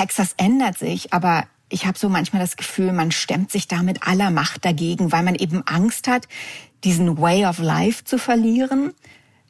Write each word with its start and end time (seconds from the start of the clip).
Texas 0.00 0.32
ändert 0.38 0.78
sich, 0.78 1.12
aber 1.12 1.44
ich 1.68 1.84
habe 1.84 1.98
so 1.98 2.08
manchmal 2.08 2.40
das 2.40 2.56
Gefühl, 2.56 2.90
man 2.94 3.10
stemmt 3.10 3.52
sich 3.52 3.68
da 3.68 3.82
mit 3.82 4.06
aller 4.06 4.30
Macht 4.30 4.64
dagegen, 4.64 5.12
weil 5.12 5.22
man 5.22 5.34
eben 5.34 5.62
Angst 5.66 6.08
hat, 6.08 6.26
diesen 6.84 7.18
Way 7.18 7.44
of 7.44 7.58
Life 7.58 8.04
zu 8.04 8.16
verlieren. 8.16 8.94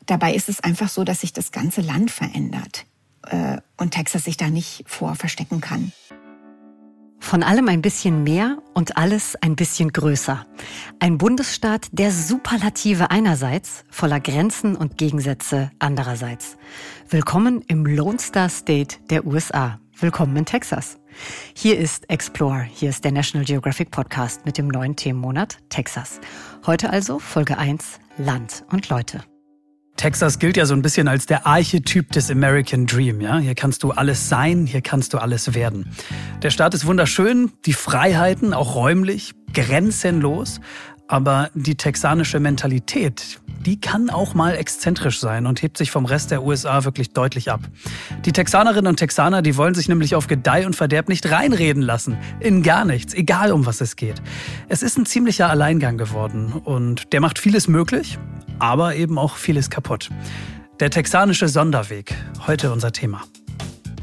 Dabei 0.06 0.34
ist 0.34 0.48
es 0.48 0.58
einfach 0.58 0.88
so, 0.88 1.04
dass 1.04 1.20
sich 1.20 1.32
das 1.32 1.52
ganze 1.52 1.82
Land 1.82 2.10
verändert 2.10 2.84
äh, 3.28 3.58
und 3.76 3.92
Texas 3.92 4.24
sich 4.24 4.36
da 4.36 4.50
nicht 4.50 4.82
vor 4.86 5.14
verstecken 5.14 5.60
kann. 5.60 5.92
Von 7.20 7.44
allem 7.44 7.68
ein 7.68 7.80
bisschen 7.80 8.24
mehr 8.24 8.58
und 8.74 8.96
alles 8.96 9.36
ein 9.36 9.54
bisschen 9.54 9.92
größer. 9.92 10.46
Ein 10.98 11.16
Bundesstaat 11.16 11.86
der 11.92 12.10
Superlative 12.10 13.12
einerseits, 13.12 13.84
voller 13.88 14.18
Grenzen 14.18 14.74
und 14.74 14.98
Gegensätze 14.98 15.70
andererseits. 15.78 16.56
Willkommen 17.08 17.62
im 17.68 17.86
Lone 17.86 18.18
Star 18.18 18.48
State 18.48 18.96
der 19.10 19.24
USA. 19.26 19.78
Willkommen 20.02 20.34
in 20.34 20.46
Texas. 20.46 20.98
Hier 21.54 21.76
ist 21.76 22.08
Explore, 22.08 22.62
hier 22.62 22.88
ist 22.88 23.04
der 23.04 23.12
National 23.12 23.44
Geographic 23.44 23.90
Podcast 23.90 24.46
mit 24.46 24.56
dem 24.56 24.68
neuen 24.68 24.96
Themenmonat 24.96 25.58
Texas. 25.68 26.20
Heute 26.64 26.88
also 26.88 27.18
Folge 27.18 27.58
1 27.58 28.00
Land 28.16 28.64
und 28.70 28.88
Leute. 28.88 29.22
Texas 29.96 30.38
gilt 30.38 30.56
ja 30.56 30.64
so 30.64 30.72
ein 30.72 30.80
bisschen 30.80 31.06
als 31.06 31.26
der 31.26 31.46
Archetyp 31.46 32.12
des 32.12 32.30
American 32.30 32.86
Dream. 32.86 33.20
Ja? 33.20 33.36
Hier 33.36 33.54
kannst 33.54 33.82
du 33.82 33.90
alles 33.90 34.30
sein, 34.30 34.64
hier 34.64 34.80
kannst 34.80 35.12
du 35.12 35.18
alles 35.18 35.52
werden. 35.52 35.94
Der 36.40 36.48
Staat 36.48 36.72
ist 36.72 36.86
wunderschön, 36.86 37.52
die 37.66 37.74
Freiheiten, 37.74 38.54
auch 38.54 38.76
räumlich, 38.76 39.34
grenzenlos. 39.52 40.62
Aber 41.10 41.50
die 41.54 41.74
texanische 41.74 42.38
Mentalität, 42.38 43.40
die 43.66 43.80
kann 43.80 44.10
auch 44.10 44.34
mal 44.34 44.54
exzentrisch 44.54 45.18
sein 45.18 45.46
und 45.46 45.60
hebt 45.60 45.76
sich 45.76 45.90
vom 45.90 46.04
Rest 46.04 46.30
der 46.30 46.44
USA 46.44 46.84
wirklich 46.84 47.10
deutlich 47.10 47.50
ab. 47.50 47.62
Die 48.24 48.30
Texanerinnen 48.30 48.86
und 48.86 48.96
Texaner, 48.96 49.42
die 49.42 49.56
wollen 49.56 49.74
sich 49.74 49.88
nämlich 49.88 50.14
auf 50.14 50.28
Gedeih 50.28 50.66
und 50.66 50.76
Verderb 50.76 51.08
nicht 51.08 51.28
reinreden 51.28 51.82
lassen. 51.82 52.16
In 52.38 52.62
gar 52.62 52.84
nichts, 52.84 53.12
egal 53.12 53.50
um 53.50 53.66
was 53.66 53.80
es 53.80 53.96
geht. 53.96 54.22
Es 54.68 54.84
ist 54.84 54.98
ein 54.98 55.04
ziemlicher 55.04 55.50
Alleingang 55.50 55.98
geworden 55.98 56.52
und 56.52 57.12
der 57.12 57.20
macht 57.20 57.40
vieles 57.40 57.66
möglich, 57.66 58.16
aber 58.60 58.94
eben 58.94 59.18
auch 59.18 59.34
vieles 59.34 59.68
kaputt. 59.68 60.10
Der 60.78 60.90
texanische 60.90 61.48
Sonderweg, 61.48 62.14
heute 62.46 62.70
unser 62.70 62.92
Thema. 62.92 63.22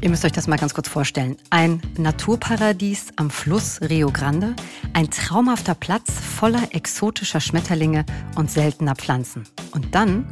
Ihr 0.00 0.10
müsst 0.10 0.24
euch 0.24 0.32
das 0.32 0.46
mal 0.46 0.58
ganz 0.58 0.74
kurz 0.74 0.88
vorstellen. 0.88 1.36
Ein 1.50 1.82
Naturparadies 1.96 3.08
am 3.16 3.30
Fluss 3.30 3.80
Rio 3.80 4.12
Grande, 4.12 4.54
ein 4.92 5.10
traumhafter 5.10 5.74
Platz 5.74 6.12
voller 6.12 6.68
exotischer 6.70 7.40
Schmetterlinge 7.40 8.06
und 8.36 8.48
seltener 8.48 8.94
Pflanzen. 8.94 9.42
Und 9.72 9.96
dann, 9.96 10.24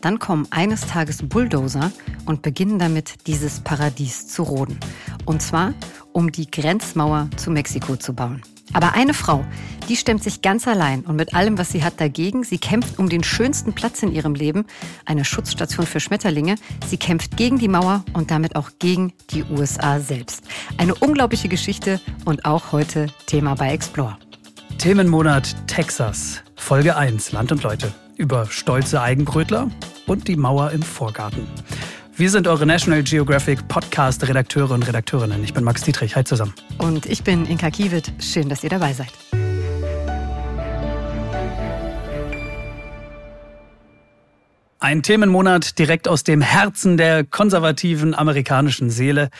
dann 0.00 0.18
kommen 0.18 0.48
eines 0.50 0.80
Tages 0.88 1.22
Bulldozer 1.22 1.92
und 2.26 2.42
beginnen 2.42 2.80
damit, 2.80 3.28
dieses 3.28 3.60
Paradies 3.60 4.26
zu 4.26 4.42
roden. 4.42 4.80
Und 5.24 5.40
zwar, 5.40 5.72
um 6.12 6.32
die 6.32 6.50
Grenzmauer 6.50 7.28
zu 7.36 7.52
Mexiko 7.52 7.94
zu 7.94 8.14
bauen. 8.14 8.42
Aber 8.72 8.94
eine 8.94 9.14
Frau, 9.14 9.44
die 9.88 9.96
stemmt 9.96 10.22
sich 10.22 10.42
ganz 10.42 10.66
allein 10.66 11.02
und 11.02 11.16
mit 11.16 11.34
allem, 11.34 11.58
was 11.58 11.70
sie 11.70 11.84
hat, 11.84 12.00
dagegen. 12.00 12.44
Sie 12.44 12.58
kämpft 12.58 12.98
um 12.98 13.08
den 13.08 13.22
schönsten 13.22 13.72
Platz 13.72 14.02
in 14.02 14.12
ihrem 14.12 14.34
Leben, 14.34 14.64
eine 15.04 15.24
Schutzstation 15.24 15.86
für 15.86 16.00
Schmetterlinge. 16.00 16.54
Sie 16.86 16.96
kämpft 16.96 17.36
gegen 17.36 17.58
die 17.58 17.68
Mauer 17.68 18.04
und 18.12 18.30
damit 18.30 18.56
auch 18.56 18.70
gegen 18.78 19.12
die 19.30 19.44
USA 19.44 20.00
selbst. 20.00 20.44
Eine 20.78 20.94
unglaubliche 20.94 21.48
Geschichte 21.48 22.00
und 22.24 22.44
auch 22.44 22.72
heute 22.72 23.08
Thema 23.26 23.54
bei 23.54 23.72
Explore. 23.72 24.16
Themenmonat 24.78 25.54
Texas, 25.68 26.42
Folge 26.56 26.96
1, 26.96 27.32
Land 27.32 27.52
und 27.52 27.62
Leute. 27.62 27.92
Über 28.16 28.46
stolze 28.46 29.00
Eigenbrötler 29.00 29.70
und 30.06 30.28
die 30.28 30.36
Mauer 30.36 30.70
im 30.70 30.82
Vorgarten. 30.82 31.46
Wir 32.22 32.30
sind 32.30 32.46
eure 32.46 32.66
National 32.66 33.02
Geographic 33.02 33.66
Podcast 33.66 34.28
Redakteure 34.28 34.70
und 34.70 34.86
Redakteurinnen. 34.86 35.42
Ich 35.42 35.52
bin 35.52 35.64
Max 35.64 35.82
Dietrich. 35.82 36.14
Hi 36.14 36.22
zusammen. 36.22 36.54
Und 36.78 37.04
ich 37.06 37.24
bin 37.24 37.46
Inka 37.46 37.68
Kiewit. 37.68 38.12
Schön, 38.20 38.48
dass 38.48 38.62
ihr 38.62 38.70
dabei 38.70 38.92
seid. 38.92 39.08
Ein 44.78 45.02
Themenmonat 45.02 45.80
direkt 45.80 46.06
aus 46.06 46.22
dem 46.22 46.42
Herzen 46.42 46.96
der 46.96 47.24
konservativen 47.24 48.14
amerikanischen 48.14 48.90
Seele. 48.90 49.30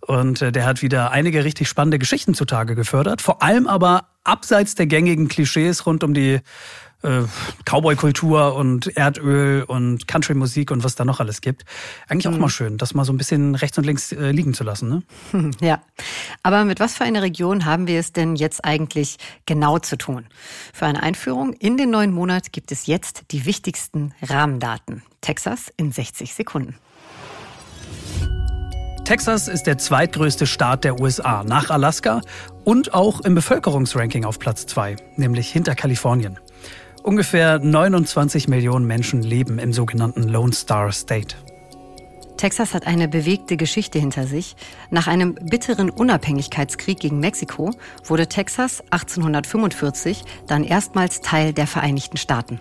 Und 0.00 0.40
äh, 0.40 0.50
der 0.50 0.64
hat 0.64 0.80
wieder 0.80 1.10
einige 1.10 1.44
richtig 1.44 1.68
spannende 1.68 1.98
Geschichten 1.98 2.32
zutage 2.32 2.74
gefördert. 2.74 3.20
Vor 3.20 3.42
allem 3.42 3.66
aber 3.66 4.08
abseits 4.24 4.74
der 4.74 4.86
gängigen 4.86 5.28
Klischees 5.28 5.84
rund 5.84 6.02
um 6.02 6.14
die 6.14 6.40
äh, 7.02 7.22
Cowboy-Kultur 7.64 8.54
und 8.54 8.96
Erdöl 8.96 9.62
und 9.62 10.06
Country-Musik 10.06 10.70
und 10.70 10.84
was 10.84 10.94
da 10.94 11.04
noch 11.04 11.20
alles 11.20 11.40
gibt. 11.40 11.64
Eigentlich 12.08 12.28
auch 12.28 12.32
mhm. 12.32 12.40
mal 12.40 12.48
schön, 12.48 12.78
das 12.78 12.94
mal 12.94 13.04
so 13.04 13.12
ein 13.12 13.16
bisschen 13.16 13.54
rechts 13.54 13.78
und 13.78 13.84
links 13.84 14.12
äh, 14.12 14.30
liegen 14.30 14.54
zu 14.54 14.64
lassen. 14.64 14.88
Ne? 14.88 15.50
Ja, 15.60 15.82
aber 16.42 16.64
mit 16.64 16.80
was 16.80 16.94
für 16.94 17.04
einer 17.04 17.22
Region 17.22 17.64
haben 17.64 17.86
wir 17.86 18.00
es 18.00 18.12
denn 18.12 18.36
jetzt 18.36 18.64
eigentlich 18.64 19.16
genau 19.46 19.78
zu 19.78 19.96
tun? 19.96 20.26
Für 20.72 20.86
eine 20.86 21.02
Einführung 21.02 21.52
in 21.54 21.76
den 21.76 21.90
neuen 21.90 22.12
Monat 22.12 22.52
gibt 22.52 22.72
es 22.72 22.86
jetzt 22.86 23.24
die 23.30 23.44
wichtigsten 23.46 24.14
Rahmendaten. 24.22 25.02
Texas 25.20 25.72
in 25.76 25.92
60 25.92 26.34
Sekunden. 26.34 26.76
Texas 29.04 29.48
ist 29.48 29.64
der 29.64 29.76
zweitgrößte 29.76 30.46
Staat 30.46 30.84
der 30.84 31.00
USA 31.00 31.42
nach 31.42 31.70
Alaska 31.70 32.20
und 32.64 32.94
auch 32.94 33.20
im 33.22 33.34
Bevölkerungsranking 33.34 34.24
auf 34.24 34.38
Platz 34.38 34.66
zwei, 34.66 34.94
nämlich 35.16 35.50
hinter 35.50 35.74
Kalifornien. 35.74 36.38
Ungefähr 37.02 37.58
29 37.58 38.48
Millionen 38.48 38.86
Menschen 38.86 39.22
leben 39.22 39.58
im 39.58 39.72
sogenannten 39.72 40.24
Lone 40.24 40.52
Star 40.52 40.92
State. 40.92 41.34
Texas 42.36 42.72
hat 42.72 42.86
eine 42.86 43.08
bewegte 43.08 43.56
Geschichte 43.56 43.98
hinter 43.98 44.26
sich. 44.26 44.56
Nach 44.90 45.06
einem 45.06 45.34
bitteren 45.34 45.90
Unabhängigkeitskrieg 45.90 46.98
gegen 47.00 47.20
Mexiko 47.20 47.72
wurde 48.04 48.28
Texas 48.28 48.82
1845 48.90 50.24
dann 50.46 50.64
erstmals 50.64 51.20
Teil 51.20 51.52
der 51.52 51.66
Vereinigten 51.66 52.16
Staaten. 52.16 52.60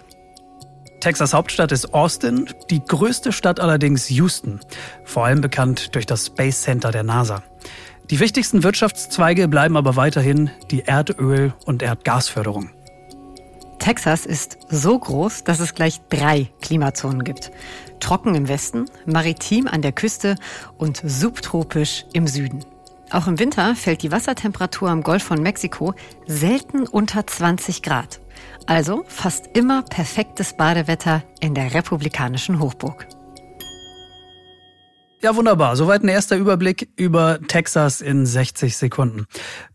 Texas 1.00 1.34
Hauptstadt 1.34 1.72
ist 1.72 1.94
Austin, 1.94 2.50
die 2.70 2.84
größte 2.84 3.32
Stadt 3.32 3.62
allerdings 3.62 4.10
Houston, 4.10 4.60
vor 5.06 5.26
allem 5.26 5.40
bekannt 5.40 5.96
durch 5.96 6.06
das 6.06 6.26
Space 6.26 6.62
Center 6.64 6.92
der 6.92 7.04
NASA. 7.04 7.42
Die 8.10 8.20
wichtigsten 8.20 8.64
Wirtschaftszweige 8.64 9.48
bleiben 9.48 9.78
aber 9.78 9.96
weiterhin 9.96 10.50
die 10.72 10.84
Erdöl- 10.84 11.54
und 11.66 11.84
Erdgasförderung. 11.84 12.72
Texas 13.80 14.26
ist 14.26 14.60
so 14.70 15.00
groß, 15.00 15.44
dass 15.44 15.60
es 15.60 15.74
gleich 15.74 16.02
drei 16.10 16.50
Klimazonen 16.62 17.24
gibt. 17.24 17.52
Trocken 18.00 18.36
im 18.36 18.48
Westen, 18.48 18.86
maritim 19.06 19.68
an 19.68 19.82
der 19.82 19.92
Küste 19.92 20.36
und 20.78 21.02
subtropisch 21.04 22.06
im 22.14 22.28
Süden. 22.28 22.64
Auch 23.12 23.28
im 23.28 23.40
Winter 23.40 23.76
fällt 23.76 24.04
die 24.04 24.12
Wassertemperatur 24.12 24.90
am 24.90 25.02
Golf 25.02 25.24
von 25.24 25.42
Mexiko 25.42 25.96
selten 26.28 26.88
unter 26.88 27.26
20 27.26 27.82
Grad. 27.82 28.20
Also 28.68 29.04
fast 29.08 29.48
immer 29.58 29.82
perfektes 29.82 30.54
Badewetter 30.54 31.24
in 31.40 31.56
der 31.56 31.74
republikanischen 31.74 32.60
Hochburg. 32.60 33.08
Ja, 35.22 35.36
wunderbar. 35.36 35.76
Soweit 35.76 36.02
ein 36.02 36.08
erster 36.08 36.38
Überblick 36.38 36.90
über 36.96 37.40
Texas 37.46 38.00
in 38.00 38.26
60 38.26 38.78
Sekunden. 38.78 39.26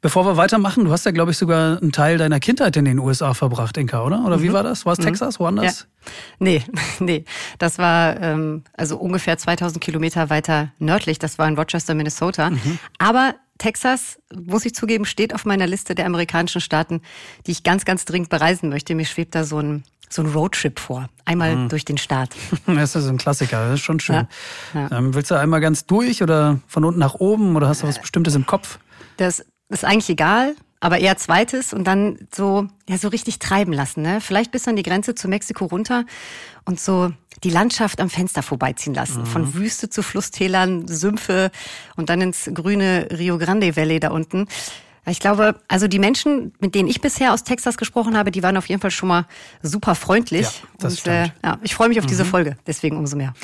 Bevor 0.01 0.25
wir 0.25 0.39
weitermachen, 0.39 0.87
du 0.87 0.91
hast 0.91 1.05
ja, 1.05 1.13
glaube 1.13 1.33
ich, 1.33 1.39
sogar 1.39 1.83
einen 1.83 1.93
Teil 1.93 2.17
deiner 2.17 2.41
Kindheit 2.41 2.77
in 2.79 2.87
den 2.87 2.99
USA 2.99 3.35
verbracht, 3.35 3.77
Inka, 3.77 4.05
oder? 4.05 4.25
Oder 4.25 4.39
mhm. 4.39 4.43
wie 4.43 4.53
war 4.55 4.63
das? 4.63 4.87
War 4.87 4.95
es 4.95 5.01
mhm. 5.01 5.05
Texas, 5.05 5.39
woanders? 5.39 5.81
Ja. 5.81 6.13
Nee, 6.39 6.63
nee. 6.99 7.25
Das 7.59 7.79
war 7.79 8.19
ähm, 8.23 8.65
also 8.73 8.97
ungefähr 8.97 9.37
2000 9.37 9.85
Kilometer 9.85 10.31
weiter 10.31 10.73
nördlich. 10.79 11.19
Das 11.19 11.39
war 11.39 11.47
in 11.47 11.59
Rochester, 11.59 11.95
Minnesota. 11.95 12.49
Mhm. 12.51 12.79
Aber 12.99 13.35
Texas, 13.59 14.19
muss 14.35 14.65
ich 14.65 14.75
zugeben, 14.75 15.05
steht 15.05 15.35
auf 15.35 15.45
meiner 15.45 15.67
Liste 15.67 15.95
der 15.95 16.07
amerikanischen 16.07 16.61
Staaten, 16.61 17.03
die 17.47 17.53
ich 17.53 17.63
ganz, 17.63 17.85
ganz 17.85 18.05
dringend 18.05 18.31
bereisen 18.31 18.69
möchte. 18.69 18.95
Mir 18.95 19.05
schwebt 19.05 19.35
da 19.35 19.45
so 19.45 19.59
ein 19.59 19.85
so 20.15 20.23
ein 20.23 20.29
Roadtrip 20.29 20.79
vor. 20.79 21.09
Einmal 21.25 21.57
mhm. 21.57 21.69
durch 21.69 21.85
den 21.85 21.99
Staat. 21.99 22.31
Das 22.67 22.95
ist 22.97 23.09
ein 23.09 23.19
Klassiker, 23.19 23.69
das 23.69 23.75
ist 23.75 23.85
schon 23.85 24.01
schön. 24.01 24.27
Ja, 24.75 24.81
ja. 24.81 24.99
Ähm, 24.99 25.15
willst 25.15 25.31
du 25.31 25.35
einmal 25.35 25.61
ganz 25.61 25.87
durch 25.87 26.23
oder 26.23 26.61
von 26.67 26.85
unten 26.85 27.01
nach 27.01 27.15
oben 27.15 27.57
oder 27.57 27.69
hast 27.69 27.83
du 27.83 27.87
was 27.87 28.01
Bestimmtes 28.01 28.35
im 28.35 28.47
Kopf? 28.47 28.79
Das 29.17 29.45
ist 29.69 29.85
eigentlich 29.85 30.11
egal, 30.11 30.55
aber 30.81 30.99
eher 30.99 31.17
zweites 31.17 31.73
und 31.73 31.85
dann 31.85 32.19
so, 32.35 32.67
ja, 32.89 32.99
so 32.99 33.09
richtig 33.09 33.39
treiben 33.39 33.73
lassen, 33.73 34.03
ne? 34.03 34.21
Vielleicht 34.21 34.53
bis 34.53 34.69
an 34.69 34.77
die 34.77 34.83
Grenze 34.83 35.15
zu 35.15 35.29
Mexiko 35.29 35.65
runter 35.65 36.05
und 36.65 36.79
so 36.79 37.13
die 37.43 37.51
Landschaft 37.51 38.01
am 38.01 38.11
Fenster 38.11 38.43
vorbeiziehen 38.43 38.95
lassen. 38.95 39.23
Mhm. 39.23 39.27
Von 39.27 39.55
Wüste 39.55 39.89
zu 39.89 40.03
Flusstälern, 40.03 40.87
Sümpfe 40.87 41.51
und 41.97 42.11
dann 42.11 42.21
ins 42.21 42.51
grüne 42.53 43.09
Rio 43.11 43.39
Grande 43.39 43.77
Valley 43.77 44.01
da 44.01 44.11
unten. 44.11 44.47
Ich 45.07 45.21
glaube, 45.21 45.57
also 45.69 45.87
die 45.87 45.99
Menschen, 45.99 46.53
mit 46.61 46.75
denen 46.75 46.89
ich 46.89 47.01
bisher 47.01 47.33
aus 47.33 47.45
Texas 47.45 47.77
gesprochen 47.77 48.17
habe, 48.17 48.31
die 48.31 48.43
waren 48.43 48.57
auf 48.57 48.67
jeden 48.67 48.81
Fall 48.81 48.91
schon 48.91 49.09
mal 49.09 49.27
super 49.63 49.95
freundlich. 49.95 50.47
Ja, 50.47 50.69
das 50.79 51.01
und 51.01 51.09
äh, 51.09 51.29
ja, 51.45 51.59
ich 51.63 51.75
freue 51.75 51.89
mich 51.89 51.99
auf 51.99 52.05
mhm. 52.05 52.09
diese 52.09 52.25
Folge, 52.25 52.57
deswegen 52.67 52.97
umso 52.97 53.17
mehr. 53.17 53.35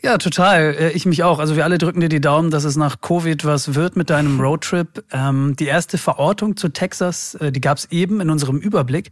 Ja, 0.00 0.18
total. 0.18 0.76
Äh, 0.78 0.90
ich 0.92 1.06
mich 1.06 1.24
auch. 1.24 1.38
Also 1.38 1.56
wir 1.56 1.64
alle 1.64 1.78
drücken 1.78 2.00
dir 2.00 2.08
die 2.08 2.20
Daumen, 2.20 2.50
dass 2.50 2.64
es 2.64 2.76
nach 2.76 3.00
Covid 3.00 3.44
was 3.44 3.74
wird 3.74 3.96
mit 3.96 4.10
deinem 4.10 4.40
Roadtrip. 4.40 5.04
Ähm, 5.12 5.56
die 5.58 5.66
erste 5.66 5.98
Verortung 5.98 6.56
zu 6.56 6.68
Texas, 6.68 7.34
äh, 7.36 7.50
die 7.50 7.60
gab 7.60 7.78
es 7.78 7.86
eben 7.90 8.20
in 8.20 8.30
unserem 8.30 8.58
Überblick. 8.58 9.10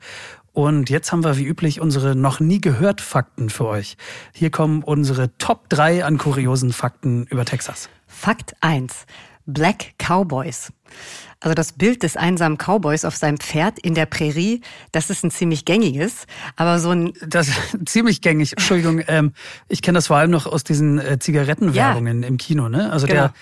Und 0.53 0.89
jetzt 0.89 1.13
haben 1.13 1.23
wir 1.23 1.37
wie 1.37 1.45
üblich 1.45 1.81
unsere 1.81 2.15
noch 2.15 2.41
nie 2.41 2.61
gehört 2.61 3.03
Fakten 3.03 3.51
für 3.51 3.67
euch. 3.67 3.97
Hier 4.33 4.51
kommen 4.51 4.83
unsere 4.83 5.37
Top 5.37 5.69
3 5.69 6.05
an 6.05 6.17
kuriosen 6.19 6.73
Fakten 6.73 7.27
über 7.27 7.45
Texas. 7.45 7.91
Fakt 8.07 8.55
1. 8.63 9.07
Black 9.47 9.95
Cowboys. 9.99 10.73
Also 11.41 11.55
das 11.55 11.73
Bild 11.73 12.03
des 12.03 12.17
einsamen 12.17 12.57
Cowboys 12.59 13.05
auf 13.05 13.17
seinem 13.17 13.39
Pferd 13.39 13.79
in 13.79 13.95
der 13.95 14.07
Prärie, 14.07 14.63
das 14.93 15.11
ist 15.11 15.23
ein 15.23 15.31
ziemlich 15.31 15.65
gängiges, 15.65 16.27
aber 16.57 16.79
so 16.79 16.91
ein... 16.91 17.13
Das 17.27 17.49
ist 17.49 17.59
ziemlich 17.87 18.23
gängig, 18.23 18.53
Entschuldigung. 18.53 19.03
Ähm, 19.07 19.33
ich 19.69 19.83
kenne 19.83 19.99
das 19.99 20.07
vor 20.07 20.17
allem 20.17 20.31
noch 20.31 20.47
aus 20.47 20.65
diesen 20.65 20.99
äh, 20.99 21.19
Zigarettenwerbungen 21.19 22.23
ja. 22.23 22.29
im 22.29 22.39
Kino. 22.39 22.69
Ne? 22.69 22.91
Also 22.91 23.07
genau. 23.07 23.23
der 23.23 23.35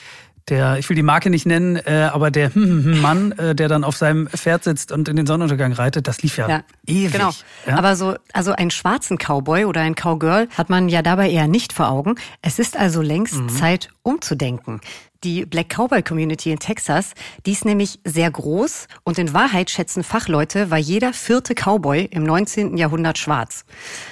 der, 0.49 0.79
ich 0.79 0.89
will 0.91 0.95
die 0.95 1.03
Marke 1.03 1.31
nicht 1.31 1.47
nennen, 1.47 1.77
äh, 1.77 2.11
aber 2.13 2.31
der 2.31 2.55
hm, 2.55 2.63
hm, 2.63 2.85
hm 2.85 3.01
Mann, 3.01 3.33
äh, 3.33 3.55
der 3.55 3.69
dann 3.69 3.83
auf 3.83 3.97
seinem 3.97 4.29
Pferd 4.29 4.65
sitzt 4.65 4.93
und 4.93 5.09
in 5.09 5.17
den 5.17 5.27
Sonnenuntergang 5.27 5.73
reitet, 5.73 6.07
das 6.07 6.23
lief 6.23 6.37
ja, 6.37 6.49
ja 6.49 6.65
ewig. 6.87 7.13
Genau. 7.13 7.31
Ja? 7.67 7.79
Aber 7.79 7.97
so, 7.97 8.17
also 8.33 8.53
einen 8.53 8.71
schwarzen 8.71 9.17
Cowboy 9.17 9.65
oder 9.65 9.81
ein 9.81 9.95
Cowgirl 9.95 10.49
hat 10.57 10.69
man 10.69 10.89
ja 10.89 11.01
dabei 11.01 11.31
eher 11.31 11.49
nicht 11.49 11.73
vor 11.73 11.89
Augen. 11.89 12.17
Es 12.43 12.59
ist 12.59 12.77
also 12.77 13.01
längst 13.01 13.37
mhm. 13.37 13.49
Zeit 13.49 13.89
umzudenken 14.03 14.81
die 15.25 15.47
Black 15.47 15.71
Cowboy 15.71 16.03
Community 16.03 16.51
in 16.51 16.59
Texas, 16.59 17.15
die 17.47 17.53
ist 17.53 17.65
nämlich 17.65 17.99
sehr 18.05 18.31
groß 18.31 18.87
und 19.03 19.19
in 19.19 19.33
Wahrheit 19.33 19.71
schätzen 19.71 20.05
Fachleute, 20.05 20.71
war 20.71 20.79
jeder 20.79 21.13
vierte 21.13 21.55
Cowboy 21.55 22.05
im 22.11 22.25
19. 22.25 22.77
Jahrhundert 22.77 23.19
schwarz. 23.19 23.65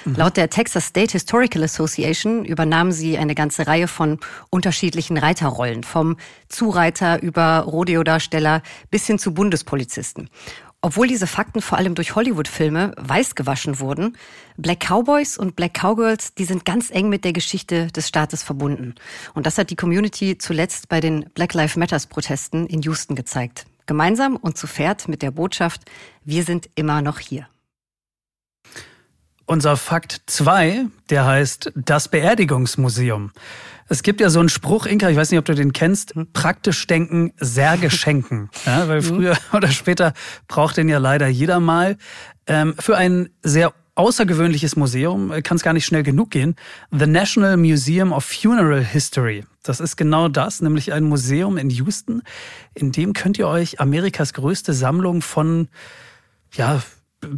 Mhm. 0.05 0.15
Laut 0.15 0.37
der 0.37 0.49
Texas 0.49 0.87
State 0.87 1.13
Historical 1.13 1.63
Association 1.63 2.43
übernahmen 2.43 2.91
sie 2.91 3.17
eine 3.17 3.35
ganze 3.35 3.67
Reihe 3.67 3.87
von 3.87 4.19
unterschiedlichen 4.49 5.17
Reiterrollen, 5.17 5.83
vom 5.83 6.17
Zureiter 6.49 7.21
über 7.21 7.59
Rodeodarsteller 7.59 8.61
bis 8.89 9.07
hin 9.07 9.19
zu 9.19 9.33
Bundespolizisten. 9.33 10.29
Obwohl 10.85 11.07
diese 11.07 11.27
Fakten 11.27 11.61
vor 11.61 11.77
allem 11.77 11.95
durch 11.95 12.13
Hollywood-Filme 12.13 12.93
weiß 12.97 13.35
gewaschen 13.35 13.79
wurden, 13.79 14.17
Black 14.57 14.81
Cowboys 14.81 15.37
und 15.37 15.55
Black 15.55 15.75
Cowgirls, 15.75 16.33
die 16.33 16.43
sind 16.43 16.65
ganz 16.65 16.91
eng 16.91 17.07
mit 17.07 17.23
der 17.23 17.31
Geschichte 17.31 17.87
des 17.87 18.09
Staates 18.09 18.43
verbunden. 18.43 18.95
Und 19.33 19.45
das 19.45 19.57
hat 19.57 19.69
die 19.69 19.77
Community 19.77 20.37
zuletzt 20.37 20.89
bei 20.89 20.99
den 20.99 21.29
Black 21.35 21.53
Lives 21.53 21.77
Matters 21.77 22.07
Protesten 22.07 22.67
in 22.67 22.81
Houston 22.81 23.15
gezeigt. 23.15 23.65
Gemeinsam 23.85 24.35
und 24.35 24.57
zu 24.57 24.67
Pferd 24.67 25.07
mit 25.07 25.21
der 25.21 25.31
Botschaft, 25.31 25.83
wir 26.25 26.43
sind 26.43 26.69
immer 26.75 27.01
noch 27.01 27.19
hier. 27.19 27.47
Unser 29.45 29.77
Fakt 29.77 30.21
2, 30.25 30.87
der 31.09 31.25
heißt 31.25 31.71
das 31.75 32.09
Beerdigungsmuseum. 32.09 33.31
Es 33.93 34.01
gibt 34.01 34.21
ja 34.21 34.31
so 34.31 34.39
einen 34.39 34.49
Spruch, 34.49 34.87
Inka, 34.87 35.11
ich 35.11 35.17
weiß 35.17 35.29
nicht, 35.29 35.37
ob 35.37 35.45
du 35.45 35.53
den 35.53 35.71
kennst, 35.71 36.15
hm. 36.15 36.25
praktisch 36.33 36.87
denken, 36.87 37.31
Särge 37.37 37.91
schenken. 37.91 38.49
Ja, 38.65 38.87
weil 38.87 39.01
hm. 39.01 39.07
früher 39.07 39.37
oder 39.53 39.67
später 39.67 40.13
braucht 40.47 40.77
den 40.77 40.89
ja 40.89 40.97
leider 40.97 41.27
jeder 41.27 41.59
mal. 41.59 41.97
Ähm, 42.47 42.73
für 42.79 42.97
ein 42.97 43.29
sehr 43.43 43.71
außergewöhnliches 43.93 44.77
Museum 44.77 45.31
äh, 45.31 45.43
kann 45.43 45.57
es 45.57 45.63
gar 45.63 45.73
nicht 45.73 45.85
schnell 45.85 46.01
genug 46.01 46.31
gehen. 46.31 46.55
The 46.89 47.05
National 47.05 47.55
Museum 47.55 48.13
of 48.13 48.25
Funeral 48.25 48.83
History. 48.83 49.45
Das 49.61 49.79
ist 49.79 49.95
genau 49.95 50.27
das, 50.27 50.59
nämlich 50.59 50.91
ein 50.91 51.03
Museum 51.03 51.57
in 51.57 51.69
Houston. 51.69 52.23
In 52.73 52.91
dem 52.91 53.13
könnt 53.13 53.37
ihr 53.37 53.47
euch 53.47 53.79
Amerikas 53.79 54.33
größte 54.33 54.73
Sammlung 54.73 55.21
von 55.21 55.67
ja, 56.53 56.81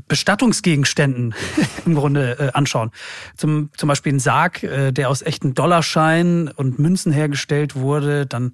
Bestattungsgegenständen 0.08 1.34
im 1.86 1.96
Grunde 1.96 2.40
äh, 2.40 2.52
anschauen. 2.54 2.92
Zum, 3.36 3.70
zum 3.78 3.88
Beispiel 3.88 4.14
ein 4.14 4.20
Sarg, 4.20 4.64
äh, 4.64 4.92
der 4.92 5.10
aus 5.10 5.22
echten 5.22 5.54
Dollarscheinen 5.54 6.48
und 6.50 6.80
Münzen 6.80 7.12
hergestellt 7.12 7.76
wurde. 7.76 8.26
Dann 8.26 8.54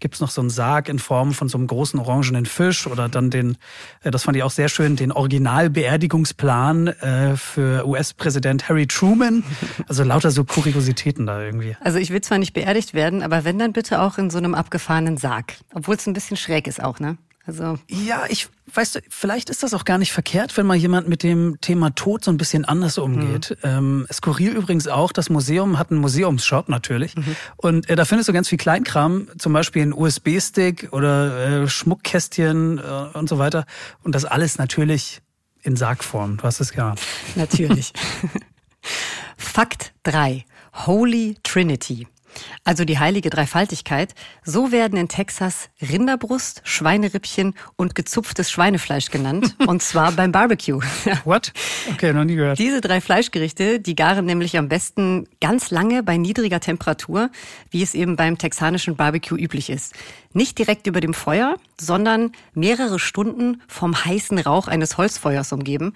gibt's 0.00 0.20
noch 0.20 0.30
so 0.30 0.40
einen 0.40 0.50
Sarg 0.50 0.88
in 0.88 0.98
Form 0.98 1.32
von 1.32 1.48
so 1.48 1.58
einem 1.58 1.66
großen 1.66 1.98
orangenen 2.00 2.46
Fisch 2.46 2.86
oder 2.86 3.08
dann 3.08 3.30
den, 3.30 3.56
äh, 4.02 4.10
das 4.10 4.24
fand 4.24 4.36
ich 4.36 4.42
auch 4.42 4.50
sehr 4.50 4.68
schön, 4.68 4.96
den 4.96 5.12
Originalbeerdigungsplan 5.12 6.88
äh, 6.88 7.36
für 7.36 7.86
US-Präsident 7.86 8.68
Harry 8.68 8.86
Truman. 8.86 9.44
Also 9.88 10.04
lauter 10.04 10.30
so 10.30 10.44
Kuriositäten 10.44 11.26
da 11.26 11.40
irgendwie. 11.40 11.76
Also 11.80 11.98
ich 11.98 12.10
will 12.10 12.20
zwar 12.20 12.38
nicht 12.38 12.52
beerdigt 12.52 12.94
werden, 12.94 13.22
aber 13.22 13.44
wenn 13.44 13.58
dann 13.58 13.72
bitte 13.72 14.00
auch 14.00 14.18
in 14.18 14.30
so 14.30 14.38
einem 14.38 14.54
abgefahrenen 14.54 15.16
Sarg. 15.16 15.54
Obwohl 15.74 15.96
es 15.96 16.06
ein 16.06 16.12
bisschen 16.12 16.36
schräg 16.36 16.66
ist 16.66 16.82
auch, 16.82 16.98
ne? 16.98 17.16
Also 17.44 17.78
ja, 17.88 18.24
ich 18.28 18.48
weißt 18.74 18.96
du, 18.96 19.00
vielleicht 19.08 19.50
ist 19.50 19.62
das 19.62 19.74
auch 19.74 19.84
gar 19.84 19.98
nicht 19.98 20.12
verkehrt, 20.12 20.56
wenn 20.56 20.66
mal 20.66 20.76
jemand 20.76 21.08
mit 21.08 21.22
dem 21.22 21.60
Thema 21.60 21.90
Tod 21.90 22.24
so 22.24 22.30
ein 22.30 22.36
bisschen 22.36 22.64
anders 22.64 22.98
umgeht. 22.98 23.56
Mhm. 23.62 23.68
Ähm, 23.68 24.06
skurril 24.12 24.52
übrigens 24.52 24.88
auch, 24.88 25.12
das 25.12 25.28
Museum 25.28 25.78
hat 25.78 25.90
einen 25.90 26.00
Museumsshop 26.00 26.68
natürlich 26.68 27.16
mhm. 27.16 27.36
und 27.56 27.90
äh, 27.90 27.96
da 27.96 28.04
findest 28.04 28.28
du 28.28 28.32
ganz 28.32 28.48
viel 28.48 28.58
Kleinkram, 28.58 29.28
zum 29.38 29.52
Beispiel 29.52 29.82
ein 29.82 29.92
USB-Stick 29.92 30.92
oder 30.92 31.62
äh, 31.64 31.68
Schmuckkästchen 31.68 32.78
äh, 32.78 33.18
und 33.18 33.28
so 33.28 33.38
weiter 33.38 33.66
und 34.02 34.14
das 34.14 34.24
alles 34.24 34.58
natürlich 34.58 35.20
in 35.62 35.76
Sargform. 35.76 36.38
Du 36.38 36.44
hast 36.44 36.60
es 36.60 36.72
gehabt. 36.72 37.00
Natürlich. 37.34 37.92
Fakt 39.36 39.92
3. 40.04 40.44
Holy 40.86 41.36
Trinity. 41.42 42.06
Also 42.64 42.84
die 42.84 42.98
heilige 42.98 43.30
Dreifaltigkeit. 43.30 44.14
So 44.44 44.72
werden 44.72 44.98
in 44.98 45.08
Texas 45.08 45.68
Rinderbrust, 45.80 46.62
Schweinerippchen 46.64 47.54
und 47.76 47.94
gezupftes 47.94 48.50
Schweinefleisch 48.50 49.10
genannt. 49.10 49.56
und 49.66 49.82
zwar 49.82 50.12
beim 50.12 50.32
Barbecue. 50.32 50.80
What? 51.24 51.52
Okay, 51.90 52.12
noch 52.12 52.24
nie 52.24 52.36
gehört. 52.36 52.58
Diese 52.58 52.80
drei 52.80 53.00
Fleischgerichte, 53.00 53.80
die 53.80 53.94
garen 53.94 54.24
nämlich 54.24 54.56
am 54.58 54.68
besten 54.68 55.26
ganz 55.40 55.70
lange 55.70 56.02
bei 56.02 56.16
niedriger 56.16 56.60
Temperatur, 56.60 57.30
wie 57.70 57.82
es 57.82 57.94
eben 57.94 58.16
beim 58.16 58.38
texanischen 58.38 58.96
Barbecue 58.96 59.36
üblich 59.36 59.70
ist. 59.70 59.94
Nicht 60.34 60.58
direkt 60.58 60.86
über 60.86 61.00
dem 61.00 61.14
Feuer, 61.14 61.56
sondern 61.78 62.32
mehrere 62.54 62.98
Stunden 62.98 63.62
vom 63.68 64.04
heißen 64.04 64.38
Rauch 64.38 64.68
eines 64.68 64.96
Holzfeuers 64.96 65.52
umgeben. 65.52 65.92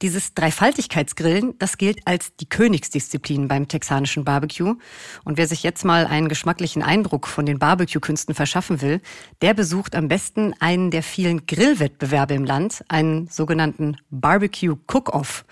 Dieses 0.00 0.32
Dreifaltigkeitsgrillen, 0.34 1.58
das 1.58 1.76
gilt 1.76 2.06
als 2.06 2.36
die 2.36 2.48
Königsdisziplin 2.48 3.48
beim 3.48 3.66
texanischen 3.66 4.24
Barbecue. 4.24 4.76
Und 5.24 5.38
wer 5.38 5.48
sich 5.48 5.64
jetzt 5.64 5.84
mal 5.84 6.06
einen 6.06 6.28
geschmacklichen 6.28 6.82
Eindruck 6.82 7.26
von 7.26 7.46
den 7.46 7.58
Barbecue-Künsten 7.58 8.34
verschaffen 8.34 8.80
will, 8.80 9.00
der 9.42 9.54
besucht 9.54 9.96
am 9.96 10.06
besten 10.06 10.54
einen 10.60 10.92
der 10.92 11.02
vielen 11.02 11.46
Grillwettbewerbe 11.46 12.34
im 12.34 12.44
Land, 12.44 12.84
einen 12.88 13.26
sogenannten 13.26 13.96
Barbecue 14.10 14.76
Cook-Off. 14.86 15.44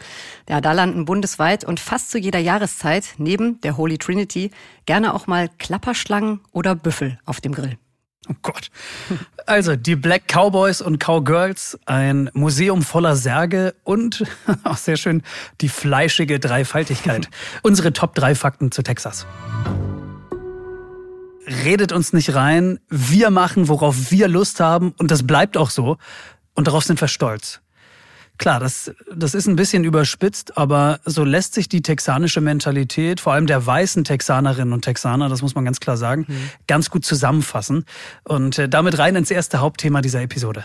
Ja, 0.48 0.60
da 0.60 0.72
landen 0.72 1.06
bundesweit 1.06 1.64
und 1.64 1.80
fast 1.80 2.10
zu 2.10 2.18
jeder 2.18 2.38
Jahreszeit 2.38 3.14
neben 3.18 3.60
der 3.62 3.76
Holy 3.76 3.98
Trinity 3.98 4.52
gerne 4.84 5.12
auch 5.12 5.26
mal 5.26 5.48
Klapperschlangen 5.58 6.40
oder 6.52 6.76
Büffel 6.76 7.18
auf 7.24 7.40
dem 7.40 7.52
Grill. 7.52 7.78
Oh 8.28 8.34
Gott. 8.43 8.70
Also 9.46 9.76
die 9.76 9.94
Black 9.94 10.25
Cowboys 10.26 10.81
und 10.81 10.99
Cowgirls, 10.99 11.78
ein 11.87 12.31
Museum 12.34 12.82
voller 12.82 13.14
Särge 13.14 13.75
und 13.84 14.25
auch 14.64 14.76
sehr 14.76 14.96
schön 14.96 15.23
die 15.61 15.69
fleischige 15.69 16.40
Dreifaltigkeit. 16.40 17.28
Unsere 17.62 17.93
Top 17.93 18.14
3 18.14 18.34
Fakten 18.34 18.73
zu 18.73 18.82
Texas. 18.82 19.26
Redet 21.46 21.93
uns 21.93 22.12
nicht 22.12 22.34
rein. 22.34 22.81
Wir 22.89 23.31
machen, 23.31 23.69
worauf 23.69 24.10
wir 24.10 24.27
Lust 24.27 24.58
haben 24.58 24.93
und 24.98 25.12
das 25.12 25.24
bleibt 25.24 25.56
auch 25.56 25.70
so. 25.70 25.96
Und 26.55 26.67
darauf 26.67 26.82
sind 26.84 27.00
wir 27.00 27.08
stolz. 27.08 27.60
Klar, 28.38 28.60
das, 28.60 28.93
das 29.14 29.34
ist 29.34 29.46
ein 29.46 29.56
bisschen 29.56 29.84
überspitzt, 29.84 30.58
aber 30.58 31.00
so 31.05 31.24
lässt 31.24 31.55
sich 31.55 31.69
die 31.69 31.82
texanische 31.82 32.40
Mentalität, 32.40 33.20
vor 33.20 33.32
allem 33.32 33.46
der 33.46 33.64
weißen 33.64 34.05
Texanerinnen 34.05 34.72
und 34.72 34.82
Texaner, 34.82 35.28
das 35.28 35.43
muss 35.43 35.55
man 35.55 35.64
ganz 35.64 35.81
klar 35.81 35.96
sagen, 35.96 36.26
mhm. 36.28 36.50
ganz 36.66 36.90
gut 36.90 37.05
zusammenfassen. 37.05 37.84
Und 38.24 38.58
äh, 38.58 38.69
damit 38.69 38.98
rein 38.98 39.16
ins 39.16 39.31
erste 39.31 39.60
Hauptthema 39.60 40.02
dieser 40.02 40.20
Episode. 40.22 40.64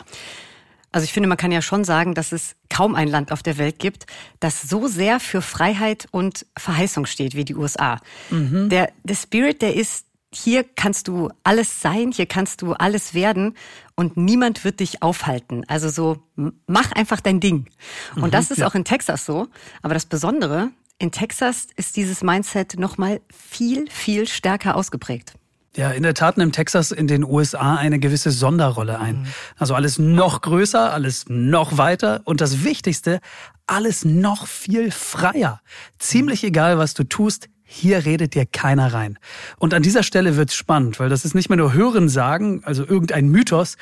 Also 0.91 1.05
ich 1.05 1.13
finde, 1.13 1.29
man 1.29 1.37
kann 1.37 1.53
ja 1.53 1.61
schon 1.61 1.85
sagen, 1.85 2.13
dass 2.15 2.33
es 2.33 2.55
kaum 2.69 2.95
ein 2.95 3.07
Land 3.07 3.31
auf 3.31 3.43
der 3.43 3.57
Welt 3.57 3.79
gibt, 3.79 4.05
das 4.41 4.61
so 4.61 4.87
sehr 4.87 5.21
für 5.21 5.41
Freiheit 5.41 6.07
und 6.11 6.45
Verheißung 6.57 7.05
steht 7.05 7.33
wie 7.33 7.45
die 7.45 7.55
USA. 7.55 7.99
Mhm. 8.29 8.67
Der, 8.67 8.91
der 9.03 9.15
Spirit, 9.15 9.61
der 9.61 9.75
ist 9.75 10.05
hier 10.33 10.63
kannst 10.63 11.07
du 11.07 11.29
alles 11.43 11.81
sein, 11.81 12.11
hier 12.11 12.25
kannst 12.25 12.61
du 12.61 12.73
alles 12.73 13.13
werden 13.13 13.55
und 13.95 14.15
niemand 14.15 14.63
wird 14.63 14.79
dich 14.79 15.03
aufhalten. 15.03 15.63
Also 15.67 15.89
so, 15.89 16.23
mach 16.67 16.91
einfach 16.93 17.19
dein 17.19 17.39
Ding. 17.39 17.67
Und 18.15 18.23
mhm, 18.23 18.31
das 18.31 18.49
ist 18.49 18.59
ja. 18.59 18.67
auch 18.67 18.75
in 18.75 18.85
Texas 18.85 19.25
so. 19.25 19.47
Aber 19.81 19.93
das 19.93 20.05
Besondere, 20.05 20.69
in 20.99 21.11
Texas 21.11 21.67
ist 21.75 21.97
dieses 21.97 22.23
Mindset 22.23 22.79
nochmal 22.79 23.21
viel, 23.29 23.89
viel 23.89 24.27
stärker 24.27 24.75
ausgeprägt. 24.75 25.33
Ja, 25.75 25.91
in 25.91 26.03
der 26.03 26.13
Tat 26.13 26.37
nimmt 26.37 26.53
Texas 26.53 26.91
in 26.91 27.07
den 27.07 27.23
USA 27.23 27.75
eine 27.75 27.97
gewisse 27.97 28.31
Sonderrolle 28.31 28.99
ein. 28.99 29.21
Mhm. 29.21 29.27
Also 29.57 29.73
alles 29.73 29.99
noch 29.99 30.41
größer, 30.41 30.91
alles 30.91 31.25
noch 31.29 31.77
weiter 31.77 32.21
und 32.25 32.41
das 32.41 32.63
Wichtigste, 32.63 33.21
alles 33.67 34.03
noch 34.03 34.47
viel 34.47 34.91
freier. 34.91 35.61
Ziemlich 35.97 36.43
egal, 36.43 36.77
was 36.77 36.93
du 36.93 37.05
tust, 37.05 37.47
hier 37.71 38.05
redet 38.05 38.35
dir 38.35 38.45
keiner 38.45 38.93
rein. 38.93 39.17
Und 39.57 39.73
an 39.73 39.81
dieser 39.81 40.03
Stelle 40.03 40.35
wird's 40.35 40.55
spannend, 40.55 40.99
weil 40.99 41.09
das 41.09 41.23
ist 41.23 41.35
nicht 41.35 41.49
mehr 41.49 41.57
nur 41.57 41.73
Hören 41.73 42.09
sagen, 42.09 42.61
also 42.65 42.85
irgendein 42.85 43.29
Mythos 43.29 43.77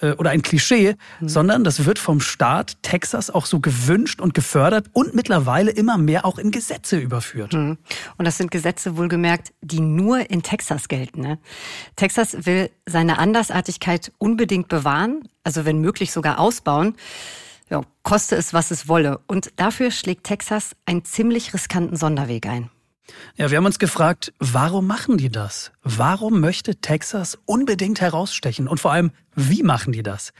äh, 0.00 0.12
oder 0.12 0.30
ein 0.30 0.42
Klischee, 0.42 0.96
mhm. 1.20 1.28
sondern 1.28 1.64
das 1.64 1.84
wird 1.84 2.00
vom 2.00 2.20
Staat 2.20 2.82
Texas 2.82 3.30
auch 3.30 3.46
so 3.46 3.60
gewünscht 3.60 4.20
und 4.20 4.34
gefördert 4.34 4.86
und 4.92 5.14
mittlerweile 5.14 5.70
immer 5.70 5.96
mehr 5.96 6.24
auch 6.24 6.38
in 6.38 6.50
Gesetze 6.50 6.98
überführt. 6.98 7.52
Mhm. 7.52 7.78
Und 8.18 8.24
das 8.24 8.36
sind 8.36 8.50
Gesetze 8.50 8.96
wohlgemerkt, 8.96 9.52
die 9.60 9.80
nur 9.80 10.28
in 10.28 10.42
Texas 10.42 10.88
gelten. 10.88 11.20
Ne? 11.20 11.38
Texas 11.94 12.46
will 12.46 12.70
seine 12.84 13.18
Andersartigkeit 13.18 14.12
unbedingt 14.18 14.68
bewahren, 14.68 15.22
also 15.44 15.64
wenn 15.64 15.80
möglich 15.80 16.10
sogar 16.10 16.40
ausbauen. 16.40 16.96
Ja, 17.68 17.82
koste 18.02 18.34
es, 18.34 18.52
was 18.52 18.72
es 18.72 18.88
wolle. 18.88 19.20
Und 19.28 19.52
dafür 19.54 19.92
schlägt 19.92 20.24
Texas 20.24 20.74
einen 20.86 21.04
ziemlich 21.04 21.54
riskanten 21.54 21.96
Sonderweg 21.96 22.46
ein. 22.46 22.70
Ja, 23.36 23.50
wir 23.50 23.58
haben 23.58 23.66
uns 23.66 23.78
gefragt, 23.78 24.32
warum 24.38 24.86
machen 24.86 25.18
die 25.18 25.30
das? 25.30 25.72
Warum 25.82 26.40
möchte 26.40 26.76
Texas 26.76 27.38
unbedingt 27.46 28.00
herausstechen? 28.00 28.68
Und 28.68 28.80
vor 28.80 28.92
allem, 28.92 29.12
wie 29.34 29.62
machen 29.62 29.92
die 29.92 30.02
das? 30.02 30.32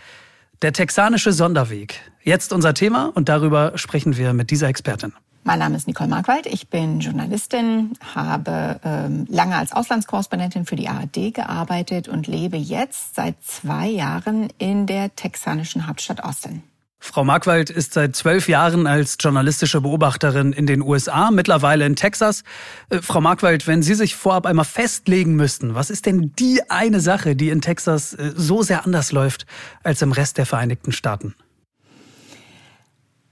Der 0.62 0.73
texanische 0.73 1.33
Sonderweg. 1.33 2.00
Jetzt 2.23 2.53
unser 2.53 2.75
Thema 2.75 3.07
und 3.15 3.29
darüber 3.29 3.79
sprechen 3.79 4.17
wir 4.17 4.35
mit 4.35 4.50
dieser 4.50 4.69
Expertin. 4.69 5.15
Mein 5.43 5.59
Name 5.59 5.77
ist 5.77 5.87
Nicole 5.87 6.11
Markwald, 6.11 6.45
ich 6.45 6.69
bin 6.69 7.00
Journalistin, 7.00 7.95
habe 8.15 8.79
ähm, 8.85 9.27
lange 9.31 9.57
als 9.57 9.73
Auslandskorrespondentin 9.73 10.67
für 10.67 10.77
die 10.77 10.89
ARD 10.89 11.33
gearbeitet 11.33 12.09
und 12.09 12.27
lebe 12.27 12.59
jetzt 12.59 13.15
seit 13.15 13.43
zwei 13.43 13.89
Jahren 13.89 14.49
in 14.59 14.87
der 14.87 15.17
texanischen 15.17 15.87
Hauptstadt 15.87 16.23
Austin. 16.23 16.62
Frau 17.02 17.25
Markwald 17.25 17.71
ist 17.71 17.95
seit 17.95 18.14
zwölf 18.14 18.47
Jahren 18.47 18.87
als 18.87 19.16
journalistische 19.19 19.80
Beobachterin 19.80 20.52
in 20.52 20.66
den 20.66 20.83
USA, 20.83 21.30
mittlerweile 21.30 21.87
in 21.87 21.97
Texas. 21.97 22.45
Äh, 22.90 23.00
Frau 23.00 23.23
Markwald, 23.23 23.66
wenn 23.66 23.83
Sie 23.83 23.95
sich 23.95 24.14
vorab 24.14 24.45
einmal 24.47 24.66
festlegen 24.66 25.35
müssten, 25.35 25.75
was 25.75 25.88
ist 25.90 26.07
denn 26.07 26.33
die 26.38 26.61
eine 26.69 27.00
Sache, 27.00 27.35
die 27.35 27.49
in 27.49 27.62
Texas 27.62 28.12
äh, 28.12 28.33
so 28.37 28.62
sehr 28.62 28.85
anders 28.85 29.12
läuft 29.12 29.47
als 29.83 30.02
im 30.02 30.12
Rest 30.12 30.37
der 30.38 30.47
Vereinigten 30.47 30.92
Staaten? 30.92 31.35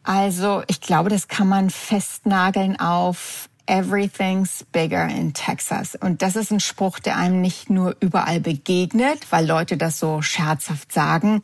Also 0.03 0.63
ich 0.67 0.81
glaube, 0.81 1.11
das 1.11 1.29
kann 1.29 1.49
man 1.49 1.69
festnageln 1.69 2.81
auf 2.81 3.51
Everything's 3.67 4.65
bigger 4.73 5.07
in 5.07 5.35
Texas. 5.35 5.95
Und 5.95 6.23
das 6.23 6.37
ist 6.37 6.51
ein 6.51 6.61
Spruch, 6.61 6.99
der 6.99 7.19
einem 7.19 7.43
nicht 7.43 7.69
nur 7.69 7.95
überall 8.01 8.41
begegnet, 8.41 9.27
weil 9.31 9.47
Leute 9.47 9.77
das 9.77 9.99
so 9.99 10.23
scherzhaft 10.23 10.91
sagen, 10.91 11.43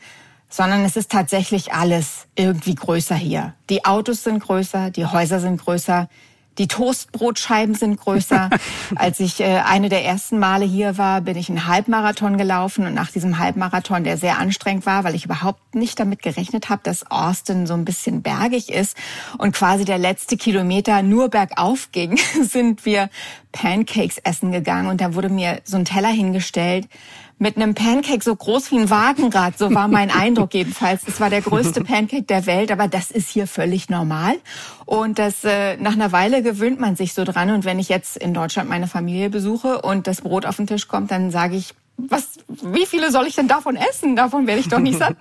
sondern 0.48 0.84
es 0.84 0.96
ist 0.96 1.10
tatsächlich 1.10 1.72
alles 1.72 2.26
irgendwie 2.36 2.74
größer 2.74 3.16
hier. 3.16 3.54
Die 3.70 3.84
Autos 3.84 4.24
sind 4.24 4.40
größer, 4.40 4.90
die 4.90 5.06
Häuser 5.06 5.40
sind 5.40 5.60
größer, 5.60 6.08
die 6.58 6.68
Toastbrotscheiben 6.68 7.74
sind 7.74 7.96
größer. 7.96 8.50
Als 8.94 9.20
ich 9.20 9.40
äh, 9.40 9.60
eine 9.64 9.88
der 9.88 10.04
ersten 10.04 10.38
Male 10.38 10.64
hier 10.64 10.98
war, 10.98 11.20
bin 11.20 11.36
ich 11.36 11.48
einen 11.48 11.66
Halbmarathon 11.66 12.38
gelaufen 12.38 12.86
und 12.86 12.94
nach 12.94 13.10
diesem 13.10 13.38
Halbmarathon, 13.38 14.04
der 14.04 14.16
sehr 14.16 14.38
anstrengend 14.38 14.86
war, 14.86 15.04
weil 15.04 15.14
ich 15.14 15.24
überhaupt 15.24 15.74
nicht 15.74 15.98
damit 15.98 16.22
gerechnet 16.22 16.68
habe, 16.68 16.82
dass 16.84 17.10
Austin 17.10 17.66
so 17.66 17.74
ein 17.74 17.84
bisschen 17.84 18.22
bergig 18.22 18.70
ist 18.70 18.96
und 19.38 19.52
quasi 19.52 19.84
der 19.84 19.98
letzte 19.98 20.36
Kilometer 20.36 21.02
nur 21.02 21.28
bergauf 21.28 21.90
ging, 21.92 22.18
sind 22.42 22.84
wir 22.84 23.10
Pancakes 23.52 24.18
essen 24.18 24.52
gegangen 24.52 24.88
und 24.88 25.00
da 25.00 25.14
wurde 25.14 25.28
mir 25.28 25.60
so 25.64 25.76
ein 25.76 25.84
Teller 25.84 26.08
hingestellt 26.08 26.88
mit 27.38 27.56
einem 27.56 27.74
Pancake 27.74 28.22
so 28.22 28.34
groß 28.34 28.70
wie 28.70 28.78
ein 28.78 28.90
Wagenrad. 28.90 29.58
So 29.58 29.74
war 29.74 29.88
mein 29.88 30.10
Eindruck 30.14 30.54
jedenfalls. 30.54 31.02
Es 31.06 31.20
war 31.20 31.30
der 31.30 31.42
größte 31.42 31.82
Pancake 31.82 32.22
der 32.22 32.46
Welt, 32.46 32.70
aber 32.70 32.88
das 32.88 33.10
ist 33.10 33.28
hier 33.28 33.46
völlig 33.46 33.88
normal. 33.88 34.34
Und 34.86 35.18
das 35.18 35.44
äh, 35.44 35.76
nach 35.76 35.92
einer 35.92 36.12
Weile 36.12 36.42
gewöhnt 36.42 36.80
man 36.80 36.96
sich 36.96 37.14
so 37.14 37.24
dran. 37.24 37.50
Und 37.50 37.64
wenn 37.64 37.78
ich 37.78 37.88
jetzt 37.88 38.16
in 38.16 38.34
Deutschland 38.34 38.68
meine 38.68 38.86
Familie 38.86 39.30
besuche 39.30 39.82
und 39.82 40.06
das 40.06 40.22
Brot 40.22 40.46
auf 40.46 40.56
den 40.56 40.66
Tisch 40.66 40.88
kommt, 40.88 41.10
dann 41.10 41.30
sage 41.30 41.56
ich, 41.56 41.74
was, 41.96 42.38
wie 42.48 42.86
viele 42.86 43.10
soll 43.12 43.26
ich 43.26 43.36
denn 43.36 43.48
davon 43.48 43.76
essen? 43.76 44.16
Davon 44.16 44.46
werde 44.46 44.60
ich 44.60 44.68
doch 44.68 44.80
nicht 44.80 44.98
satt. 44.98 45.16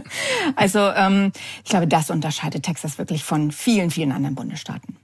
also 0.56 0.80
ähm, 0.80 1.32
ich 1.62 1.70
glaube, 1.70 1.86
das 1.86 2.10
unterscheidet 2.10 2.64
Texas 2.64 2.98
wirklich 2.98 3.22
von 3.22 3.52
vielen, 3.52 3.90
vielen 3.90 4.12
anderen 4.12 4.34
Bundesstaaten. 4.34 4.96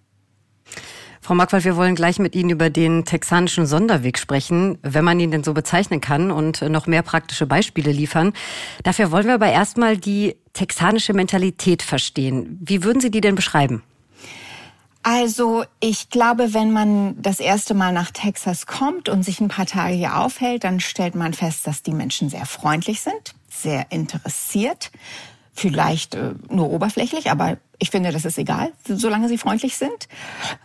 Frau 1.24 1.36
Markwald, 1.36 1.64
wir 1.64 1.76
wollen 1.76 1.94
gleich 1.94 2.18
mit 2.18 2.34
Ihnen 2.34 2.50
über 2.50 2.68
den 2.68 3.04
texanischen 3.04 3.64
Sonderweg 3.64 4.18
sprechen, 4.18 4.78
wenn 4.82 5.04
man 5.04 5.20
ihn 5.20 5.30
denn 5.30 5.44
so 5.44 5.54
bezeichnen 5.54 6.00
kann 6.00 6.32
und 6.32 6.62
noch 6.62 6.88
mehr 6.88 7.02
praktische 7.02 7.46
Beispiele 7.46 7.92
liefern. 7.92 8.32
Dafür 8.82 9.12
wollen 9.12 9.26
wir 9.26 9.34
aber 9.34 9.46
erstmal 9.46 9.96
die 9.96 10.34
texanische 10.52 11.12
Mentalität 11.12 11.84
verstehen. 11.84 12.58
Wie 12.60 12.82
würden 12.82 13.00
Sie 13.00 13.12
die 13.12 13.20
denn 13.20 13.36
beschreiben? 13.36 13.84
Also 15.04 15.64
ich 15.78 16.10
glaube, 16.10 16.54
wenn 16.54 16.72
man 16.72 17.22
das 17.22 17.38
erste 17.38 17.74
Mal 17.74 17.92
nach 17.92 18.10
Texas 18.10 18.66
kommt 18.66 19.08
und 19.08 19.22
sich 19.22 19.40
ein 19.40 19.48
paar 19.48 19.66
Tage 19.66 19.94
hier 19.94 20.16
aufhält, 20.16 20.64
dann 20.64 20.80
stellt 20.80 21.14
man 21.14 21.34
fest, 21.34 21.68
dass 21.68 21.84
die 21.84 21.94
Menschen 21.94 22.30
sehr 22.30 22.46
freundlich 22.46 23.00
sind, 23.00 23.34
sehr 23.48 23.86
interessiert, 23.90 24.90
vielleicht 25.52 26.16
äh, 26.16 26.34
nur 26.48 26.70
oberflächlich, 26.70 27.30
aber 27.30 27.58
ich 27.82 27.90
finde, 27.90 28.12
das 28.12 28.24
ist 28.24 28.38
egal, 28.38 28.72
solange 28.86 29.28
sie 29.28 29.38
freundlich 29.38 29.76
sind. 29.76 30.06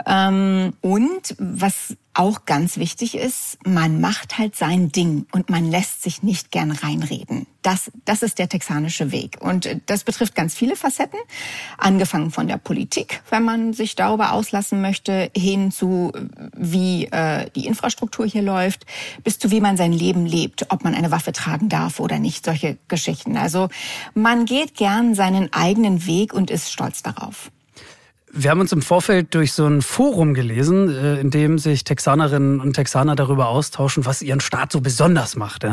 Ähm, 0.06 0.74
und 0.82 1.36
was 1.40 1.98
auch 2.18 2.46
ganz 2.46 2.78
wichtig 2.78 3.16
ist, 3.16 3.60
man 3.64 4.02
macht 4.02 4.40
halt 4.40 4.56
sein 4.56 4.92
Ding 4.92 5.28
und 5.32 5.50
man 5.50 5.70
lässt 5.70 6.02
sich 6.02 6.24
nicht 6.24 6.50
gern 6.52 6.72
reinreden. 6.72 7.46
Das, 7.62 7.92
das 8.06 8.24
ist 8.24 8.40
der 8.40 8.50
texanische 8.50 9.12
Weg. 9.12 9.38
Und 9.40 9.70
das 9.86 10.04
betrifft 10.04 10.34
ganz 10.34 10.56
viele 10.56 10.76
Facetten, 10.76 11.20
angefangen 11.78 12.32
von 12.32 12.48
der 12.48 12.58
Politik, 12.58 13.22
wenn 13.30 13.44
man 13.44 13.74
sich 13.74 13.96
darüber 13.96 14.32
auslassen 14.32 14.82
möchte, 14.82 15.30
hin 15.36 15.72
zu, 15.72 16.12
wie 16.56 17.06
äh, 17.06 17.50
die 17.56 17.68
Infrastruktur 17.68 18.26
hier 18.26 18.42
läuft, 18.42 18.86
bis 19.24 19.38
zu, 19.38 19.52
wie 19.52 19.62
man 19.62 19.78
sein 19.78 19.92
Leben 19.92 20.26
lebt, 20.26 20.72
ob 20.72 20.84
man 20.84 20.96
eine 20.96 21.12
Waffe 21.12 21.34
tragen 21.34 21.70
darf 21.70 22.00
oder 22.00 22.18
nicht, 22.18 22.46
solche 22.46 22.78
Geschichten. 22.88 23.38
Also 23.38 23.70
man 24.16 24.46
geht 24.46 24.76
gern 24.76 25.14
seinen 25.14 25.54
eigenen 25.54 26.08
Weg 26.08 26.34
und 26.34 26.50
ist 26.50 26.72
stolz 26.72 27.04
darauf. 27.04 27.52
Wir 28.32 28.52
haben 28.52 28.60
uns 28.60 28.74
im 28.74 28.82
Vorfeld 28.82 29.34
durch 29.34 29.54
so 29.54 29.66
ein 29.66 29.82
Forum 29.82 30.34
gelesen, 30.34 30.90
äh, 30.90 31.20
in 31.20 31.32
dem 31.32 31.58
sich 31.58 31.86
Texanerinnen 31.86 32.60
und 32.60 32.74
Texaner 32.74 33.16
darüber 33.16 33.48
austauschen, 33.48 34.06
was 34.06 34.22
ihren 34.22 34.42
Staat 34.42 34.72
so 34.72 34.82
besonders 34.82 35.36
macht. 35.36 35.66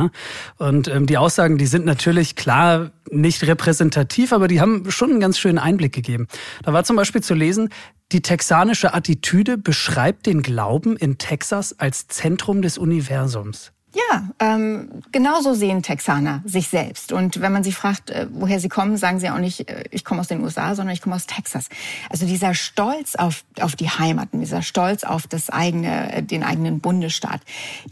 Und 0.58 0.88
ähm, 0.88 1.06
die 1.06 1.18
Aussagen, 1.18 1.58
die 1.58 1.66
sind 1.66 1.84
natürlich 1.84 2.36
klar 2.36 2.92
nicht 3.10 3.46
repräsentativ, 3.46 4.32
aber 4.32 4.48
die 4.48 4.60
haben 4.60 4.90
schon 4.90 5.10
einen 5.10 5.20
ganz 5.20 5.38
schönen 5.38 5.58
Einblick 5.58 5.92
gegeben. 5.92 6.28
Da 6.62 6.72
war 6.72 6.84
zum 6.84 6.96
Beispiel 6.96 7.22
zu 7.22 7.34
lesen, 7.34 7.70
die 8.12 8.22
texanische 8.22 8.94
Attitüde 8.94 9.58
beschreibt 9.58 10.26
den 10.26 10.42
Glauben 10.42 10.96
in 10.96 11.18
Texas 11.18 11.78
als 11.78 12.06
Zentrum 12.06 12.62
des 12.62 12.78
Universums. 12.78 13.73
Ja, 13.94 14.28
ähm, 14.40 14.88
genauso 15.12 15.54
sehen 15.54 15.82
Texaner 15.82 16.42
sich 16.44 16.66
selbst. 16.66 17.12
Und 17.12 17.40
wenn 17.40 17.52
man 17.52 17.62
sie 17.62 17.70
fragt, 17.70 18.10
äh, 18.10 18.26
woher 18.30 18.58
sie 18.58 18.68
kommen, 18.68 18.96
sagen 18.96 19.20
sie 19.20 19.30
auch 19.30 19.38
nicht, 19.38 19.70
äh, 19.70 19.84
ich 19.92 20.04
komme 20.04 20.20
aus 20.20 20.26
den 20.26 20.42
USA, 20.42 20.74
sondern 20.74 20.94
ich 20.94 21.00
komme 21.00 21.14
aus 21.14 21.26
Texas. 21.26 21.68
Also 22.10 22.26
dieser 22.26 22.54
Stolz 22.54 23.14
auf, 23.14 23.44
auf 23.60 23.76
die 23.76 23.88
Heimaten, 23.88 24.40
dieser 24.40 24.62
Stolz 24.62 25.04
auf 25.04 25.28
das 25.28 25.48
eigene, 25.48 26.12
äh, 26.12 26.22
den 26.24 26.42
eigenen 26.42 26.80
Bundesstaat, 26.80 27.40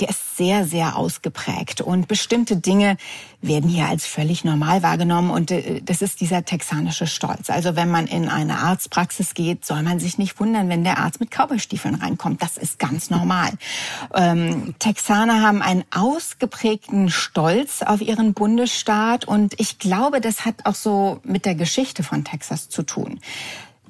der 0.00 0.08
ist 0.08 0.36
sehr, 0.36 0.66
sehr 0.66 0.96
ausgeprägt. 0.96 1.80
Und 1.80 2.08
bestimmte 2.08 2.56
Dinge 2.56 2.96
werden 3.42 3.68
hier 3.68 3.88
als 3.88 4.06
völlig 4.06 4.44
normal 4.44 4.82
wahrgenommen. 4.82 5.30
Und 5.30 5.50
äh, 5.50 5.82
das 5.82 6.00
ist 6.00 6.20
dieser 6.20 6.44
texanische 6.44 7.06
Stolz. 7.06 7.50
Also 7.50 7.76
wenn 7.76 7.90
man 7.90 8.06
in 8.06 8.28
eine 8.28 8.58
Arztpraxis 8.58 9.34
geht, 9.34 9.64
soll 9.64 9.82
man 9.82 9.98
sich 9.98 10.16
nicht 10.16 10.38
wundern, 10.40 10.68
wenn 10.68 10.84
der 10.84 10.98
Arzt 10.98 11.20
mit 11.20 11.30
Cowboystiefeln 11.30 11.96
reinkommt. 11.96 12.42
Das 12.42 12.56
ist 12.56 12.78
ganz 12.78 13.10
normal. 13.10 13.50
Ähm, 14.14 14.74
Texaner 14.78 15.42
haben 15.42 15.60
ein 15.60 15.84
ausgeprägten 15.90 17.10
Stolz 17.10 17.82
auf 17.82 18.00
ihren 18.00 18.32
Bundesstaat 18.32 19.24
und 19.24 19.58
ich 19.58 19.78
glaube, 19.78 20.20
das 20.20 20.44
hat 20.44 20.64
auch 20.64 20.74
so 20.74 21.20
mit 21.24 21.44
der 21.44 21.54
Geschichte 21.54 22.02
von 22.02 22.24
Texas 22.24 22.68
zu 22.68 22.84
tun. 22.84 23.20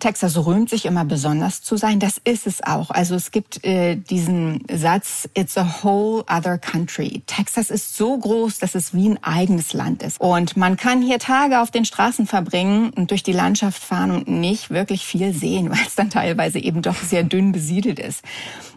Texas 0.02 0.36
rühmt 0.36 0.68
sich 0.68 0.84
immer 0.84 1.04
besonders 1.04 1.62
zu 1.62 1.76
sein. 1.76 2.00
Das 2.00 2.20
ist 2.24 2.48
es 2.48 2.60
auch. 2.60 2.90
Also 2.90 3.14
es 3.14 3.30
gibt 3.30 3.64
äh, 3.64 3.94
diesen 3.94 4.64
Satz, 4.68 5.28
it's 5.34 5.56
a 5.56 5.64
whole 5.84 6.24
other 6.28 6.58
country. 6.58 7.22
Texas 7.28 7.70
ist 7.70 7.96
so 7.96 8.18
groß, 8.18 8.58
dass 8.58 8.74
es 8.74 8.94
wie 8.94 9.10
ein 9.10 9.22
eigenes 9.22 9.74
Land 9.74 10.02
ist. 10.02 10.20
Und 10.20 10.56
man 10.56 10.76
kann 10.76 11.02
hier 11.02 11.20
Tage 11.20 11.60
auf 11.60 11.70
den 11.70 11.84
Straßen 11.84 12.26
verbringen 12.26 12.90
und 12.90 13.12
durch 13.12 13.22
die 13.22 13.32
Landschaft 13.32 13.80
fahren 13.80 14.10
und 14.10 14.26
nicht 14.26 14.70
wirklich 14.70 15.06
viel 15.06 15.32
sehen, 15.32 15.70
weil 15.70 15.86
es 15.86 15.94
dann 15.94 16.10
teilweise 16.10 16.58
eben 16.58 16.82
doch 16.82 16.96
sehr 16.96 17.22
dünn 17.22 17.52
besiedelt 17.52 18.00
ist. 18.00 18.24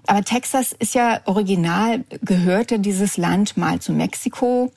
Aber 0.05 0.23
Texas 0.23 0.73
ist 0.77 0.93
ja 0.93 1.21
original, 1.25 2.03
gehörte 2.21 2.77
dieses 2.77 3.17
Land 3.17 3.57
mal 3.57 3.79
zu 3.79 3.93
Mexiko, 3.93 4.71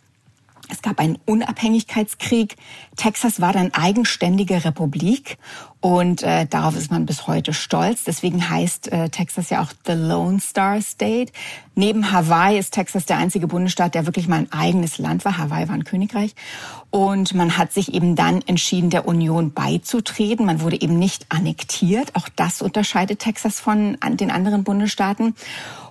es 0.69 0.83
gab 0.83 0.99
einen 1.01 1.19
Unabhängigkeitskrieg. 1.27 2.57
Texas 2.97 3.41
war 3.41 3.53
dann 3.53 3.73
eigenständige 3.75 4.65
Republik 4.65 5.39
und 5.81 6.23
äh, 6.23 6.47
darauf 6.47 6.77
ist 6.77 6.91
man 6.91 7.07
bis 7.07 7.27
heute 7.29 7.55
stolz. 7.55 8.03
Deswegen 8.05 8.51
heißt 8.51 8.91
äh, 8.91 9.11
Texas 9.11 9.51
ja 9.51 9.63
auch 9.63 9.73
the 9.87 9.93
Lone 9.93 10.41
Star 10.41 10.81
State. 10.83 11.33
Neben 11.77 12.11
Hawaii 12.11 12.59
ist 12.59 12.75
Texas 12.75 13.07
der 13.07 13.19
einzige 13.19 13.47
Bundesstaat, 13.47 13.95
der 13.95 14.05
wirklich 14.05 14.27
mal 14.27 14.39
ein 14.39 14.53
eigenes 14.53 14.99
Land 14.99 15.25
war. 15.25 15.39
Hawaii 15.39 15.69
war 15.69 15.77
ein 15.77 15.85
Königreich. 15.85 16.35
Und 16.91 17.35
man 17.35 17.57
hat 17.57 17.73
sich 17.73 17.95
eben 17.95 18.17
dann 18.17 18.43
entschieden, 18.43 18.91
der 18.91 19.07
Union 19.07 19.53
beizutreten. 19.53 20.47
Man 20.47 20.61
wurde 20.61 20.81
eben 20.81 20.99
nicht 20.99 21.27
annektiert. 21.29 22.17
Auch 22.17 22.29
das 22.35 22.61
unterscheidet 22.61 23.21
Texas 23.21 23.61
von 23.61 23.97
den 24.03 24.31
anderen 24.31 24.65
Bundesstaaten. 24.65 25.35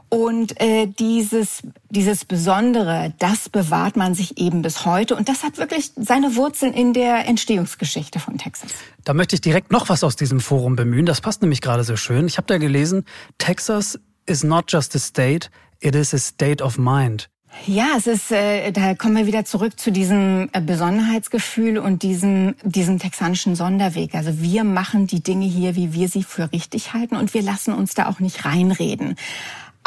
Und 0.10 0.60
äh, 0.62 0.88
dieses, 0.88 1.64
dieses 1.90 2.24
Besondere, 2.24 3.14
das 3.20 3.50
bewahrt 3.50 3.98
man 3.98 4.16
sich 4.16 4.38
eben 4.38 4.62
bis 4.62 4.86
heute. 4.86 5.16
Und 5.16 5.28
das 5.28 5.44
hat 5.44 5.58
wirklich 5.58 5.92
seine 5.98 6.36
Wurzeln 6.38 6.74
in 6.74 6.94
der 6.94 7.28
Entstehungsgeschichte 7.28 8.20
von 8.20 8.38
Texas. 8.38 8.72
Da 9.04 9.14
möchte 9.14 9.36
ich 9.36 9.42
direkt 9.42 9.72
noch 9.72 9.90
was 9.90 10.06
aus 10.06 10.16
diesem 10.16 10.40
Forum 10.40 10.78
bemühen. 10.78 11.06
Das 11.06 11.20
passt 11.20 11.42
nämlich 11.42 11.60
gerade 11.60 11.84
so 11.84 11.98
schön. 11.98 12.28
Ich 12.28 12.38
habe 12.38 12.48
da 12.48 12.58
gelesen, 12.58 13.04
Texas 13.38 14.00
is 14.26 14.44
not 14.44 14.72
just 14.72 14.96
a 14.96 15.00
state, 15.00 15.50
it 15.82 15.94
is 15.94 16.14
a 16.14 16.18
state 16.18 16.64
of 16.64 16.78
mind. 16.78 17.30
Ja, 17.66 17.96
es 17.98 18.08
ist, 18.08 18.32
äh, 18.32 18.72
da 18.72 18.94
kommen 18.94 19.16
wir 19.16 19.26
wieder 19.26 19.44
zurück 19.44 19.80
zu 19.80 19.92
diesem 19.92 20.50
äh, 20.54 20.62
Besonderheitsgefühl 20.62 21.80
und 21.80 22.04
diesem, 22.04 22.56
diesem 22.64 23.00
texanischen 23.00 23.56
Sonderweg. 23.56 24.16
Also 24.16 24.42
wir 24.42 24.64
machen 24.64 25.08
die 25.08 25.24
Dinge 25.24 25.46
hier, 25.46 25.76
wie 25.76 25.94
wir 25.94 26.08
sie 26.08 26.24
für 26.24 26.52
richtig 26.52 26.94
halten 26.94 27.16
und 27.16 27.34
wir 27.34 27.42
lassen 27.42 27.74
uns 27.74 27.94
da 27.94 28.08
auch 28.08 28.20
nicht 28.20 28.46
reinreden. 28.46 29.16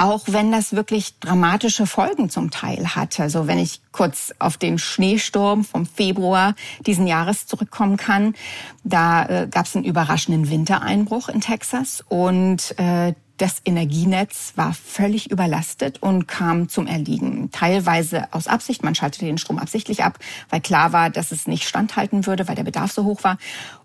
Auch 0.01 0.23
wenn 0.29 0.51
das 0.51 0.73
wirklich 0.73 1.19
dramatische 1.19 1.87
Folgen 1.87 2.31
zum 2.31 2.51
Teil 2.51 2.97
hat. 2.97 3.21
Also 3.21 3.47
wenn 3.47 3.59
ich 3.59 3.83
kurz 3.93 4.33
auf 4.39 4.57
den 4.57 4.79
Schneesturm 4.79 5.63
vom 5.63 5.85
Februar 5.85 6.55
diesen 6.87 7.07
Jahres 7.07 7.47
zurückkommen 7.47 7.99
kann, 7.99 8.35
da 8.83 9.27
äh, 9.27 9.47
gab 9.51 9.67
es 9.67 9.77
einen 9.77 9.85
überraschenden 9.85 10.49
Wintereinbruch 10.49 11.29
in 11.29 11.43
Texas 11.43 12.03
und 12.09 12.79
äh, 12.79 13.13
das 13.41 13.63
Energienetz 13.65 14.53
war 14.57 14.75
völlig 14.75 15.31
überlastet 15.31 16.03
und 16.03 16.29
kam 16.29 16.69
zum 16.69 16.87
Erliegen. 16.87 17.51
Teilweise 17.51 18.31
aus 18.35 18.47
Absicht. 18.47 18.85
Man 18.85 18.95
schaltete 18.95 19.25
den 19.25 19.39
Strom 19.39 19.59
absichtlich 19.59 20.05
ab, 20.05 20.19
weil 20.51 20.61
klar 20.61 20.93
war, 20.93 21.09
dass 21.09 21.33
es 21.33 21.47
nicht 21.47 21.67
standhalten 21.67 22.27
würde, 22.27 22.49
weil 22.49 22.55
der 22.55 22.65
Bedarf 22.65 22.93
so 22.93 23.05
hoch 23.05 23.25
war. 23.25 23.39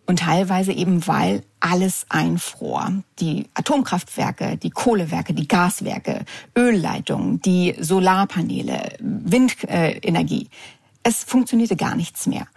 Und 0.05 0.19
teilweise 0.19 0.74
eben, 0.74 1.07
weil 1.07 1.43
alles 1.62 2.05
einfror. 2.09 2.91
Die 3.19 3.47
Atomkraftwerke, 3.53 4.57
die 4.57 4.71
Kohlewerke, 4.71 5.33
die 5.33 5.47
Gaswerke, 5.47 6.25
Ölleitungen, 6.55 7.41
die 7.41 7.75
Solarpaneele, 7.79 8.97
Windenergie 9.00 10.50
es 11.07 11.24
funktionierte 11.24 11.75
gar 11.75 11.95
nichts 11.95 12.25
mehr. 12.25 12.47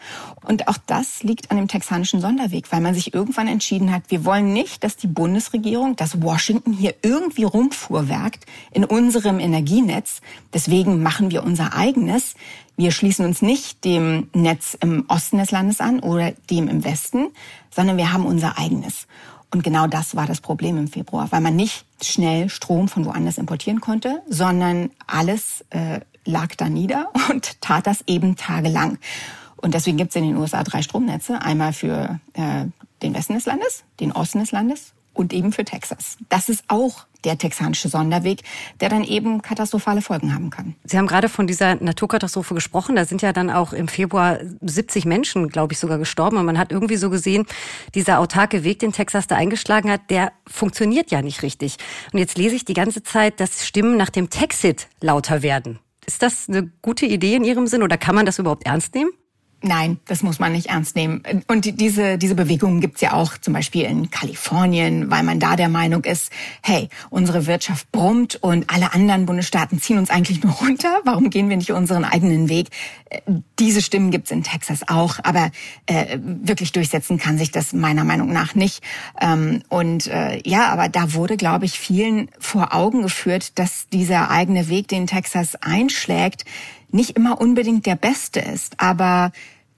Und 0.42 0.68
auch 0.68 0.78
das 0.86 1.22
liegt 1.22 1.50
an 1.50 1.58
dem 1.58 1.68
texanischen 1.68 2.22
Sonderweg, 2.22 2.72
weil 2.72 2.80
man 2.80 2.94
sich 2.94 3.12
irgendwann 3.12 3.46
entschieden 3.46 3.92
hat, 3.92 4.04
wir 4.08 4.24
wollen 4.24 4.54
nicht, 4.54 4.82
dass 4.82 4.96
die 4.96 5.06
Bundesregierung, 5.06 5.96
dass 5.96 6.22
Washington 6.22 6.72
hier 6.72 6.94
irgendwie 7.02 7.44
rumfuhrwerkt 7.44 8.46
in 8.72 8.86
unserem 8.86 9.38
Energienetz. 9.38 10.22
Deswegen 10.54 11.02
machen 11.02 11.30
wir 11.30 11.44
unser 11.44 11.74
eigenes. 11.74 12.36
Wir 12.74 12.90
schließen 12.90 13.26
uns 13.26 13.42
nicht 13.42 13.84
dem 13.84 14.30
Netz 14.32 14.78
im 14.80 15.04
Osten 15.08 15.36
des 15.36 15.50
Landes 15.50 15.82
an 15.82 16.00
oder 16.00 16.32
dem 16.48 16.68
im 16.68 16.84
Westen, 16.84 17.28
sondern 17.70 17.98
wir 17.98 18.14
haben 18.14 18.24
unser 18.24 18.56
eigenes. 18.56 19.06
Und 19.50 19.62
genau 19.62 19.86
das 19.86 20.16
war 20.16 20.26
das 20.26 20.40
Problem 20.40 20.78
im 20.78 20.88
Februar, 20.88 21.30
weil 21.32 21.42
man 21.42 21.54
nicht 21.54 21.84
schnell 22.02 22.48
Strom 22.48 22.88
von 22.88 23.04
woanders 23.04 23.36
importieren 23.36 23.82
konnte, 23.82 24.22
sondern 24.28 24.90
alles 25.06 25.66
äh, 25.68 26.00
lag 26.24 26.54
da 26.56 26.68
nieder 26.68 27.10
und 27.30 27.60
tat 27.60 27.86
das 27.86 28.04
eben 28.06 28.36
tagelang. 28.36 28.98
Und 29.56 29.74
deswegen 29.74 29.96
gibt 29.96 30.10
es 30.10 30.16
in 30.16 30.24
den 30.24 30.36
USA 30.36 30.62
drei 30.62 30.82
Stromnetze. 30.82 31.42
Einmal 31.42 31.72
für 31.72 32.20
äh, 32.34 32.66
den 33.02 33.14
Westen 33.14 33.34
des 33.34 33.46
Landes, 33.46 33.84
den 34.00 34.12
Osten 34.12 34.38
des 34.38 34.52
Landes 34.52 34.92
und 35.14 35.32
eben 35.32 35.52
für 35.52 35.64
Texas. 35.64 36.16
Das 36.28 36.48
ist 36.48 36.62
auch 36.68 37.04
der 37.24 37.36
texanische 37.36 37.88
Sonderweg, 37.88 38.42
der 38.80 38.88
dann 38.88 39.02
eben 39.02 39.42
katastrophale 39.42 40.00
Folgen 40.00 40.32
haben 40.32 40.50
kann. 40.50 40.76
Sie 40.84 40.96
haben 40.96 41.08
gerade 41.08 41.28
von 41.28 41.48
dieser 41.48 41.74
Naturkatastrophe 41.74 42.54
gesprochen. 42.54 42.94
Da 42.94 43.04
sind 43.04 43.22
ja 43.22 43.32
dann 43.32 43.50
auch 43.50 43.72
im 43.72 43.88
Februar 43.88 44.38
70 44.60 45.04
Menschen, 45.04 45.48
glaube 45.48 45.72
ich, 45.72 45.80
sogar 45.80 45.98
gestorben. 45.98 46.36
Und 46.36 46.46
man 46.46 46.58
hat 46.58 46.70
irgendwie 46.70 46.96
so 46.96 47.10
gesehen, 47.10 47.46
dieser 47.96 48.20
autarke 48.20 48.62
Weg, 48.62 48.78
den 48.78 48.92
Texas 48.92 49.26
da 49.26 49.34
eingeschlagen 49.34 49.90
hat, 49.90 50.02
der 50.10 50.32
funktioniert 50.46 51.10
ja 51.10 51.20
nicht 51.20 51.42
richtig. 51.42 51.78
Und 52.12 52.20
jetzt 52.20 52.38
lese 52.38 52.54
ich 52.54 52.64
die 52.64 52.74
ganze 52.74 53.02
Zeit, 53.02 53.40
dass 53.40 53.66
Stimmen 53.66 53.96
nach 53.96 54.10
dem 54.10 54.30
Texit 54.30 54.86
lauter 55.00 55.42
werden. 55.42 55.80
Ist 56.08 56.22
das 56.22 56.48
eine 56.48 56.72
gute 56.80 57.04
Idee 57.04 57.34
in 57.34 57.44
Ihrem 57.44 57.66
Sinn 57.66 57.82
oder 57.82 57.98
kann 57.98 58.14
man 58.14 58.24
das 58.24 58.38
überhaupt 58.38 58.64
ernst 58.64 58.94
nehmen? 58.94 59.10
Nein, 59.60 59.98
das 60.06 60.22
muss 60.22 60.38
man 60.38 60.52
nicht 60.52 60.68
ernst 60.68 60.94
nehmen. 60.94 61.20
Und 61.48 61.80
diese, 61.80 62.16
diese 62.16 62.36
Bewegung 62.36 62.80
gibt's 62.80 63.00
ja 63.00 63.12
auch 63.12 63.36
zum 63.38 63.54
Beispiel 63.54 63.82
in 63.86 64.08
Kalifornien, 64.08 65.10
weil 65.10 65.24
man 65.24 65.40
da 65.40 65.56
der 65.56 65.68
Meinung 65.68 66.04
ist, 66.04 66.30
hey, 66.62 66.88
unsere 67.10 67.46
Wirtschaft 67.48 67.90
brummt 67.90 68.36
und 68.36 68.70
alle 68.70 68.94
anderen 68.94 69.26
Bundesstaaten 69.26 69.80
ziehen 69.80 69.98
uns 69.98 70.10
eigentlich 70.10 70.44
nur 70.44 70.52
runter. 70.52 71.00
Warum 71.04 71.30
gehen 71.30 71.48
wir 71.48 71.56
nicht 71.56 71.72
unseren 71.72 72.04
eigenen 72.04 72.48
Weg? 72.48 72.68
Diese 73.58 73.82
Stimmen 73.82 74.12
gibt's 74.12 74.30
in 74.30 74.44
Texas 74.44 74.86
auch, 74.86 75.18
aber 75.24 75.50
äh, 75.86 76.18
wirklich 76.22 76.70
durchsetzen 76.70 77.18
kann 77.18 77.36
sich 77.36 77.50
das 77.50 77.72
meiner 77.72 78.04
Meinung 78.04 78.32
nach 78.32 78.54
nicht. 78.54 78.84
Ähm, 79.20 79.64
und 79.68 80.06
äh, 80.06 80.40
ja, 80.48 80.68
aber 80.68 80.88
da 80.88 81.14
wurde, 81.14 81.36
glaube 81.36 81.64
ich, 81.64 81.80
vielen 81.80 82.30
vor 82.38 82.74
Augen 82.74 83.02
geführt, 83.02 83.58
dass 83.58 83.88
dieser 83.88 84.30
eigene 84.30 84.68
Weg, 84.68 84.86
den 84.86 85.08
Texas 85.08 85.56
einschlägt, 85.56 86.44
nicht 86.90 87.16
immer 87.16 87.40
unbedingt 87.40 87.86
der 87.86 87.96
beste 87.96 88.40
ist, 88.40 88.74
aber 88.78 89.32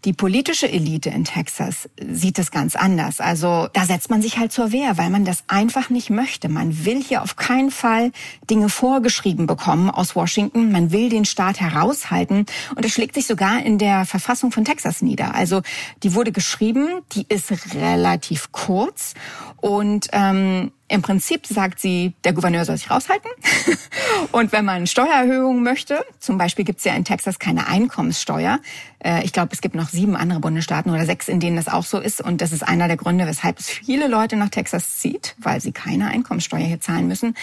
die 0.07 0.15
politische 0.15 0.71
Elite 0.71 1.11
in 1.11 1.25
Texas 1.25 1.89
sieht 2.01 2.39
es 2.39 2.51
ganz 2.51 2.75
anders. 2.75 3.21
Also 3.21 3.69
da 3.75 3.85
setzt 3.85 4.09
man 4.09 4.23
sich 4.23 4.39
halt 4.39 4.51
zur 4.51 4.73
Wehr, 4.73 4.97
weil 4.97 5.11
man 5.11 5.27
das 5.27 5.45
einfach 5.47 5.91
nicht 5.91 6.09
möchte. 6.09 6.49
Man 6.49 6.87
will 6.87 7.03
hier 7.03 7.23
auf 7.23 7.37
keinen 7.37 7.71
Fall 7.71 8.11
Dinge 8.49 8.71
vorgeschrieben 8.71 9.47
bekommen 9.47 9.91
aus 9.91 10.17
Washington. 10.17 10.73
Man 10.73 10.91
will 10.91 11.11
den 11.11 11.27
Staat 11.27 11.61
heraushalten. 11.61 12.47
Und 12.75 12.85
das 12.85 12.93
schlägt 12.93 13.15
sich 13.15 13.27
sogar 13.27 13.63
in 13.63 13.77
der 13.77 14.07
Verfassung 14.07 14.53
von 14.53 14.65
Texas 14.65 15.03
nieder. 15.03 15.35
Also 15.35 15.61
die 16.03 16.15
wurde 16.15 16.33
geschrieben, 16.33 17.03
die 17.13 17.27
ist 17.29 17.53
relativ 17.75 18.53
kurz 18.53 19.13
und 19.61 20.09
ähm, 20.13 20.73
im 20.91 21.03
Prinzip 21.03 21.47
sagt 21.47 21.79
sie, 21.79 22.15
der 22.25 22.33
Gouverneur 22.33 22.65
soll 22.65 22.77
sich 22.77 22.91
raushalten. 22.91 23.31
und 24.33 24.51
wenn 24.51 24.65
man 24.65 24.89
Steuererhöhungen 24.89 25.63
möchte, 25.63 26.05
zum 26.19 26.37
Beispiel 26.37 26.65
gibt 26.65 26.81
es 26.81 26.85
ja 26.85 26.95
in 26.95 27.05
Texas 27.05 27.39
keine 27.39 27.69
Einkommenssteuer. 27.69 28.59
Äh, 28.99 29.25
ich 29.25 29.33
glaube, 29.33 29.51
es 29.53 29.61
gibt 29.61 29.77
noch 29.77 29.89
sieben 29.89 30.17
andere 30.17 30.41
Bundesstaaten 30.41 30.91
oder 30.91 31.07
sechs, 31.07 31.29
in 31.29 31.39
denen 31.39 31.55
das 31.55 31.69
auch 31.69 31.85
so 31.85 32.01
ist. 32.01 32.21
Und 32.21 32.41
das 32.41 32.51
ist 32.51 32.67
einer 32.67 32.89
der 32.89 32.97
Gründe, 32.97 33.29
weshalb 33.29 33.61
es 33.61 33.71
viele 33.71 34.09
Leute 34.09 34.35
nach 34.35 34.49
Texas 34.49 34.99
zieht, 34.99 35.37
weil 35.39 35.61
sie 35.61 35.71
keine 35.71 36.09
Einkommenssteuer 36.09 36.67
hier 36.67 36.81
zahlen 36.81 37.07
müssen. 37.07 37.37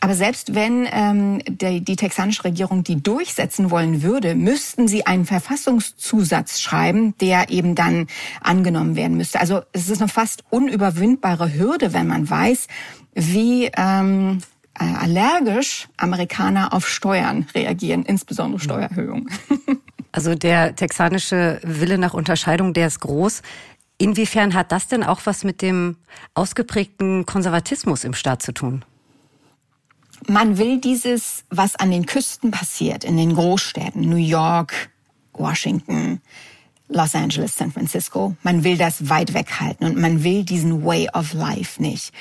Aber 0.00 0.14
selbst 0.14 0.54
wenn 0.54 0.86
ähm, 0.92 1.42
die, 1.48 1.80
die 1.80 1.96
texanische 1.96 2.44
Regierung 2.44 2.84
die 2.84 3.02
durchsetzen 3.02 3.70
wollen 3.70 4.02
würde, 4.02 4.36
müssten 4.36 4.86
sie 4.86 5.06
einen 5.06 5.24
Verfassungszusatz 5.24 6.60
schreiben, 6.60 7.16
der 7.18 7.50
eben 7.50 7.74
dann 7.74 8.06
angenommen 8.40 8.94
werden 8.94 9.16
müsste. 9.16 9.40
Also 9.40 9.62
es 9.72 9.88
ist 9.88 10.00
eine 10.00 10.08
fast 10.08 10.44
unüberwindbare 10.50 11.52
Hürde, 11.52 11.92
wenn 11.92 12.06
man 12.06 12.30
weiß, 12.30 12.68
wie 13.14 13.70
ähm, 13.76 14.38
äh, 14.78 14.84
allergisch 14.84 15.88
Amerikaner 15.96 16.72
auf 16.72 16.88
Steuern 16.88 17.46
reagieren, 17.54 18.04
insbesondere 18.04 18.60
Steuererhöhungen. 18.60 19.30
Also 20.10 20.34
der 20.34 20.74
texanische 20.74 21.60
Wille 21.62 21.98
nach 21.98 22.14
Unterscheidung, 22.14 22.72
der 22.72 22.86
ist 22.86 23.00
groß. 23.00 23.42
Inwiefern 23.98 24.54
hat 24.54 24.72
das 24.72 24.88
denn 24.88 25.04
auch 25.04 25.20
was 25.26 25.44
mit 25.44 25.60
dem 25.60 25.96
ausgeprägten 26.34 27.26
Konservatismus 27.26 28.04
im 28.04 28.14
Staat 28.14 28.42
zu 28.42 28.52
tun? 28.52 28.84
Man 30.30 30.58
will 30.58 30.78
dieses, 30.78 31.44
was 31.48 31.74
an 31.76 31.90
den 31.90 32.04
Küsten 32.04 32.50
passiert, 32.50 33.02
in 33.02 33.16
den 33.16 33.34
Großstädten, 33.34 34.02
New 34.02 34.16
York, 34.16 34.90
Washington, 35.32 36.20
Los 36.88 37.14
Angeles, 37.14 37.56
San 37.56 37.72
Francisco. 37.72 38.36
Man 38.42 38.62
will 38.62 38.76
das 38.76 39.08
weit 39.08 39.32
weghalten 39.32 39.86
und 39.86 39.96
man 39.96 40.24
will 40.24 40.44
diesen 40.44 40.84
Way 40.84 41.08
of 41.14 41.32
Life 41.32 41.80
nicht. 41.80 42.12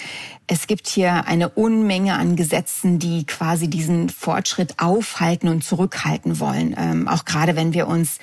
Es 0.47 0.67
gibt 0.67 0.87
hier 0.87 1.27
eine 1.27 1.49
Unmenge 1.49 2.13
an 2.13 2.37
Gesetzen, 2.37 2.97
die 2.97 3.25
quasi 3.25 3.69
diesen 3.69 4.07
Fortschritt 4.07 4.75
aufhalten 4.79 5.49
und 5.49 5.65
zurückhalten 5.65 6.39
wollen. 6.39 6.75
Ähm, 6.77 7.09
auch 7.09 7.25
gerade 7.25 7.57
wenn 7.57 7.73
wir 7.73 7.87
uns 7.87 8.19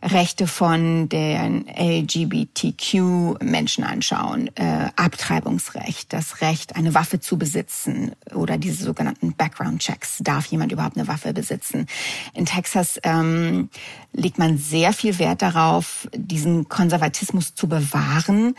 Rechte 0.00 0.46
von 0.46 1.08
den 1.08 1.66
LGBTQ-Menschen 1.76 3.82
anschauen, 3.82 4.48
äh, 4.54 4.90
Abtreibungsrecht, 4.94 6.12
das 6.12 6.40
Recht, 6.40 6.76
eine 6.76 6.94
Waffe 6.94 7.18
zu 7.18 7.36
besitzen 7.36 8.12
oder 8.32 8.58
diese 8.58 8.84
sogenannten 8.84 9.34
Background-Checks, 9.34 10.18
darf 10.20 10.46
jemand 10.46 10.70
überhaupt 10.70 10.96
eine 10.96 11.08
Waffe 11.08 11.32
besitzen? 11.32 11.88
In 12.32 12.46
Texas 12.46 13.00
ähm, 13.02 13.70
legt 14.12 14.38
man 14.38 14.56
sehr 14.56 14.92
viel 14.92 15.18
Wert 15.18 15.42
darauf, 15.42 16.08
diesen 16.14 16.68
Konservatismus 16.68 17.56
zu 17.56 17.68
bewahren. 17.68 18.54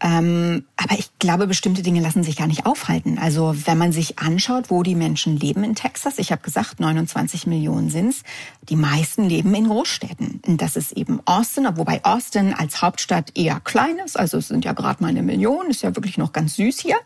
Ähm, 0.00 0.64
aber 0.76 0.98
ich 0.98 1.10
glaube, 1.18 1.46
bestimmte 1.46 1.82
Dinge 1.82 2.00
lassen 2.00 2.22
sich 2.22 2.36
gar 2.36 2.46
nicht 2.46 2.66
aufhalten. 2.66 3.18
Also 3.18 3.54
wenn 3.64 3.78
man 3.78 3.92
sich 3.92 4.18
anschaut, 4.18 4.70
wo 4.70 4.82
die 4.82 4.94
Menschen 4.94 5.38
leben 5.38 5.64
in 5.64 5.74
Texas, 5.74 6.18
ich 6.18 6.32
habe 6.32 6.42
gesagt, 6.42 6.80
29 6.80 7.46
Millionen 7.46 7.88
sind's. 7.88 8.22
Die 8.68 8.76
meisten 8.76 9.24
leben 9.24 9.54
in 9.54 9.68
Großstädten. 9.68 10.42
Und 10.46 10.60
das 10.60 10.76
ist 10.76 10.92
eben 10.92 11.20
Austin, 11.24 11.66
wobei 11.76 12.04
Austin 12.04 12.52
als 12.52 12.82
Hauptstadt 12.82 13.32
eher 13.34 13.60
klein 13.60 13.98
ist. 14.04 14.18
Also 14.18 14.38
es 14.38 14.48
sind 14.48 14.64
ja 14.64 14.74
gerade 14.74 15.02
mal 15.02 15.08
eine 15.08 15.22
Million, 15.22 15.70
ist 15.70 15.82
ja 15.82 15.96
wirklich 15.96 16.18
noch 16.18 16.32
ganz 16.32 16.56
süß 16.56 16.78
hier. 16.78 16.96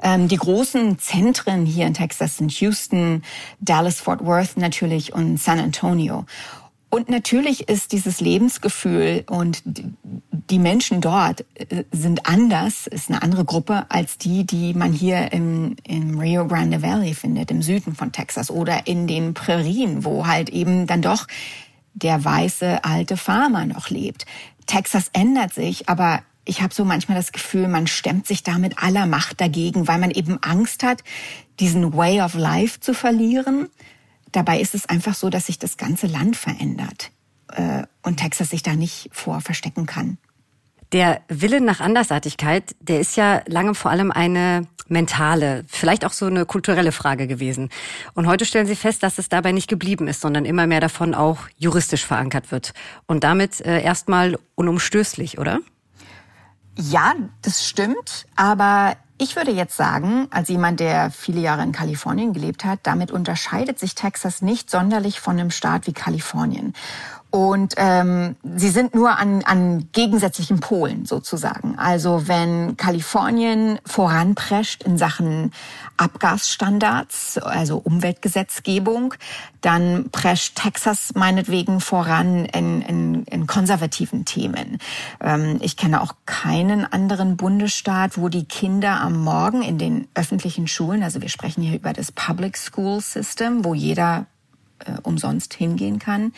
Ähm, 0.00 0.28
die 0.28 0.36
großen 0.36 0.98
Zentren 0.98 1.66
hier 1.66 1.86
in 1.86 1.94
Texas 1.94 2.36
sind 2.36 2.52
Houston, 2.52 3.22
Dallas, 3.60 4.00
Fort 4.00 4.24
Worth 4.24 4.56
natürlich 4.56 5.12
und 5.12 5.38
San 5.38 5.58
Antonio. 5.58 6.24
Und 6.90 7.10
natürlich 7.10 7.68
ist 7.68 7.92
dieses 7.92 8.20
Lebensgefühl 8.20 9.24
und 9.28 9.62
die 9.64 10.58
Menschen 10.58 11.02
dort 11.02 11.44
äh, 11.54 11.84
sind 11.92 12.26
anders, 12.26 12.86
ist 12.86 13.10
eine 13.10 13.22
andere 13.22 13.44
Gruppe 13.44 13.84
als 13.90 14.16
die, 14.16 14.44
die 14.44 14.72
man 14.72 14.92
hier 14.92 15.32
im, 15.32 15.76
im 15.84 16.18
Rio 16.18 16.46
Grande 16.46 16.82
Valley 16.82 17.12
findet, 17.12 17.50
im 17.50 17.60
Süden 17.60 17.94
von 17.94 18.12
Texas 18.12 18.50
oder 18.50 18.86
in 18.86 19.06
den 19.06 19.34
Prärien, 19.34 20.04
wo 20.04 20.26
halt 20.26 20.48
eben 20.48 20.86
dann 20.86 21.02
doch 21.02 21.26
der 21.92 22.24
weiße 22.24 22.84
alte 22.84 23.18
Farmer 23.18 23.66
noch 23.66 23.90
lebt. 23.90 24.24
Texas 24.66 25.10
ändert 25.12 25.52
sich, 25.52 25.88
aber 25.90 26.22
ich 26.46 26.62
habe 26.62 26.72
so 26.72 26.86
manchmal 26.86 27.18
das 27.18 27.32
Gefühl, 27.32 27.68
man 27.68 27.86
stemmt 27.86 28.26
sich 28.26 28.42
da 28.42 28.56
mit 28.56 28.82
aller 28.82 29.04
Macht 29.04 29.42
dagegen, 29.42 29.88
weil 29.88 29.98
man 29.98 30.10
eben 30.10 30.42
Angst 30.42 30.82
hat, 30.82 31.04
diesen 31.60 31.94
Way 31.94 32.22
of 32.22 32.34
Life 32.34 32.80
zu 32.80 32.94
verlieren 32.94 33.68
dabei 34.32 34.60
ist 34.60 34.74
es 34.74 34.88
einfach 34.88 35.14
so, 35.14 35.30
dass 35.30 35.46
sich 35.46 35.58
das 35.58 35.76
ganze 35.76 36.06
Land 36.06 36.36
verändert 36.36 37.10
äh, 37.52 37.84
und 38.02 38.18
Texas 38.18 38.50
sich 38.50 38.62
da 38.62 38.74
nicht 38.74 39.08
vor 39.12 39.40
verstecken 39.40 39.86
kann. 39.86 40.18
Der 40.92 41.20
Wille 41.28 41.60
nach 41.60 41.80
Andersartigkeit, 41.80 42.74
der 42.80 43.00
ist 43.00 43.16
ja 43.16 43.42
lange 43.46 43.74
vor 43.74 43.90
allem 43.90 44.10
eine 44.10 44.66
mentale, 44.88 45.64
vielleicht 45.68 46.06
auch 46.06 46.12
so 46.12 46.26
eine 46.26 46.46
kulturelle 46.46 46.92
Frage 46.92 47.26
gewesen. 47.26 47.68
Und 48.14 48.26
heute 48.26 48.46
stellen 48.46 48.66
Sie 48.66 48.76
fest, 48.76 49.02
dass 49.02 49.18
es 49.18 49.28
dabei 49.28 49.52
nicht 49.52 49.68
geblieben 49.68 50.08
ist, 50.08 50.22
sondern 50.22 50.46
immer 50.46 50.66
mehr 50.66 50.80
davon 50.80 51.14
auch 51.14 51.40
juristisch 51.58 52.06
verankert 52.06 52.50
wird. 52.50 52.72
Und 53.06 53.22
damit 53.22 53.60
äh, 53.60 53.82
erstmal 53.82 54.38
unumstößlich, 54.54 55.38
oder? 55.38 55.60
Ja, 56.74 57.14
das 57.42 57.66
stimmt. 57.66 58.26
Aber 58.36 58.96
ich 59.18 59.34
würde 59.34 59.50
jetzt 59.50 59.76
sagen, 59.76 60.28
als 60.30 60.48
jemand, 60.48 60.78
der 60.78 61.10
viele 61.10 61.40
Jahre 61.40 61.62
in 61.64 61.72
Kalifornien 61.72 62.32
gelebt 62.32 62.64
hat, 62.64 62.80
damit 62.84 63.10
unterscheidet 63.10 63.78
sich 63.78 63.96
Texas 63.96 64.42
nicht 64.42 64.70
sonderlich 64.70 65.18
von 65.18 65.38
einem 65.38 65.50
Staat 65.50 65.88
wie 65.88 65.92
Kalifornien. 65.92 66.72
Und 67.30 67.74
ähm, 67.76 68.36
sie 68.56 68.70
sind 68.70 68.94
nur 68.94 69.18
an, 69.18 69.42
an 69.44 69.88
gegensätzlichen 69.92 70.60
Polen 70.60 71.04
sozusagen. 71.04 71.78
Also 71.78 72.26
wenn 72.26 72.78
Kalifornien 72.78 73.78
voranprescht 73.84 74.82
in 74.82 74.96
Sachen 74.96 75.52
Abgasstandards, 75.98 77.36
also 77.36 77.78
Umweltgesetzgebung, 77.78 79.12
dann 79.60 80.08
prescht 80.10 80.56
Texas 80.56 81.12
meinetwegen 81.14 81.80
voran 81.80 82.46
in, 82.46 82.80
in, 82.80 83.24
in 83.24 83.46
konservativen 83.46 84.24
Themen. 84.24 84.78
Ähm, 85.20 85.58
ich 85.60 85.76
kenne 85.76 86.00
auch 86.00 86.14
keinen 86.24 86.90
anderen 86.90 87.36
Bundesstaat, 87.36 88.16
wo 88.16 88.30
die 88.30 88.46
Kinder 88.46 89.02
am 89.02 89.22
Morgen 89.22 89.60
in 89.60 89.76
den 89.76 90.08
öffentlichen 90.14 90.66
Schulen, 90.66 91.02
also 91.02 91.20
wir 91.20 91.28
sprechen 91.28 91.62
hier 91.62 91.76
über 91.76 91.92
das 91.92 92.10
Public 92.10 92.56
School 92.56 93.02
System, 93.02 93.66
wo 93.66 93.74
jeder 93.74 94.26
äh, 94.78 94.92
umsonst 95.02 95.52
hingehen 95.54 95.98
kann, 95.98 96.32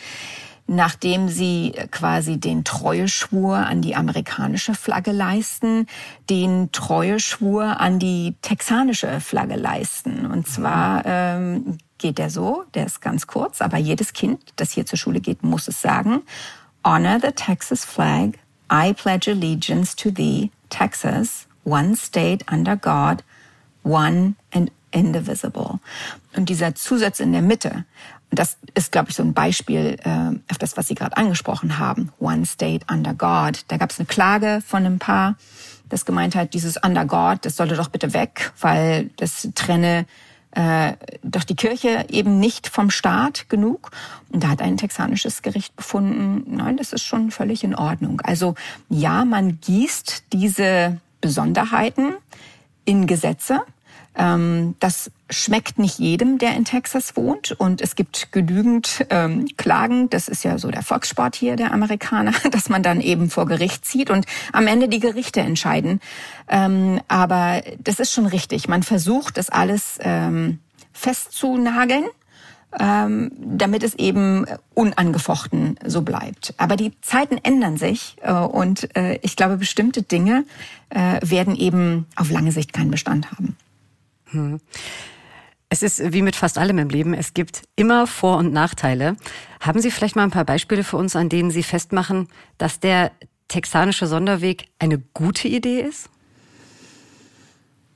nachdem 0.71 1.27
sie 1.27 1.73
quasi 1.91 2.37
den 2.37 2.63
Treueschwur 2.63 3.57
an 3.57 3.81
die 3.81 3.93
amerikanische 3.93 4.73
Flagge 4.73 5.11
leisten, 5.11 5.85
den 6.29 6.71
Treueschwur 6.71 7.81
an 7.81 7.99
die 7.99 8.35
texanische 8.41 9.19
Flagge 9.19 9.57
leisten. 9.57 10.25
Und 10.25 10.47
zwar 10.47 11.03
ähm, 11.05 11.77
geht 11.97 12.19
der 12.19 12.29
so, 12.29 12.63
der 12.73 12.85
ist 12.85 13.01
ganz 13.01 13.27
kurz, 13.27 13.61
aber 13.61 13.77
jedes 13.77 14.13
Kind, 14.13 14.39
das 14.55 14.71
hier 14.71 14.85
zur 14.85 14.97
Schule 14.97 15.19
geht, 15.19 15.43
muss 15.43 15.67
es 15.67 15.81
sagen. 15.81 16.21
Honor 16.85 17.19
the 17.21 17.33
Texas 17.33 17.83
flag. 17.83 18.37
I 18.71 18.93
pledge 18.93 19.29
allegiance 19.29 19.93
to 19.97 20.09
thee, 20.09 20.51
Texas, 20.69 21.47
one 21.65 21.97
state 21.97 22.45
under 22.49 22.77
God, 22.77 23.25
one 23.83 24.35
and 24.53 24.71
indivisible. 24.91 25.79
Und 26.33 26.47
dieser 26.47 26.75
Zusatz 26.75 27.19
in 27.19 27.33
der 27.33 27.41
Mitte, 27.41 27.83
das 28.31 28.57
ist, 28.73 28.91
glaube 28.91 29.09
ich, 29.09 29.15
so 29.15 29.23
ein 29.23 29.33
Beispiel 29.33 29.97
äh, 30.03 30.39
auf 30.49 30.57
das, 30.57 30.77
was 30.77 30.87
Sie 30.87 30.95
gerade 30.95 31.17
angesprochen 31.17 31.77
haben. 31.77 32.11
One 32.19 32.45
state 32.45 32.85
under 32.89 33.13
God. 33.13 33.65
Da 33.67 33.77
gab 33.77 33.91
es 33.91 33.99
eine 33.99 34.05
Klage 34.05 34.61
von 34.65 34.85
einem 34.85 34.99
Paar, 34.99 35.35
das 35.89 36.05
gemeint 36.05 36.35
hat, 36.35 36.53
dieses 36.53 36.77
under 36.77 37.05
God, 37.05 37.39
das 37.45 37.57
sollte 37.57 37.75
doch 37.75 37.89
bitte 37.89 38.13
weg, 38.13 38.53
weil 38.61 39.09
das 39.17 39.49
trenne 39.53 40.05
äh, 40.51 40.93
doch 41.23 41.43
die 41.43 41.55
Kirche 41.55 42.05
eben 42.09 42.39
nicht 42.39 42.67
vom 42.67 42.89
Staat 42.89 43.49
genug. 43.49 43.91
Und 44.29 44.43
da 44.43 44.49
hat 44.49 44.61
ein 44.61 44.77
texanisches 44.77 45.41
Gericht 45.41 45.75
befunden, 45.75 46.55
nein, 46.55 46.77
das 46.77 46.93
ist 46.93 47.03
schon 47.03 47.31
völlig 47.31 47.63
in 47.63 47.75
Ordnung. 47.75 48.21
Also 48.21 48.55
ja, 48.89 49.25
man 49.25 49.59
gießt 49.59 50.25
diese 50.31 50.99
Besonderheiten 51.19 52.13
in 52.85 53.07
Gesetze, 53.07 53.61
ähm, 54.15 54.75
das 54.79 55.11
schmeckt 55.31 55.79
nicht 55.79 55.97
jedem, 55.99 56.37
der 56.37 56.55
in 56.55 56.65
Texas 56.65 57.15
wohnt. 57.15 57.51
Und 57.51 57.81
es 57.81 57.95
gibt 57.95 58.31
genügend 58.31 59.05
ähm, 59.09 59.47
Klagen. 59.57 60.09
Das 60.09 60.27
ist 60.27 60.43
ja 60.43 60.57
so 60.57 60.69
der 60.69 60.83
Volkssport 60.83 61.35
hier 61.35 61.55
der 61.55 61.71
Amerikaner, 61.71 62.33
dass 62.51 62.69
man 62.69 62.83
dann 62.83 63.01
eben 63.01 63.29
vor 63.29 63.45
Gericht 63.45 63.85
zieht 63.85 64.09
und 64.09 64.25
am 64.53 64.67
Ende 64.67 64.87
die 64.87 64.99
Gerichte 64.99 65.41
entscheiden. 65.41 65.99
Ähm, 66.47 67.01
aber 67.07 67.63
das 67.79 67.99
ist 67.99 68.11
schon 68.11 68.25
richtig. 68.25 68.67
Man 68.67 68.83
versucht, 68.83 69.37
das 69.37 69.49
alles 69.49 69.97
ähm, 70.01 70.59
festzunageln. 70.93 72.05
Ähm, 72.79 73.33
damit 73.37 73.83
es 73.83 73.95
eben 73.95 74.45
unangefochten 74.73 75.77
so 75.85 76.03
bleibt. 76.03 76.53
Aber 76.55 76.77
die 76.77 76.93
Zeiten 77.01 77.37
ändern 77.43 77.75
sich 77.75 78.15
äh, 78.21 78.31
und 78.31 78.95
äh, 78.95 79.19
ich 79.23 79.35
glaube, 79.35 79.57
bestimmte 79.57 80.03
Dinge 80.03 80.45
äh, 80.89 81.19
werden 81.21 81.57
eben 81.57 82.05
auf 82.15 82.31
lange 82.31 82.53
Sicht 82.53 82.71
keinen 82.71 82.89
Bestand 82.89 83.33
haben. 83.33 83.57
Hm. 84.31 84.61
Es 85.73 85.83
ist 85.83 86.11
wie 86.11 86.21
mit 86.21 86.35
fast 86.35 86.57
allem 86.57 86.79
im 86.79 86.89
Leben. 86.89 87.13
Es 87.13 87.33
gibt 87.33 87.63
immer 87.77 88.05
Vor- 88.05 88.37
und 88.37 88.51
Nachteile. 88.51 89.15
Haben 89.61 89.79
Sie 89.79 89.89
vielleicht 89.89 90.17
mal 90.17 90.23
ein 90.23 90.29
paar 90.29 90.43
Beispiele 90.43 90.83
für 90.83 90.97
uns, 90.97 91.15
an 91.15 91.29
denen 91.29 91.49
Sie 91.49 91.63
festmachen, 91.63 92.27
dass 92.57 92.81
der 92.81 93.13
texanische 93.47 94.05
Sonderweg 94.05 94.65
eine 94.79 94.97
gute 94.99 95.47
Idee 95.47 95.79
ist? 95.79 96.09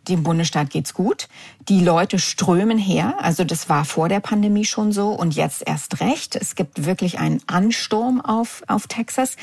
Dem 0.07 0.23
Bundesstaat 0.23 0.69
geht's 0.69 0.93
gut. 0.93 1.27
Die 1.67 1.81
Leute 1.83 2.19
strömen 2.19 2.77
her. 2.77 3.15
Also 3.19 3.43
das 3.43 3.69
war 3.69 3.85
vor 3.85 4.09
der 4.09 4.19
Pandemie 4.19 4.65
schon 4.65 4.91
so 4.91 5.09
und 5.09 5.35
jetzt 5.35 5.63
erst 5.65 5.99
recht. 5.99 6.35
Es 6.35 6.55
gibt 6.55 6.85
wirklich 6.85 7.19
einen 7.19 7.41
Ansturm 7.47 8.21
auf, 8.21 8.63
auf 8.67 8.87
Texas. 8.87 9.35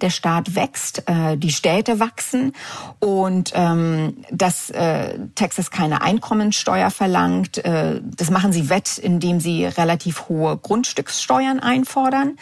Der 0.00 0.10
Staat 0.10 0.54
wächst, 0.54 1.04
äh, 1.06 1.36
die 1.36 1.50
Städte 1.50 2.00
wachsen 2.00 2.52
und 2.98 3.52
ähm, 3.54 4.18
dass 4.30 4.70
äh, 4.70 5.18
Texas 5.34 5.70
keine 5.70 6.02
Einkommensteuer 6.02 6.90
verlangt, 6.90 7.58
äh, 7.64 8.00
das 8.04 8.30
machen 8.30 8.52
sie 8.52 8.68
wett, 8.68 8.98
indem 8.98 9.40
sie 9.40 9.64
relativ 9.64 10.28
hohe 10.28 10.56
Grundstückssteuern 10.56 11.60
einfordern. 11.60 12.36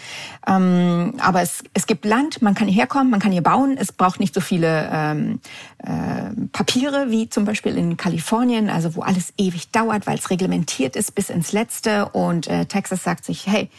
Ähm, 0.47 1.14
aber 1.19 1.43
es, 1.43 1.62
es 1.75 1.87
gibt 1.87 2.05
Land, 2.05 2.43
man 2.43 2.55
kann 2.55 2.69
hierher 2.69 2.87
kommen, 2.87 3.11
man 3.11 3.21
kann 3.21 3.33
hier 3.33 3.43
bauen. 3.43 3.77
Es 3.79 3.93
braucht 3.93 4.21
nicht 4.21 4.35
so 4.35 4.41
viele 4.41 4.88
ähm, 4.93 5.41
äh, 5.79 6.31
Papiere 6.53 7.11
wie 7.11 7.29
zum 7.29 7.45
Beispiel 7.45 7.67
in 7.76 7.96
Kalifornien, 7.96 8.70
also 8.70 8.94
wo 8.94 9.02
alles 9.02 9.33
ewig 9.37 9.70
dauert, 9.70 10.07
weil 10.07 10.18
es 10.18 10.31
reglementiert 10.31 10.96
ist 10.96 11.14
bis 11.14 11.31
ins 11.31 11.52
Letzte. 11.52 12.09
Und 12.11 12.46
äh, 12.46 12.66
Texas 12.66 13.04
sagt 13.04 13.24
sich, 13.24 13.46
hey, 13.46 13.70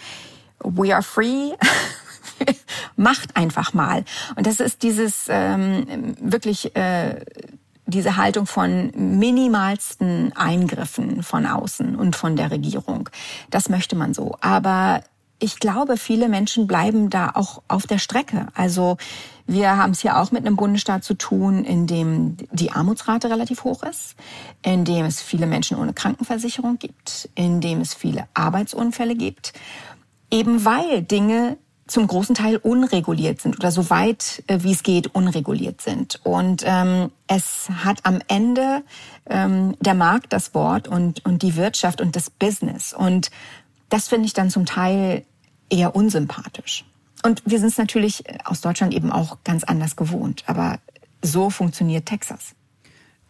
we 0.60 0.94
are 0.94 1.04
free. 1.04 1.54
Macht 2.96 3.36
einfach 3.36 3.74
mal. 3.74 4.06
Und 4.36 4.46
das 4.46 4.60
ist 4.60 4.84
dieses 4.84 5.28
ähm, 5.30 6.16
wirklich 6.20 6.76
äh, 6.76 7.26
diese 7.90 8.18
Haltung 8.18 8.46
von 8.46 8.92
minimalsten 8.96 10.32
Eingriffen 10.36 11.24
von 11.24 11.46
außen 11.46 11.96
und 11.96 12.16
von 12.16 12.36
der 12.36 12.52
Regierung. 12.52 13.10
Das 13.50 13.70
möchte 13.70 13.96
man 13.96 14.14
so. 14.14 14.38
Aber 14.42 15.02
ich 15.40 15.60
glaube, 15.60 15.98
viele 15.98 16.28
Menschen 16.28 16.68
bleiben 16.68 17.10
da 17.10 17.32
auch 17.34 17.62
auf 17.68 17.88
der 17.88 17.98
Strecke. 17.98 18.48
Also 18.54 18.98
wir 19.48 19.78
haben 19.78 19.92
es 19.92 20.02
hier 20.02 20.20
auch 20.20 20.32
mit 20.32 20.46
einem 20.46 20.58
Bundesstaat 20.58 21.04
zu 21.04 21.14
tun, 21.14 21.64
in 21.64 21.88
dem 21.88 22.38
die 22.52 22.72
Armutsrate 22.72 23.30
relativ 23.30 23.64
hoch 23.64 23.84
ist, 23.84 24.16
in 24.62 24.86
dem 24.86 25.06
es 25.06 25.22
viele 25.22 25.48
Menschen 25.48 25.78
ohne 25.78 25.94
Krankenversicherung 25.94 26.78
gibt, 26.78 27.30
in 27.36 27.62
dem 27.62 27.82
es 27.82 27.94
viele 27.94 28.28
Arbeitsunfälle 28.34 29.16
gibt, 29.16 29.54
eben 30.30 30.66
weil 30.66 31.02
Dinge 31.02 31.58
zum 31.88 32.06
großen 32.06 32.36
Teil 32.36 32.58
unreguliert 32.58 33.42
sind 33.42 33.58
oder 33.58 33.72
so 33.72 33.90
weit 33.90 34.44
äh, 34.46 34.60
wie 34.62 34.74
es 34.74 34.84
geht 34.84 35.16
unreguliert 35.16 35.82
sind. 35.82 36.20
Und 36.24 36.64
ähm, 36.66 37.12
es 37.26 37.68
hat 37.84 38.02
am 38.04 38.20
Ende 38.28 38.84
ähm, 39.28 39.76
der 39.80 39.96
Markt 39.96 40.32
das 40.32 40.54
Wort 40.54 40.88
und, 40.88 41.26
und 41.26 41.42
die 41.42 41.56
Wirtschaft 41.56 42.00
und 42.02 42.16
das 42.16 42.30
Business. 42.30 42.94
Und 42.94 43.32
das 43.90 44.08
finde 44.08 44.28
ich 44.28 44.34
dann 44.34 44.52
zum 44.52 44.68
Teil 44.68 45.26
eher 45.70 45.96
unsympathisch. 45.96 46.86
Und 47.24 47.42
wir 47.46 47.60
sind 47.60 47.70
es 47.70 47.78
natürlich 47.78 48.24
aus 48.46 48.62
Deutschland 48.62 48.94
eben 48.94 49.12
auch 49.12 49.38
ganz 49.44 49.64
anders 49.64 49.96
gewohnt. 49.96 50.44
Aber 50.48 50.80
so 51.22 51.50
funktioniert 51.50 52.06
Texas. 52.06 52.56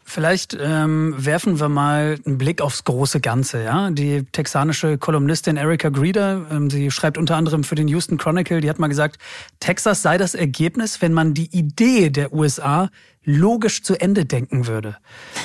Vielleicht 0.04 0.58
ähm, 0.60 1.13
werfen 1.17 1.60
wir 1.60 1.69
mal 1.69 2.17
einen 2.25 2.39
Blick 2.39 2.62
aufs 2.62 2.84
große 2.84 3.19
Ganze. 3.19 3.63
Ja, 3.63 3.91
die 3.91 4.23
texanische 4.23 4.97
Kolumnistin 4.97 5.56
Erica 5.56 5.89
Grieder, 5.89 6.47
ähm, 6.49 6.71
sie 6.71 6.89
schreibt 6.89 7.19
unter 7.19 7.36
anderem 7.36 7.63
für 7.63 7.75
den 7.75 7.88
Houston 7.88 8.17
Chronicle, 8.17 8.60
die 8.60 8.71
hat 8.71 8.80
mal 8.80 8.88
gesagt, 8.88 9.19
Texas 9.60 10.02
sei 10.02 10.17
das 10.17 10.34
Ergebnis, 10.34 11.04
wenn 11.04 11.13
man 11.13 11.36
die 11.36 11.56
Idee 11.56 12.10
der 12.10 12.34
USA 12.34 12.89
logisch 13.23 13.84
zu 13.84 14.02
Ende 14.02 14.25
denken 14.25 14.65
würde. 14.65 14.97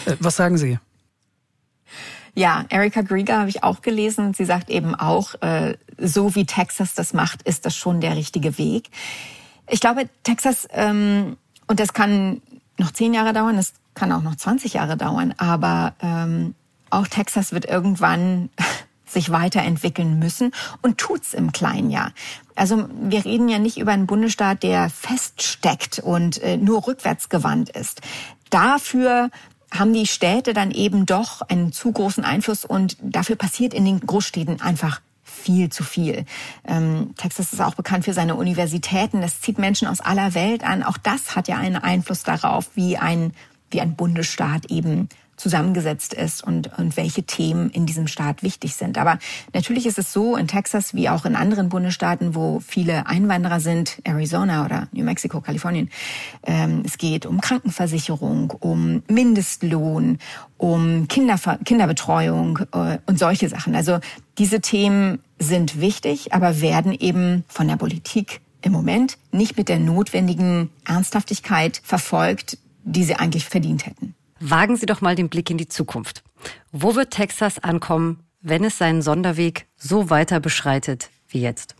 Äh, 0.07 0.17
was 0.21 0.37
sagen 0.37 0.57
Sie? 0.57 0.79
Ja, 2.35 2.64
Erika 2.68 3.03
Grieger 3.03 3.38
habe 3.38 3.49
ich 3.49 3.62
auch 3.62 3.81
gelesen 3.81 4.35
sie 4.35 4.44
sagt 4.44 4.68
eben 4.68 4.94
auch, 4.94 5.35
äh, 5.40 5.77
so 5.99 6.35
wie 6.35 6.47
Texas 6.47 6.94
das 6.94 7.12
macht, 7.12 7.42
ist 7.42 7.64
das 7.64 7.77
schon 7.77 8.01
der 8.01 8.16
richtige 8.16 8.59
Weg. 8.59 8.90
Ich 9.68 9.81
glaube, 9.81 10.09
Texas, 10.25 10.66
ähm, 10.73 11.37
und 11.68 11.81
das 11.81 11.92
kann 11.92 12.42
noch 12.77 12.90
zehn 12.90 13.14
Jahre 13.14 13.33
dauern, 13.33 13.57
das 13.57 13.73
kann 13.94 14.12
auch 14.12 14.23
noch 14.23 14.35
20 14.35 14.75
Jahre 14.75 14.97
dauern, 14.97 15.35
aber 15.37 15.94
ähm, 16.01 16.55
auch 16.90 17.07
Texas 17.07 17.53
wird 17.53 17.66
irgendwann 17.66 18.51
sich 19.07 19.31
weiterentwickeln 19.31 20.18
müssen 20.18 20.53
und 20.83 20.99
tut's 20.99 21.35
im 21.35 21.53
kleinen 21.53 21.90
Jahr. 21.90 22.12
Also 22.57 22.88
wir 23.01 23.25
reden 23.25 23.49
ja 23.49 23.61
nicht 23.61 23.79
über 23.79 23.92
einen 23.92 24.07
Bundesstaat, 24.07 24.64
der 24.64 24.90
feststeckt 24.90 26.01
und 26.01 26.42
äh, 26.42 26.57
nur 26.57 26.87
rückwärts 26.87 27.29
gewandt 27.29 27.70
ist. 27.70 28.01
Dafür 28.51 29.31
haben 29.75 29.93
die 29.93 30.07
Städte 30.07 30.55
dann 30.55 30.71
eben 30.71 31.07
doch 31.07 31.43
einen 31.43 31.73
zu 31.73 31.93
großen 31.93 32.25
Einfluss 32.25 32.65
und 32.65 32.97
dafür 33.01 33.37
passiert 33.37 33.75
in 33.75 33.85
den 33.85 34.01
Großstädten 34.01 34.61
einfach 34.61 35.01
viel 35.23 35.71
zu 35.71 35.83
viel. 35.83 36.25
Ähm, 36.67 37.15
Texas 37.17 37.53
ist 37.53 37.61
auch 37.61 37.75
bekannt 37.75 38.05
für 38.05 38.13
seine 38.13 38.37
Universitäten. 38.37 39.21
Das 39.21 39.41
zieht 39.41 39.59
Menschen 39.59 39.89
aus 39.89 40.01
aller 40.01 40.35
Welt 40.35 40.65
an. 40.65 40.83
Auch 40.83 40.97
das 40.97 41.35
hat 41.35 41.49
ja 41.49 41.57
einen 41.57 41.77
Einfluss 41.77 42.23
darauf, 42.23 42.71
wie 42.75 42.97
ein, 42.97 43.33
wie 43.71 43.81
ein 43.81 43.97
Bundesstaat 43.97 44.71
eben 44.71 45.09
zusammengesetzt 45.37 46.14
ist 46.14 46.42
und, 46.44 46.79
und 46.79 46.97
welche 46.97 47.23
Themen 47.23 47.70
in 47.70 47.87
diesem 47.87 48.07
Staat 48.07 48.42
wichtig 48.42 48.75
sind. 48.75 48.99
Aber 48.99 49.18
natürlich 49.53 49.87
ist 49.87 49.99
es 49.99 50.12
so 50.12 50.37
in 50.37 50.49
Texas 50.49 50.94
wie 50.94 51.09
auch 51.09 51.25
in 51.25 51.37
anderen 51.37 51.68
Bundesstaaten, 51.68 52.35
wo 52.35 52.61
viele 52.61 53.07
Einwanderer 53.07 53.61
sind, 53.61 53.99
Arizona 54.05 54.64
oder 54.64 54.88
New 54.92 55.05
Mexico, 55.05 55.40
Kalifornien. 55.40 55.90
Ähm, 56.44 56.83
es 56.85 56.99
geht 56.99 57.27
um 57.27 57.40
Krankenversicherung, 57.40 58.53
um 58.61 59.03
Mindestlohn, 59.09 60.18
um 60.57 61.09
Kinderver 61.09 61.59
Kinderbetreuung 61.64 62.61
äh, 62.73 62.99
und 63.07 63.18
solche 63.18 63.49
Sachen. 63.49 63.75
Also 63.75 63.99
diese 64.38 64.61
Themen 64.61 65.20
sind 65.38 65.81
wichtig, 65.81 66.33
aber 66.33 66.61
werden 66.61 66.92
eben 66.92 67.44
von 67.49 67.68
der 67.68 67.77
Politik 67.77 68.40
im 68.62 68.73
Moment 68.73 69.18
nicht 69.31 69.57
mit 69.57 69.68
der 69.68 69.79
notwendigen 69.79 70.70
Ernsthaftigkeit 70.87 71.81
verfolgt, 71.85 72.59
die 72.83 73.05
sie 73.05 73.16
eigentlich 73.16 73.44
verdient 73.44 73.87
hätten. 73.87 74.14
Wagen 74.47 74.77
Sie 74.77 74.85
doch 74.85 75.01
mal 75.01 75.15
den 75.15 75.31
Blick 75.31 75.49
in 75.49 75.57
die 75.57 75.69
Zukunft. 75.69 76.23
Wo 76.71 76.95
wird 76.95 77.13
Texas 77.13 77.59
ankommen, 77.59 78.25
wenn 78.43 78.63
es 78.63 78.77
seinen 78.77 79.01
Sonderweg 79.01 79.67
so 79.79 80.11
weiter 80.11 80.39
beschreitet 80.39 81.09
wie 81.29 81.41
jetzt? 81.41 81.75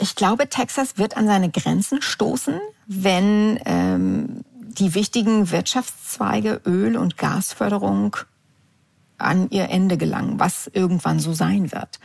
Ich 0.00 0.14
glaube, 0.14 0.48
Texas 0.48 0.96
wird 0.96 1.16
an 1.16 1.26
seine 1.26 1.50
Grenzen 1.50 2.02
stoßen, 2.02 2.60
wenn 2.86 3.58
ähm, 3.64 4.44
die 4.54 4.94
wichtigen 4.94 5.50
Wirtschaftszweige 5.50 6.60
Öl- 6.66 6.96
und 6.96 7.18
Gasförderung 7.18 8.16
an 9.18 9.50
ihr 9.50 9.70
Ende 9.70 9.96
gelangen, 9.96 10.38
was 10.38 10.70
irgendwann 10.72 11.18
so 11.18 11.32
sein 11.32 11.72
wird. 11.72 11.98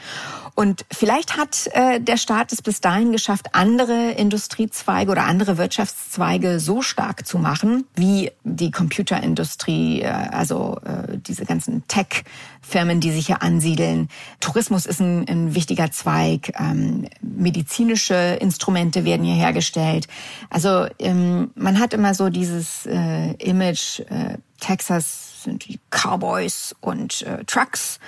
Und 0.57 0.85
vielleicht 0.91 1.37
hat 1.37 1.69
äh, 1.73 2.01
der 2.01 2.17
Staat 2.17 2.51
es 2.51 2.63
bis 2.63 2.81
dahin 2.81 3.11
geschafft, 3.11 3.49
andere 3.51 4.13
Industriezweige 4.13 5.11
oder 5.11 5.25
andere 5.25 5.59
Wirtschaftszweige 5.59 6.59
so 6.59 6.81
stark 6.81 7.27
zu 7.27 7.37
machen, 7.37 7.85
wie 7.93 8.31
die 8.43 8.71
Computerindustrie, 8.71 10.01
äh, 10.01 10.07
also 10.07 10.79
äh, 10.83 11.19
diese 11.19 11.45
ganzen 11.45 11.87
Tech-Firmen, 11.87 12.99
die 12.99 13.11
sich 13.11 13.27
hier 13.27 13.43
ansiedeln. 13.43 14.09
Tourismus 14.39 14.87
ist 14.87 14.99
ein, 14.99 15.29
ein 15.29 15.53
wichtiger 15.53 15.91
Zweig. 15.91 16.51
Ähm, 16.59 17.07
medizinische 17.21 18.15
Instrumente 18.15 19.05
werden 19.05 19.27
hier 19.27 19.35
hergestellt. 19.35 20.07
Also 20.49 20.87
ähm, 20.97 21.51
man 21.53 21.79
hat 21.79 21.93
immer 21.93 22.15
so 22.15 22.29
dieses 22.29 22.87
äh, 22.87 23.33
Image, 23.33 23.99
äh, 24.09 24.39
Texas 24.59 25.43
sind 25.43 25.67
die 25.67 25.79
Cowboys 25.91 26.75
und 26.81 27.21
äh, 27.21 27.43
Trucks. 27.45 27.99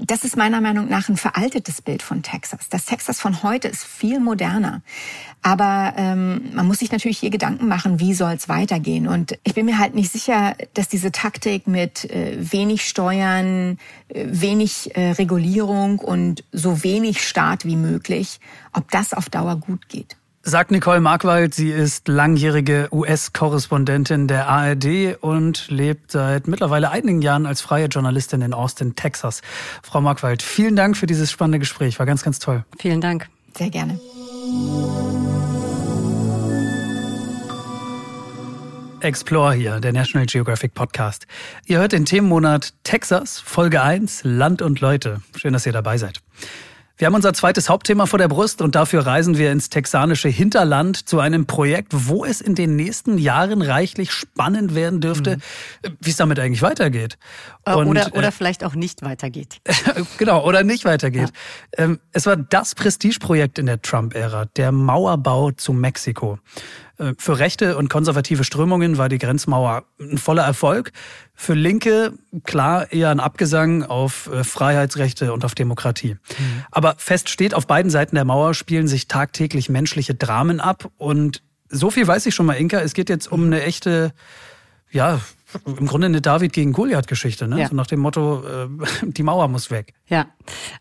Das 0.00 0.22
ist 0.22 0.36
meiner 0.36 0.60
Meinung 0.60 0.88
nach 0.88 1.08
ein 1.08 1.16
veraltetes 1.16 1.82
Bild 1.82 2.02
von 2.02 2.22
Texas. 2.22 2.68
Das 2.70 2.84
Texas 2.84 3.20
von 3.20 3.42
heute 3.42 3.66
ist 3.66 3.84
viel 3.84 4.20
moderner. 4.20 4.80
Aber 5.42 5.94
ähm, 5.96 6.50
man 6.54 6.68
muss 6.68 6.78
sich 6.78 6.92
natürlich 6.92 7.18
hier 7.18 7.30
Gedanken 7.30 7.66
machen, 7.66 7.98
wie 7.98 8.14
soll 8.14 8.32
es 8.32 8.48
weitergehen. 8.48 9.08
Und 9.08 9.36
ich 9.42 9.54
bin 9.54 9.66
mir 9.66 9.78
halt 9.78 9.96
nicht 9.96 10.12
sicher, 10.12 10.54
dass 10.74 10.86
diese 10.86 11.10
Taktik 11.10 11.66
mit 11.66 12.04
äh, 12.10 12.36
wenig 12.38 12.86
Steuern, 12.88 13.78
äh, 14.08 14.24
wenig 14.28 14.94
äh, 14.96 15.10
Regulierung 15.12 15.98
und 15.98 16.44
so 16.52 16.84
wenig 16.84 17.26
Staat 17.26 17.64
wie 17.64 17.76
möglich, 17.76 18.38
ob 18.72 18.92
das 18.92 19.12
auf 19.12 19.28
Dauer 19.28 19.56
gut 19.56 19.88
geht. 19.88 20.16
Sagt 20.42 20.70
Nicole 20.70 21.00
Markwald, 21.00 21.52
sie 21.52 21.70
ist 21.70 22.08
langjährige 22.08 22.88
US-Korrespondentin 22.92 24.28
der 24.28 24.48
ARD 24.48 25.16
und 25.20 25.68
lebt 25.68 26.12
seit 26.12 26.46
mittlerweile 26.46 26.90
einigen 26.90 27.20
Jahren 27.20 27.44
als 27.44 27.60
freie 27.60 27.86
Journalistin 27.86 28.40
in 28.42 28.54
Austin, 28.54 28.94
Texas. 28.94 29.42
Frau 29.82 30.00
Markwald, 30.00 30.42
vielen 30.42 30.76
Dank 30.76 30.96
für 30.96 31.06
dieses 31.06 31.30
spannende 31.30 31.58
Gespräch. 31.58 31.98
War 31.98 32.06
ganz, 32.06 32.22
ganz 32.22 32.38
toll. 32.38 32.64
Vielen 32.78 33.00
Dank. 33.00 33.28
Sehr 33.56 33.68
gerne. 33.68 33.98
Explore 39.00 39.54
hier, 39.54 39.80
der 39.80 39.92
National 39.92 40.26
Geographic 40.26 40.72
Podcast. 40.74 41.26
Ihr 41.66 41.78
hört 41.78 41.92
den 41.92 42.04
Themenmonat 42.04 42.74
Texas, 42.84 43.38
Folge 43.40 43.82
1, 43.82 44.22
Land 44.24 44.62
und 44.62 44.80
Leute. 44.80 45.20
Schön, 45.36 45.52
dass 45.52 45.66
ihr 45.66 45.72
dabei 45.72 45.98
seid. 45.98 46.20
Wir 46.98 47.06
haben 47.06 47.14
unser 47.14 47.32
zweites 47.32 47.68
Hauptthema 47.68 48.06
vor 48.06 48.18
der 48.18 48.26
Brust 48.26 48.60
und 48.60 48.74
dafür 48.74 49.06
reisen 49.06 49.38
wir 49.38 49.52
ins 49.52 49.70
texanische 49.70 50.28
Hinterland 50.28 51.08
zu 51.08 51.20
einem 51.20 51.46
Projekt, 51.46 51.92
wo 51.92 52.24
es 52.24 52.40
in 52.40 52.56
den 52.56 52.74
nächsten 52.74 53.18
Jahren 53.18 53.62
reichlich 53.62 54.10
spannend 54.10 54.74
werden 54.74 55.00
dürfte, 55.00 55.36
mhm. 55.36 55.96
wie 56.00 56.10
es 56.10 56.16
damit 56.16 56.40
eigentlich 56.40 56.60
weitergeht. 56.62 57.16
Äh, 57.64 57.74
und, 57.74 57.86
oder, 57.86 58.08
oder 58.14 58.28
äh, 58.28 58.32
vielleicht 58.32 58.64
auch 58.64 58.74
nicht 58.74 59.02
weitergeht. 59.02 59.60
genau, 60.18 60.44
oder 60.44 60.64
nicht 60.64 60.84
weitergeht. 60.84 61.30
Ja. 61.78 61.84
Ähm, 61.84 62.00
es 62.10 62.26
war 62.26 62.36
das 62.36 62.74
Prestigeprojekt 62.74 63.60
in 63.60 63.66
der 63.66 63.80
Trump-Ära, 63.80 64.46
der 64.56 64.72
Mauerbau 64.72 65.52
zu 65.52 65.72
Mexiko. 65.72 66.40
Äh, 66.98 67.14
für 67.18 67.38
rechte 67.38 67.76
und 67.76 67.88
konservative 67.88 68.44
Strömungen 68.44 68.98
war 68.98 69.08
die 69.08 69.18
Grenzmauer 69.18 69.84
ein 70.00 70.18
voller 70.18 70.42
Erfolg. 70.42 70.92
Für 71.34 71.54
Linke, 71.54 72.12
klar, 72.44 72.92
eher 72.92 73.10
ein 73.10 73.20
Abgesang 73.20 73.84
auf 73.84 74.28
äh, 74.32 74.44
Freiheitsrechte 74.44 75.32
und 75.32 75.44
auf 75.44 75.54
Demokratie. 75.54 76.14
Mhm. 76.14 76.64
Aber 76.70 76.94
fest 76.98 77.28
steht, 77.28 77.54
auf 77.54 77.66
beiden 77.66 77.90
Seiten 77.90 78.16
der 78.16 78.24
Mauer 78.24 78.54
spielen 78.54 78.88
sich 78.88 79.08
tagtäglich 79.08 79.68
menschliche 79.68 80.14
Dramen 80.14 80.60
ab. 80.60 80.90
Und 80.96 81.42
so 81.68 81.90
viel 81.90 82.06
weiß 82.06 82.26
ich 82.26 82.34
schon 82.34 82.46
mal, 82.46 82.54
Inka, 82.54 82.80
es 82.80 82.94
geht 82.94 83.08
jetzt 83.08 83.30
um 83.30 83.44
eine 83.44 83.62
echte, 83.62 84.12
ja, 84.90 85.20
im 85.64 85.86
Grunde 85.86 86.06
eine 86.06 86.20
David 86.20 86.52
gegen 86.52 86.72
Goliath-Geschichte, 86.72 87.48
ne? 87.48 87.60
Ja. 87.60 87.68
So 87.68 87.74
nach 87.74 87.86
dem 87.86 88.00
Motto, 88.00 88.42
äh, 88.46 88.68
die 89.02 89.22
Mauer 89.22 89.48
muss 89.48 89.70
weg. 89.70 89.94
Ja, 90.06 90.26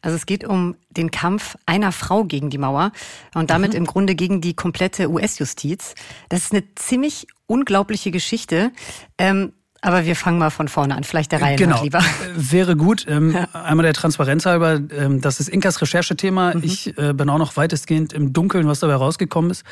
also 0.02 0.16
es 0.16 0.26
geht 0.26 0.44
um 0.44 0.76
den 0.90 1.12
Kampf 1.12 1.56
einer 1.66 1.92
Frau 1.92 2.24
gegen 2.24 2.50
die 2.50 2.58
Mauer 2.58 2.92
und 3.34 3.50
damit 3.50 3.72
mhm. 3.72 3.78
im 3.78 3.86
Grunde 3.86 4.16
gegen 4.16 4.42
die 4.42 4.54
komplette 4.54 5.10
US-Justiz. 5.10 5.96
Das 6.30 6.44
ist 6.44 6.54
eine 6.54 6.64
ziemlich 6.76 7.28
unglaubliche 7.46 8.12
Geschichte. 8.12 8.72
Ähm, 9.18 9.54
aber 9.82 10.06
wir 10.06 10.16
fangen 10.16 10.40
mal 10.40 10.50
von 10.50 10.68
vorne 10.68 10.96
an, 10.96 11.04
vielleicht 11.04 11.32
der 11.32 11.42
Reihe 11.42 11.56
genau. 11.56 11.76
nach 11.76 11.84
lieber. 11.84 12.02
Wäre 12.36 12.76
gut. 12.76 13.06
Ähm, 13.08 13.34
ja. 13.34 13.48
Einmal 13.54 13.84
der 13.84 13.94
Transparenz 13.94 14.46
halber, 14.46 14.82
ähm, 14.92 15.22
das 15.22 15.40
ist 15.40 15.50
Inkas 15.50 15.82
Recherchethema. 15.82 16.56
Mhm. 16.56 16.64
Ich 16.64 16.98
äh, 16.98 17.14
bin 17.14 17.30
auch 17.30 17.38
noch 17.38 17.56
weitestgehend 17.58 18.12
im 18.12 18.34
Dunkeln, 18.34 18.68
was 18.68 18.80
dabei 18.80 18.96
rausgekommen 18.96 19.52
ist. 19.52 19.64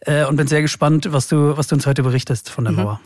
Äh, 0.00 0.24
und 0.26 0.36
bin 0.36 0.46
sehr 0.46 0.62
gespannt, 0.62 1.12
was 1.12 1.28
du, 1.28 1.56
was 1.56 1.66
du 1.66 1.74
uns 1.74 1.86
heute 1.86 2.02
berichtest 2.02 2.50
von 2.50 2.64
der 2.64 2.72
mhm. 2.72 2.78
Mauer. 2.78 3.00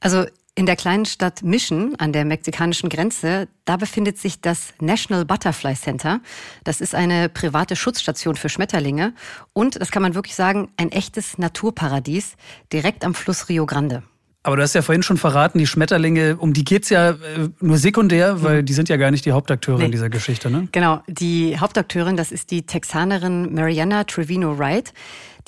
Also 0.00 0.24
in 0.54 0.66
der 0.66 0.76
kleinen 0.76 1.06
Stadt 1.06 1.42
Mission 1.42 1.96
an 1.96 2.12
der 2.12 2.24
mexikanischen 2.24 2.90
Grenze, 2.90 3.48
da 3.64 3.76
befindet 3.76 4.18
sich 4.18 4.40
das 4.40 4.74
National 4.80 5.24
Butterfly 5.24 5.74
Center. 5.74 6.20
Das 6.62 6.80
ist 6.80 6.94
eine 6.94 7.28
private 7.30 7.74
Schutzstation 7.74 8.36
für 8.36 8.50
Schmetterlinge 8.50 9.14
und, 9.54 9.80
das 9.80 9.90
kann 9.90 10.02
man 10.02 10.14
wirklich 10.14 10.34
sagen, 10.34 10.70
ein 10.76 10.92
echtes 10.92 11.38
Naturparadies 11.38 12.36
direkt 12.72 13.04
am 13.04 13.14
Fluss 13.14 13.48
Rio 13.48 13.64
Grande. 13.64 14.02
Aber 14.44 14.56
du 14.56 14.62
hast 14.62 14.74
ja 14.74 14.82
vorhin 14.82 15.04
schon 15.04 15.18
verraten, 15.18 15.58
die 15.58 15.68
Schmetterlinge, 15.68 16.36
um 16.36 16.52
die 16.52 16.64
geht's 16.64 16.88
ja 16.88 17.10
äh, 17.10 17.16
nur 17.60 17.78
sekundär, 17.78 18.42
weil 18.42 18.62
mhm. 18.62 18.66
die 18.66 18.72
sind 18.72 18.88
ja 18.88 18.96
gar 18.96 19.12
nicht 19.12 19.24
die 19.24 19.32
Hauptakteurin 19.32 19.86
nee. 19.86 19.90
dieser 19.90 20.10
Geschichte, 20.10 20.50
ne? 20.50 20.68
Genau, 20.72 21.00
die 21.06 21.58
Hauptakteurin, 21.58 22.16
das 22.16 22.32
ist 22.32 22.50
die 22.50 22.66
Texanerin 22.66 23.54
Mariana 23.54 24.04
Trevino 24.04 24.58
Wright. 24.58 24.92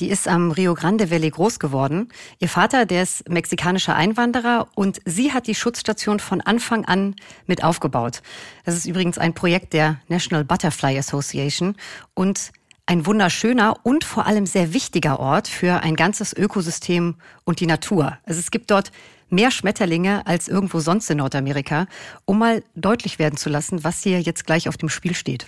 Die 0.01 0.09
ist 0.09 0.27
am 0.27 0.51
Rio 0.51 0.75
Grande 0.75 1.11
Valley 1.11 1.31
groß 1.31 1.61
geworden. 1.61 2.09
Ihr 2.41 2.49
Vater, 2.49 2.85
der 2.85 3.05
ist 3.05 3.29
mexikanischer 3.29 3.95
Einwanderer 3.95 4.67
und 4.75 5.01
sie 5.05 5.33
hat 5.33 5.47
die 5.47 5.55
Schutzstation 5.55 6.19
von 6.19 6.41
Anfang 6.41 6.85
an 6.85 7.15
mit 7.47 7.63
aufgebaut. 7.63 8.21
Das 8.65 8.75
ist 8.75 8.87
übrigens 8.87 9.19
ein 9.19 9.35
Projekt 9.35 9.73
der 9.73 10.01
National 10.09 10.45
Butterfly 10.45 10.99
Association 10.99 11.77
und 12.15 12.51
ein 12.87 13.07
wunderschöner 13.07 13.77
und 13.83 14.05
vor 14.05 14.27
allem 14.27 14.47
sehr 14.47 14.75
wichtiger 14.75 15.19
Ort 15.19 15.49
für 15.49 15.83
ein 15.83 15.97
ganzes 15.97 16.33
Ökosystem 16.37 17.17
und 17.45 17.61
die 17.61 17.67
Natur. 17.67 18.19
Also 18.25 18.41
es 18.41 18.51
gibt 18.51 18.71
dort 18.71 18.93
mehr 19.31 19.51
Schmetterlinge 19.51 20.27
als 20.27 20.49
irgendwo 20.49 20.81
sonst 20.81 21.11
in 21.11 21.19
Nordamerika, 21.19 21.87
um 22.25 22.39
mal 22.39 22.63
deutlich 22.75 23.19
werden 23.19 23.37
zu 23.37 23.49
lassen, 23.49 23.85
was 23.85 24.03
hier 24.03 24.21
jetzt 24.21 24.47
gleich 24.47 24.69
auf 24.69 24.77
dem 24.77 24.89
Spiel 24.89 25.15
steht. 25.15 25.47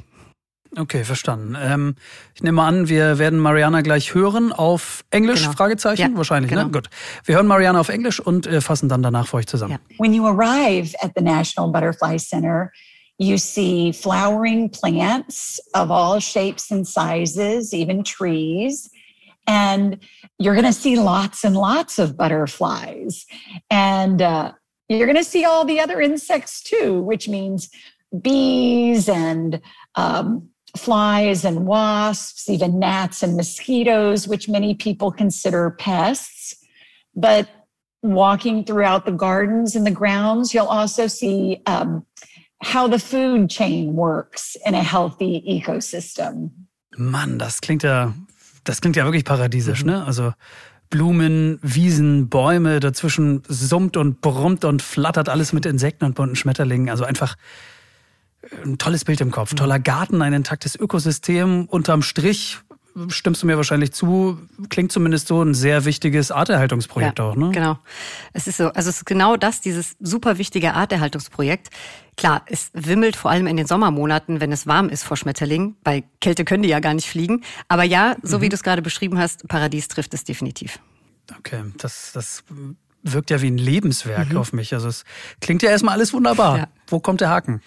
Okay, 0.77 1.05
verstanden. 1.05 1.57
Ähm, 1.59 1.95
ich 2.35 2.43
nehme 2.43 2.63
an, 2.63 2.89
wir 2.89 3.19
werden 3.19 3.39
Mariana 3.39 3.81
gleich 3.81 4.15
hören 4.15 4.53
auf 4.53 5.05
Englisch, 5.11 5.43
genau. 5.43 5.53
Fragezeichen? 5.53 6.13
Ja, 6.13 6.17
Wahrscheinlich, 6.17 6.51
ne? 6.51 6.57
genau. 6.57 6.67
ne? 6.67 6.73
Gut. 6.73 6.91
Wir 7.25 7.37
hören 7.37 7.47
Mariana 7.47 7.81
auf 7.81 7.89
Englisch 7.89 8.21
und 8.21 8.47
äh, 8.47 8.61
fassen 8.61 8.89
dann 8.89 9.03
danach 9.03 9.29
für 9.29 9.39
euch 9.39 9.47
zusammen. 9.47 9.73
Ja. 9.73 9.99
When 9.99 10.13
you 10.13 10.27
arrive 10.27 10.95
at 11.01 11.13
the 11.17 11.23
National 11.23 11.71
Butterfly 11.71 12.19
Center, 12.19 12.71
you 13.19 13.39
see 13.39 13.93
flowering 13.93 14.69
plants 14.69 15.59
of 15.75 15.91
all 15.91 16.21
shapes 16.21 16.71
and 16.71 16.87
sizes, 16.87 17.73
even 17.73 18.03
trees. 18.03 18.91
And 19.47 20.01
you're 20.39 20.55
going 20.55 20.67
to 20.67 20.73
see 20.73 20.99
lots 20.99 21.45
and 21.45 21.57
lots 21.57 21.99
of 21.99 22.17
butterflies. 22.17 23.25
And 23.71 24.21
uh, 24.21 24.53
you're 24.89 25.07
going 25.07 25.17
to 25.17 25.25
see 25.25 25.45
all 25.45 25.65
the 25.65 25.81
other 25.81 26.01
insects 26.01 26.63
too, 26.63 27.01
which 27.01 27.29
means 27.29 27.71
bees 28.21 29.09
and 29.09 29.61
um, 29.95 30.49
flies 30.77 31.45
and 31.45 31.67
wasps, 31.67 32.49
even 32.51 32.79
gnats 32.79 33.23
and 33.23 33.37
mosquitoes, 33.37 34.29
which 34.29 34.49
many 34.49 34.75
people 34.75 35.11
consider 35.11 35.71
pests. 35.71 36.57
But 37.15 37.49
walking 38.03 38.65
throughout 38.65 39.07
the 39.07 39.13
gardens 39.13 39.75
and 39.75 39.87
the 39.87 39.91
grounds, 39.91 40.53
you'll 40.53 40.67
also 40.67 41.07
see 41.07 41.63
um, 41.67 42.05
how 42.63 42.91
the 42.91 42.99
food 42.99 43.49
chain 43.49 43.95
works 43.97 44.57
in 44.67 44.75
a 44.75 44.83
healthy 44.83 45.43
ecosystem. 45.47 46.51
Mann, 46.97 47.39
das 47.39 47.61
klingt 47.61 47.83
ja, 47.83 48.15
das 48.65 48.81
klingt 48.81 48.97
ja 48.97 49.05
wirklich 49.05 49.25
paradiesisch, 49.25 49.85
mhm. 49.85 49.91
ne? 49.91 50.05
Also 50.05 50.33
Blumen, 50.89 51.59
Wiesen, 51.63 52.29
Bäume, 52.29 52.81
dazwischen 52.81 53.43
summt 53.49 53.97
und 53.97 54.21
brummt 54.21 54.65
und 54.65 54.83
flattert 54.83 55.29
alles 55.29 55.53
mit 55.53 55.67
Insekten 55.67 56.05
und 56.05 56.15
bunten 56.15 56.37
Schmetterlingen. 56.37 56.89
Also 56.89 57.05
einfach 57.05 57.37
ein 58.65 58.79
tolles 58.79 59.05
Bild 59.05 59.21
im 59.21 59.31
Kopf. 59.33 59.55
Toller 59.55 59.81
Garten, 59.81 60.23
ein 60.23 60.33
intaktes 60.33 60.77
Ökosystem. 60.77 61.67
Unterm 61.67 62.03
Strich 62.03 62.59
stimmst 63.09 63.43
du 63.43 63.47
mir 63.47 63.57
wahrscheinlich 63.57 63.93
zu, 63.93 64.39
klingt 64.71 64.91
zumindest 64.91 65.29
so 65.29 65.43
ein 65.43 65.55
sehr 65.55 65.85
wichtiges 65.85 66.31
Arterhaltungsprojekt 66.31 67.19
ja, 67.19 67.27
auch, 67.27 67.37
ne? 67.37 67.51
Genau. 67.51 67.79
Es 68.33 68.47
ist 68.47 68.57
so, 68.57 68.69
also 68.69 68.89
es 68.89 68.99
ist 68.99 69.05
genau 69.05 69.37
das, 69.37 69.61
dieses 69.61 69.97
super 70.01 70.39
wichtige 70.39 70.75
Arterhaltungsprojekt. 70.75 71.69
Klar, 72.17 72.43
es 72.47 72.71
wimmelt 72.73 73.15
vor 73.15 73.31
allem 73.31 73.47
in 73.47 73.57
den 73.57 73.67
Sommermonaten, 73.67 74.41
wenn 74.41 74.51
es 74.51 74.67
warm 74.67 74.89
ist 74.89 75.05
vor 75.05 75.17
Schmetterlingen. 75.17 75.77
Bei 75.85 76.05
Kälte 76.21 76.45
können 76.45 76.63
die 76.63 76.71
ja 76.71 76.81
gar 76.81 76.95
nicht 76.95 77.09
fliegen. 77.09 77.43
Aber 77.69 77.85
ja, 77.85 78.17
so 78.23 78.39
mhm. 78.39 78.43
wie 78.43 78.49
du 78.49 78.55
es 78.55 78.63
gerade 78.63 78.81
beschrieben 78.81 79.19
hast, 79.19 79.47
Paradies 79.49 79.89
trifft 79.89 80.15
es 80.15 80.25
definitiv. 80.25 80.79
Okay, 81.39 81.63
das, 81.77 82.13
das 82.13 82.45
wirkt 83.03 83.31
ja 83.31 83.43
wie 83.43 83.51
ein 83.51 83.59
Lebenswerk 83.59 84.33
mhm. 84.33 84.39
auf 84.39 84.53
mich. 84.53 84.73
Also 84.73 84.89
es 84.89 85.05
klingt 85.41 85.63
ja 85.63 85.71
erstmal 85.71 85.95
alles 85.95 86.13
wunderbar. 86.13 86.59
Ja. 86.59 86.69
Wo 86.87 87.01
kommt 87.01 87.21
der 87.21 87.29
Haken? 87.29 87.61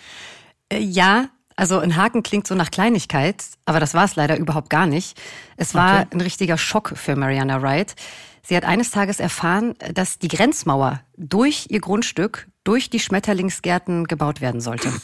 Äh, 0.70 0.80
ja, 0.80 1.30
also 1.56 1.80
ein 1.80 1.96
Haken 1.96 2.24
klingt 2.24 2.48
so 2.48 2.56
nach 2.56 2.72
Kleinigkeit, 2.72 3.44
aber 3.66 3.80
das 3.80 3.94
war 3.94 4.06
es 4.06 4.16
leider 4.16 4.38
überhaupt 4.38 4.70
gar 4.70 4.86
nicht. 4.86 5.20
Es 5.58 5.76
war 5.76 6.02
okay. 6.02 6.08
ein 6.14 6.22
richtiger 6.22 6.58
Schock 6.58 6.94
für 6.96 7.16
Mariana 7.16 7.62
Wright. 7.62 7.96
Sie 8.42 8.56
hat 8.56 8.64
eines 8.64 8.92
Tages 8.92 9.20
erfahren, 9.20 9.76
dass 9.94 10.18
die 10.20 10.30
Grenzmauer 10.30 11.02
durch 11.18 11.68
ihr 11.70 11.82
Grundstück, 11.82 12.48
durch 12.70 12.90
die 12.90 13.00
Schmetterlingsgärten 13.00 14.06
gebaut 14.06 14.42
werden 14.42 14.62
sollte. 14.62 14.90
Ja. 14.90 14.94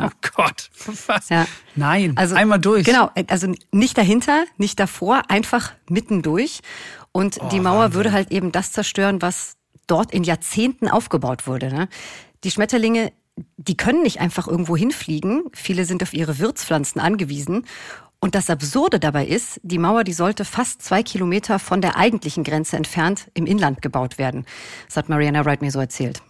Oh 0.00 0.10
Gott, 0.36 0.70
was? 1.08 1.28
Ja. 1.28 1.44
Nein, 1.74 2.16
also, 2.16 2.36
einmal 2.36 2.60
durch. 2.60 2.84
Genau, 2.84 3.10
also 3.26 3.52
nicht 3.72 3.98
dahinter, 3.98 4.44
nicht 4.56 4.78
davor, 4.78 5.22
einfach 5.28 5.72
mitten 5.90 6.22
durch. 6.22 6.60
Und 7.10 7.38
oh, 7.40 7.48
die 7.48 7.58
Mauer 7.58 7.78
Wahnsinn. 7.78 7.96
würde 7.96 8.12
halt 8.12 8.30
eben 8.30 8.52
das 8.52 8.70
zerstören, 8.70 9.22
was 9.22 9.56
dort 9.88 10.12
in 10.12 10.22
Jahrzehnten 10.22 10.86
aufgebaut 10.88 11.48
wurde. 11.48 11.74
Ne? 11.74 11.88
Die 12.44 12.52
Schmetterlinge 12.52 13.10
die 13.56 13.76
können 13.76 14.02
nicht 14.02 14.20
einfach 14.20 14.48
irgendwo 14.48 14.76
hinfliegen. 14.76 15.44
Viele 15.52 15.84
sind 15.84 16.02
auf 16.02 16.12
ihre 16.12 16.38
Wirtspflanzen 16.38 17.00
angewiesen. 17.00 17.66
Und 18.20 18.34
das 18.34 18.50
Absurde 18.50 18.98
dabei 18.98 19.26
ist, 19.26 19.60
die 19.62 19.78
Mauer, 19.78 20.02
die 20.02 20.12
sollte 20.12 20.44
fast 20.44 20.82
zwei 20.82 21.02
Kilometer 21.02 21.58
von 21.58 21.80
der 21.80 21.96
eigentlichen 21.96 22.42
Grenze 22.42 22.76
entfernt 22.76 23.30
im 23.34 23.46
Inland 23.46 23.80
gebaut 23.80 24.18
werden. 24.18 24.44
Das 24.86 24.96
hat 24.96 25.08
Mariana 25.08 25.44
Wright 25.44 25.62
mir 25.62 25.70
so 25.70 25.78
erzählt. 25.78 26.20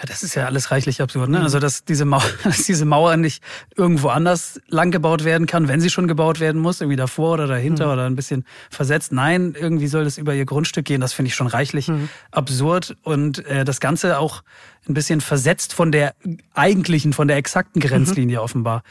Ja, 0.00 0.06
das 0.06 0.22
ist 0.22 0.34
ja 0.34 0.46
alles 0.46 0.70
reichlich 0.70 1.02
absurd, 1.02 1.28
ne? 1.28 1.42
Also, 1.42 1.58
dass 1.58 1.84
diese 1.84 2.06
Mauer, 2.06 2.22
dass 2.44 2.64
diese 2.64 2.86
Mauer 2.86 3.18
nicht 3.18 3.42
irgendwo 3.76 4.08
anders 4.08 4.58
lang 4.68 4.90
gebaut 4.90 5.24
werden 5.24 5.46
kann, 5.46 5.68
wenn 5.68 5.82
sie 5.82 5.90
schon 5.90 6.08
gebaut 6.08 6.40
werden 6.40 6.58
muss, 6.58 6.80
irgendwie 6.80 6.96
davor 6.96 7.34
oder 7.34 7.46
dahinter 7.46 7.86
mhm. 7.86 7.92
oder 7.92 8.06
ein 8.06 8.16
bisschen 8.16 8.46
versetzt. 8.70 9.12
Nein, 9.12 9.54
irgendwie 9.58 9.88
soll 9.88 10.04
das 10.04 10.16
über 10.16 10.34
ihr 10.34 10.46
Grundstück 10.46 10.86
gehen. 10.86 11.02
Das 11.02 11.12
finde 11.12 11.28
ich 11.28 11.34
schon 11.34 11.48
reichlich 11.48 11.88
mhm. 11.88 12.08
absurd 12.30 12.96
und 13.02 13.44
äh, 13.44 13.64
das 13.66 13.78
Ganze 13.78 14.18
auch 14.18 14.42
ein 14.88 14.94
bisschen 14.94 15.20
versetzt 15.20 15.74
von 15.74 15.92
der 15.92 16.14
eigentlichen, 16.54 17.12
von 17.12 17.28
der 17.28 17.36
exakten 17.36 17.80
Grenzlinie 17.80 18.38
mhm. 18.38 18.42
offenbar. 18.42 18.82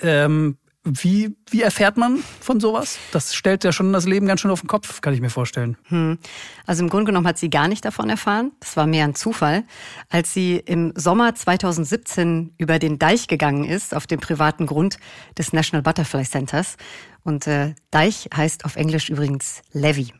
Ähm, 0.00 0.56
wie, 0.90 1.36
wie 1.50 1.62
erfährt 1.62 1.96
man 1.96 2.22
von 2.40 2.60
sowas? 2.60 2.98
Das 3.12 3.34
stellt 3.34 3.64
ja 3.64 3.72
schon 3.72 3.92
das 3.92 4.06
Leben 4.06 4.26
ganz 4.26 4.40
schön 4.40 4.50
auf 4.50 4.60
den 4.60 4.68
Kopf, 4.68 5.00
kann 5.00 5.14
ich 5.14 5.20
mir 5.20 5.30
vorstellen. 5.30 5.76
Hm. 5.88 6.18
Also 6.66 6.82
im 6.82 6.90
Grunde 6.90 7.06
genommen 7.06 7.26
hat 7.26 7.38
sie 7.38 7.50
gar 7.50 7.68
nicht 7.68 7.84
davon 7.84 8.08
erfahren. 8.08 8.52
Das 8.60 8.76
war 8.76 8.86
mehr 8.86 9.04
ein 9.04 9.14
Zufall. 9.14 9.64
Als 10.08 10.32
sie 10.32 10.56
im 10.56 10.92
Sommer 10.96 11.34
2017 11.34 12.54
über 12.58 12.78
den 12.78 12.98
Deich 12.98 13.28
gegangen 13.28 13.64
ist, 13.64 13.94
auf 13.94 14.06
dem 14.06 14.20
privaten 14.20 14.66
Grund 14.66 14.98
des 15.36 15.52
National 15.52 15.82
Butterfly 15.82 16.24
Centers. 16.24 16.76
Und 17.22 17.46
äh, 17.46 17.74
Deich 17.90 18.28
heißt 18.34 18.64
auf 18.64 18.76
Englisch 18.76 19.10
übrigens 19.10 19.62
Levy. 19.72 20.12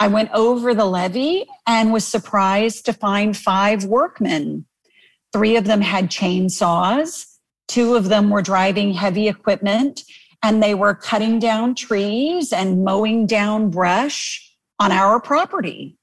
I 0.00 0.06
went 0.06 0.32
over 0.32 0.74
the 0.74 0.86
levee 0.86 1.44
and 1.66 1.92
was 1.92 2.08
surprised 2.08 2.86
to 2.86 2.92
find 2.92 3.36
five 3.36 3.84
workmen. 3.84 4.66
Three 5.32 5.56
of 5.56 5.64
them 5.64 5.80
had 5.80 6.08
chainsaws. 6.08 7.37
Two 7.68 7.94
of 7.94 8.08
them 8.08 8.30
were 8.30 8.42
driving 8.42 8.92
heavy 8.92 9.28
equipment 9.28 10.02
and 10.42 10.62
they 10.62 10.74
were 10.74 10.94
cutting 10.94 11.38
down 11.38 11.74
trees 11.74 12.52
and 12.52 12.84
mowing 12.84 13.26
down 13.26 13.70
brush 13.70 14.44
on 14.78 14.92
our 14.92 15.20
property. 15.20 15.96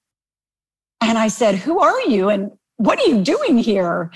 And 1.01 1.17
I 1.17 1.27
said, 1.27 1.55
Who 1.55 1.79
are 1.79 2.01
you? 2.01 2.29
And 2.29 2.51
what 2.77 2.99
are 2.99 3.07
you 3.07 3.23
doing 3.23 3.57
here? 3.57 4.11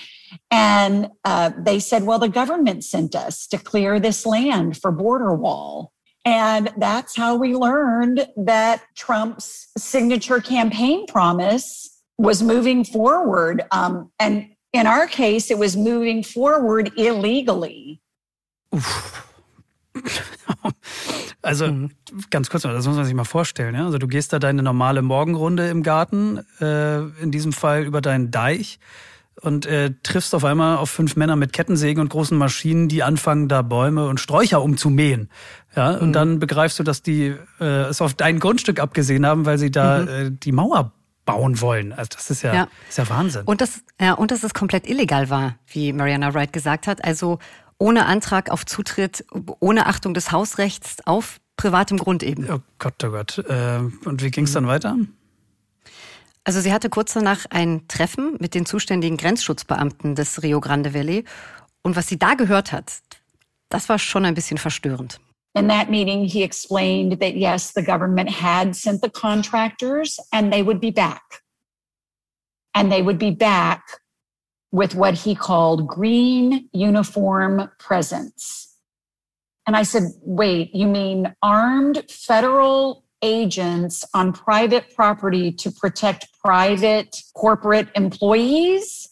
And 0.51 1.09
uh, 1.23 1.51
they 1.57 1.79
said, 1.79 2.03
Well, 2.03 2.19
the 2.19 2.29
government 2.29 2.83
sent 2.83 3.15
us 3.15 3.47
to 3.47 3.57
clear 3.57 3.99
this 3.99 4.25
land 4.25 4.77
for 4.77 4.91
border 4.91 5.33
wall. 5.33 5.91
And 6.25 6.71
that's 6.77 7.15
how 7.15 7.35
we 7.35 7.55
learned 7.55 8.27
that 8.35 8.83
Trump's 8.95 9.69
signature 9.77 10.41
campaign 10.41 11.07
promise 11.07 11.89
was 12.17 12.43
moving 12.43 12.83
forward. 12.83 13.63
Um, 13.71 14.11
and 14.19 14.49
in 14.71 14.87
our 14.87 15.07
case, 15.07 15.51
it 15.51 15.59
was 15.59 15.75
moving 15.75 16.23
forward 16.23 16.91
illegally. 16.97 17.99
Also 21.41 21.67
mhm. 21.67 21.91
ganz 22.29 22.49
kurz, 22.49 22.63
das 22.63 22.85
muss 22.85 22.97
man 22.97 23.05
sich 23.05 23.13
mal 23.13 23.23
vorstellen. 23.23 23.73
Ja? 23.73 23.85
Also 23.85 23.97
du 23.97 24.07
gehst 24.07 24.33
da 24.33 24.39
deine 24.39 24.61
normale 24.61 25.01
Morgenrunde 25.01 25.69
im 25.69 25.83
Garten, 25.83 26.39
äh, 26.59 26.99
in 27.21 27.31
diesem 27.31 27.53
Fall 27.53 27.85
über 27.85 28.01
deinen 28.01 28.29
Deich 28.29 28.79
und 29.41 29.65
äh, 29.65 29.93
triffst 30.03 30.35
auf 30.35 30.43
einmal 30.43 30.77
auf 30.77 30.89
fünf 30.89 31.15
Männer 31.15 31.37
mit 31.37 31.53
Kettensägen 31.53 32.01
und 32.01 32.09
großen 32.09 32.37
Maschinen, 32.37 32.89
die 32.89 33.03
anfangen, 33.03 33.47
da 33.47 33.61
Bäume 33.61 34.07
und 34.07 34.19
Sträucher 34.19 34.61
umzumähen. 34.61 35.29
Ja, 35.75 35.91
und 35.91 36.09
mhm. 36.09 36.13
dann 36.13 36.39
begreifst 36.39 36.77
du, 36.77 36.83
dass 36.83 37.03
die 37.03 37.35
äh, 37.61 37.83
es 37.83 38.01
auf 38.01 38.15
dein 38.15 38.39
Grundstück 38.39 38.81
abgesehen 38.81 39.25
haben, 39.25 39.45
weil 39.45 39.57
sie 39.57 39.71
da 39.71 39.99
mhm. 39.99 40.07
äh, 40.07 40.31
die 40.31 40.51
Mauer 40.51 40.91
bauen 41.33 41.61
wollen. 41.61 41.93
Also 41.93 42.09
das 42.13 42.29
ist 42.29 42.41
ja, 42.41 42.53
ja. 42.53 42.67
Ist 42.87 42.97
ja 42.97 43.09
Wahnsinn. 43.09 43.43
Und 43.45 43.61
das, 43.61 43.81
ja, 43.99 44.13
und 44.13 44.31
dass 44.31 44.43
es 44.43 44.53
komplett 44.53 44.87
illegal 44.87 45.29
war, 45.29 45.55
wie 45.67 45.93
Mariana 45.93 46.33
Wright 46.33 46.53
gesagt 46.53 46.87
hat. 46.87 47.03
Also 47.03 47.39
ohne 47.77 48.05
Antrag 48.05 48.51
auf 48.51 48.65
Zutritt, 48.65 49.25
ohne 49.59 49.85
Achtung 49.85 50.13
des 50.13 50.31
Hausrechts 50.31 50.97
auf 51.05 51.39
privatem 51.57 51.97
Grund 51.97 52.23
eben. 52.23 52.49
Oh 52.49 52.59
Gott, 52.77 53.03
oh 53.03 53.11
Gott. 53.11 53.37
Äh, 53.39 53.79
und 54.05 54.23
wie 54.23 54.31
ging 54.31 54.45
es 54.45 54.53
dann 54.53 54.67
weiter? 54.67 54.97
Also 56.43 56.61
sie 56.61 56.73
hatte 56.73 56.89
kurz 56.89 57.13
danach 57.13 57.45
ein 57.49 57.87
Treffen 57.87 58.37
mit 58.39 58.55
den 58.55 58.65
zuständigen 58.65 59.17
Grenzschutzbeamten 59.17 60.15
des 60.15 60.41
Rio 60.41 60.59
Grande 60.61 60.93
Valley. 60.93 61.25
Und 61.81 61.95
was 61.95 62.07
sie 62.07 62.17
da 62.17 62.33
gehört 62.33 62.71
hat, 62.71 63.01
das 63.69 63.87
war 63.87 63.99
schon 63.99 64.25
ein 64.25 64.33
bisschen 64.33 64.57
verstörend. 64.57 65.19
In 65.55 65.67
that 65.67 65.89
meeting, 65.89 66.25
he 66.25 66.43
explained 66.43 67.19
that 67.19 67.35
yes, 67.35 67.71
the 67.71 67.81
government 67.81 68.29
had 68.29 68.75
sent 68.75 69.01
the 69.01 69.09
contractors 69.09 70.19
and 70.31 70.53
they 70.53 70.61
would 70.61 70.79
be 70.79 70.91
back. 70.91 71.23
And 72.75 72.91
they 72.91 73.01
would 73.01 73.17
be 73.17 73.31
back 73.31 73.83
with 74.71 74.93
what 74.93 75.15
he 75.15 75.33
called 75.33 75.87
green 75.87 76.69
uniform 76.71 77.69
presence. 77.79 78.77
And 79.65 79.75
I 79.75 79.83
said, 79.83 80.03
wait, 80.21 80.73
you 80.73 80.87
mean 80.87 81.33
armed 81.41 82.03
federal 82.09 83.03
agents 83.21 84.05
on 84.13 84.33
private 84.33 84.95
property 84.95 85.51
to 85.51 85.71
protect 85.71 86.27
private 86.39 87.21
corporate 87.33 87.89
employees? 87.95 89.09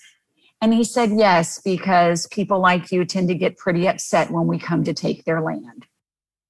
And 0.61 0.73
he 0.73 0.83
said, 0.83 1.11
yes, 1.15 1.59
because 1.63 2.27
people 2.27 2.59
like 2.59 2.91
you 2.91 3.05
tend 3.05 3.27
to 3.29 3.35
get 3.35 3.57
pretty 3.57 3.87
upset 3.87 4.31
when 4.31 4.47
we 4.47 4.59
come 4.59 4.83
to 4.83 4.93
take 4.93 5.25
their 5.25 5.41
land. 5.41 5.86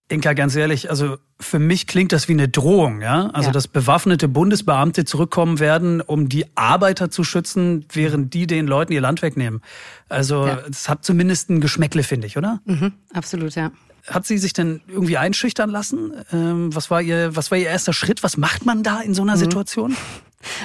Inka, 0.09 0.33
ganz 0.33 0.55
ehrlich, 0.55 0.89
also 0.89 1.17
für 1.37 1.59
mich 1.59 1.85
klingt 1.85 2.13
das 2.13 2.29
wie 2.29 2.33
eine 2.33 2.47
Drohung, 2.47 3.01
ja? 3.01 3.27
Also, 3.31 3.49
ja. 3.49 3.51
dass 3.51 3.67
bewaffnete 3.67 4.29
Bundesbeamte 4.29 5.03
zurückkommen 5.03 5.59
werden, 5.59 5.99
um 5.99 6.29
die 6.29 6.45
Arbeiter 6.55 7.09
zu 7.11 7.25
schützen, 7.25 7.85
während 7.91 8.33
die 8.33 8.47
den 8.47 8.67
Leuten 8.67 8.93
ihr 8.93 9.01
Land 9.01 9.21
wegnehmen. 9.21 9.61
Also, 10.07 10.47
es 10.69 10.85
ja. 10.85 10.91
hat 10.91 11.03
zumindest 11.03 11.49
ein 11.49 11.59
Geschmäckle, 11.59 12.03
finde 12.03 12.27
ich, 12.27 12.37
oder? 12.37 12.61
Mhm, 12.63 12.93
absolut, 13.13 13.55
ja. 13.55 13.71
Hat 14.07 14.25
sie 14.25 14.37
sich 14.37 14.53
denn 14.53 14.79
irgendwie 14.87 15.17
einschüchtern 15.17 15.69
lassen? 15.69 16.13
Ähm, 16.31 16.73
was 16.73 16.89
war 16.89 17.01
ihr, 17.01 17.35
was 17.35 17.51
war 17.51 17.57
ihr 17.57 17.67
erster 17.67 17.91
Schritt? 17.91 18.23
Was 18.23 18.37
macht 18.37 18.65
man 18.65 18.83
da 18.83 19.01
in 19.01 19.13
so 19.13 19.23
einer 19.23 19.35
mhm. 19.35 19.39
Situation? 19.39 19.97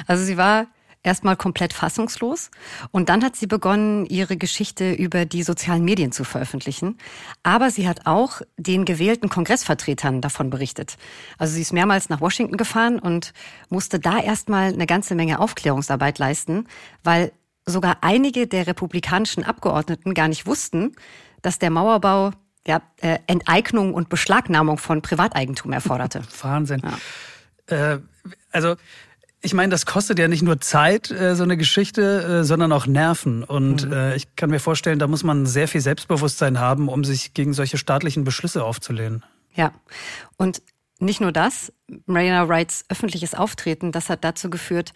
Also 0.07 0.23
sie 0.23 0.37
war 0.37 0.67
erstmal 1.03 1.37
komplett 1.37 1.73
fassungslos 1.73 2.51
und 2.91 3.09
dann 3.09 3.25
hat 3.25 3.37
sie 3.37 3.47
begonnen, 3.47 4.07
ihre 4.07 4.37
Geschichte 4.37 4.93
über 4.93 5.25
die 5.25 5.43
sozialen 5.43 5.85
Medien 5.85 6.13
zu 6.13 6.25
veröffentlichen. 6.25 6.99
Aber 7.43 7.71
sie 7.71 7.89
hat 7.89 8.07
auch 8.07 8.41
den 8.57 8.85
gewählten 8.85 9.29
Kongressvertretern 9.29 10.21
davon 10.21 10.51
berichtet. 10.51 10.97
Also 11.39 11.55
sie 11.55 11.63
ist 11.63 11.73
mehrmals 11.73 12.09
nach 12.09 12.21
Washington 12.21 12.57
gefahren 12.57 12.99
und 12.99 13.33
musste 13.69 13.99
da 13.99 14.19
erstmal 14.19 14.73
eine 14.73 14.87
ganze 14.87 15.15
Menge 15.15 15.41
Aufklärungsarbeit 15.41 16.19
leisten, 16.19 16.69
weil 17.03 17.33
sogar 17.67 17.99
einige 18.01 18.47
der 18.47 18.67
republikanischen 18.67 19.45
Abgeordneten 19.45 20.15
gar 20.15 20.29
nicht 20.29 20.47
wussten, 20.47 20.93
dass 21.43 21.59
der 21.59 21.71
Mauerbau 21.71 22.33
ja, 22.67 22.81
äh, 23.01 23.19
Enteignung 23.27 23.93
und 23.95 24.09
Beschlagnahmung 24.09 24.79
von 24.79 25.03
Privateigentum 25.03 25.73
erforderte. 25.73 26.23
Wahnsinn. 26.43 26.83
Ja. 27.69 27.95
Äh, 27.95 28.01
also 28.53 28.77
ich 29.43 29.55
meine, 29.55 29.71
das 29.71 29.87
kostet 29.87 30.19
ja 30.19 30.29
nicht 30.29 30.43
nur 30.43 30.61
Zeit, 30.61 31.11
äh, 31.11 31.35
so 31.35 31.43
eine 31.43 31.57
Geschichte, 31.57 32.41
äh, 32.41 32.45
sondern 32.45 32.73
auch 32.73 32.87
Nerven. 32.87 33.43
Und 33.43 33.87
mhm. 33.87 33.93
äh, 33.93 34.17
ich 34.17 34.37
kann 34.37 34.51
mir 34.51 34.61
vorstellen, 34.61 34.99
da 34.99 35.09
muss 35.09 35.25
man 35.25 35.47
sehr 35.47 35.67
viel 35.69 35.81
Selbstbewusstsein 35.81 36.61
haben, 36.61 36.89
um 36.89 37.05
sich 37.05 37.35
gegen 37.35 37.53
solche 37.53 37.77
staatlichen 37.77 38.25
Beschlüsse 38.25 38.65
aufzulehnen. 38.65 39.25
Ja, 39.55 39.73
und 40.37 40.63
nicht 41.01 41.21
nur 41.21 41.33
das, 41.33 41.73
Mariana 42.07 42.49
Wrights 42.49 42.85
öffentliches 42.89 43.35
Auftreten, 43.35 43.91
das 43.91 44.09
hat 44.09 44.23
dazu 44.23 44.49
geführt, 44.49 44.93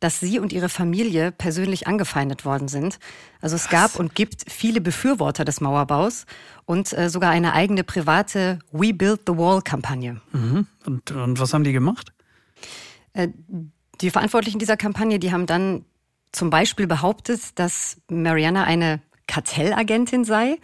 dass 0.00 0.18
sie 0.18 0.38
und 0.38 0.54
ihre 0.54 0.70
Familie 0.70 1.30
persönlich 1.30 1.86
angefeindet 1.86 2.46
worden 2.46 2.68
sind. 2.68 2.98
Also 3.42 3.56
es 3.56 3.64
was? 3.64 3.70
gab 3.70 3.96
und 3.96 4.14
gibt 4.14 4.50
viele 4.50 4.80
Befürworter 4.80 5.44
des 5.44 5.60
Mauerbaus 5.60 6.24
und 6.64 6.96
äh, 6.96 7.10
sogar 7.10 7.30
eine 7.30 7.52
eigene 7.52 7.84
private 7.84 8.60
We 8.72 8.94
Build 8.94 9.20
the 9.26 9.36
Wall-Kampagne. 9.36 10.22
Mhm. 10.32 10.66
Und, 10.86 11.10
und 11.10 11.38
was 11.38 11.52
haben 11.52 11.64
die 11.64 11.72
gemacht? 11.72 12.14
Die 14.00 14.10
Verantwortlichen 14.10 14.58
dieser 14.58 14.76
Kampagne, 14.76 15.18
die 15.18 15.32
haben 15.32 15.46
dann 15.46 15.84
zum 16.32 16.50
Beispiel 16.50 16.86
behauptet, 16.86 17.40
dass 17.58 17.98
Mariana 18.08 18.64
eine 18.64 19.00
Kartellagentin 19.26 20.24
sei 20.24 20.58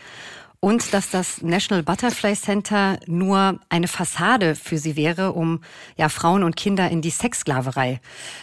und 0.60 0.92
dass 0.94 1.10
das 1.10 1.42
National 1.42 1.82
Butterfly 1.82 2.34
Center 2.34 2.98
nur 3.06 3.60
eine 3.68 3.88
Fassade 3.88 4.54
für 4.54 4.78
sie 4.78 4.96
wäre, 4.96 5.32
um 5.32 5.60
ja 5.96 6.08
Frauen 6.08 6.42
und 6.42 6.56
Kinder 6.56 6.90
in 6.90 7.02
die 7.02 7.10
Sexsklaverei 7.10 8.00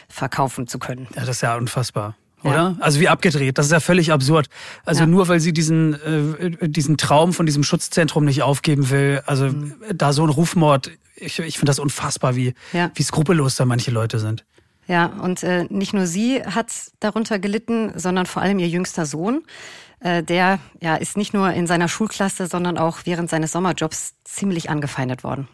verkaufen 0.09 0.67
zu 0.67 0.79
können. 0.79 1.07
Ja, 1.15 1.21
das 1.21 1.37
ist 1.37 1.41
ja 1.41 1.55
unfassbar. 1.55 2.15
Oder? 2.43 2.55
Ja. 2.55 2.75
Also 2.79 2.99
wie 2.99 3.07
abgedreht. 3.07 3.57
Das 3.57 3.67
ist 3.67 3.71
ja 3.71 3.79
völlig 3.79 4.11
absurd. 4.11 4.47
Also 4.85 5.01
ja. 5.01 5.07
nur 5.07 5.27
weil 5.27 5.39
sie 5.39 5.53
diesen, 5.53 5.93
äh, 5.93 6.69
diesen 6.69 6.97
Traum 6.97 7.33
von 7.33 7.45
diesem 7.45 7.63
Schutzzentrum 7.63 8.25
nicht 8.25 8.43
aufgeben 8.43 8.89
will, 8.89 9.21
also 9.25 9.45
mhm. 9.45 9.75
da 9.93 10.13
so 10.13 10.23
ein 10.23 10.29
Rufmord, 10.29 10.91
ich, 11.15 11.39
ich 11.39 11.57
finde 11.57 11.69
das 11.69 11.79
unfassbar, 11.79 12.35
wie, 12.35 12.53
ja. 12.73 12.91
wie 12.95 13.03
skrupellos 13.03 13.55
da 13.55 13.65
manche 13.65 13.91
Leute 13.91 14.19
sind. 14.19 14.45
Ja, 14.87 15.05
und 15.05 15.43
äh, 15.43 15.65
nicht 15.69 15.93
nur 15.93 16.05
sie 16.05 16.43
hat 16.43 16.91
darunter 16.99 17.39
gelitten, 17.39 17.93
sondern 17.95 18.25
vor 18.25 18.41
allem 18.41 18.59
ihr 18.59 18.67
jüngster 18.67 19.05
Sohn. 19.05 19.43
Äh, 20.03 20.21
der 20.23 20.59
ja, 20.81 20.95
ist 20.95 21.15
nicht 21.15 21.33
nur 21.33 21.51
in 21.51 21.65
seiner 21.65 21.87
Schulklasse, 21.87 22.47
sondern 22.47 22.77
auch 22.77 22.99
während 23.05 23.29
seines 23.29 23.53
Sommerjobs 23.53 24.15
ziemlich 24.25 24.69
angefeindet 24.69 25.23
worden. 25.23 25.47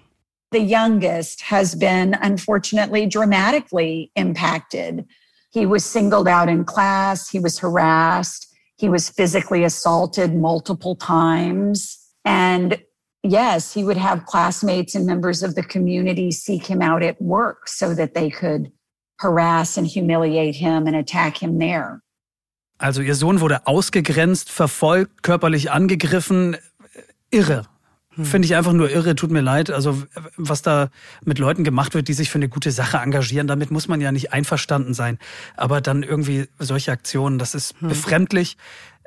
The 0.51 0.59
youngest 0.59 1.43
has 1.51 1.77
been 1.77 2.17
unfortunately 2.23 3.07
dramatically 3.07 4.11
impacted. 4.15 5.05
He 5.51 5.67
was 5.67 5.85
singled 5.85 6.27
out 6.27 6.49
in 6.49 6.65
class, 6.65 7.29
he 7.29 7.39
was 7.39 7.59
harassed, 7.61 8.47
he 8.77 8.89
was 8.89 9.09
physically 9.09 9.63
assaulted 9.63 10.33
multiple 10.33 10.95
times. 10.95 11.99
And 12.25 12.79
yes, 13.21 13.71
he 13.71 13.83
would 13.83 13.97
have 13.97 14.25
classmates 14.25 14.95
and 14.95 15.05
members 15.05 15.43
of 15.43 15.53
the 15.53 15.63
community 15.63 16.31
seek 16.31 16.65
him 16.65 16.81
out 16.81 17.03
at 17.03 17.21
work 17.21 17.67
so 17.67 17.93
that 17.93 18.15
they 18.15 18.31
could 18.31 18.71
harass 19.19 19.77
and 19.77 19.87
humiliate 19.87 20.55
him 20.55 20.87
and 20.87 20.95
attack 20.95 21.37
him 21.37 21.59
there. 21.59 22.01
Also 22.77 23.01
ihr 23.01 23.15
Sohn 23.15 23.41
wurde 23.41 23.67
ausgegrenzt, 23.67 24.49
verfolgt, 24.49 25.21
körperlich 25.21 25.69
angegriffen. 25.71 26.55
Irre. 27.29 27.65
Hm. 28.15 28.25
Finde 28.25 28.45
ich 28.45 28.55
einfach 28.55 28.73
nur 28.73 28.89
irre, 28.89 29.15
tut 29.15 29.31
mir 29.31 29.41
leid. 29.41 29.69
Also 29.69 30.01
was 30.37 30.61
da 30.61 30.89
mit 31.25 31.39
Leuten 31.39 31.63
gemacht 31.63 31.93
wird, 31.93 32.07
die 32.07 32.13
sich 32.13 32.29
für 32.29 32.37
eine 32.37 32.47
gute 32.47 32.71
Sache 32.71 32.97
engagieren, 32.97 33.47
damit 33.47 33.69
muss 33.69 33.87
man 33.89 33.99
ja 33.99 34.11
nicht 34.11 34.31
einverstanden 34.31 34.93
sein. 34.93 35.19
Aber 35.57 35.81
dann 35.81 36.03
irgendwie 36.03 36.47
solche 36.57 36.91
Aktionen, 36.91 37.37
das 37.37 37.53
ist 37.53 37.75
hm. 37.79 37.89
befremdlich. 37.89 38.55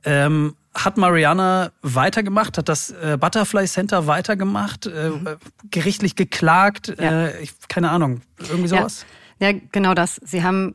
Ähm, 0.05 0.55
hat 0.75 0.97
Mariana 0.97 1.71
weitergemacht, 1.83 2.59
hat 2.59 2.69
das 2.69 2.91
äh, 2.91 3.17
Butterfly 3.21 3.67
Center 3.67 4.07
weitergemacht, 4.07 4.87
äh, 4.87 5.11
mhm. 5.11 5.37
gerichtlich 5.71 6.17
geklagt, 6.17 6.95
ja. 6.99 7.27
äh, 7.27 7.43
ich, 7.43 7.53
keine 7.69 7.91
Ahnung, 7.91 8.23
irgendwie 8.39 8.69
sowas? 8.69 9.03
Ja. 9.03 9.22
Ja, 9.43 9.53
genau 9.73 9.93
das. 9.93 10.21
Sie 10.25 10.45
haben 10.45 10.75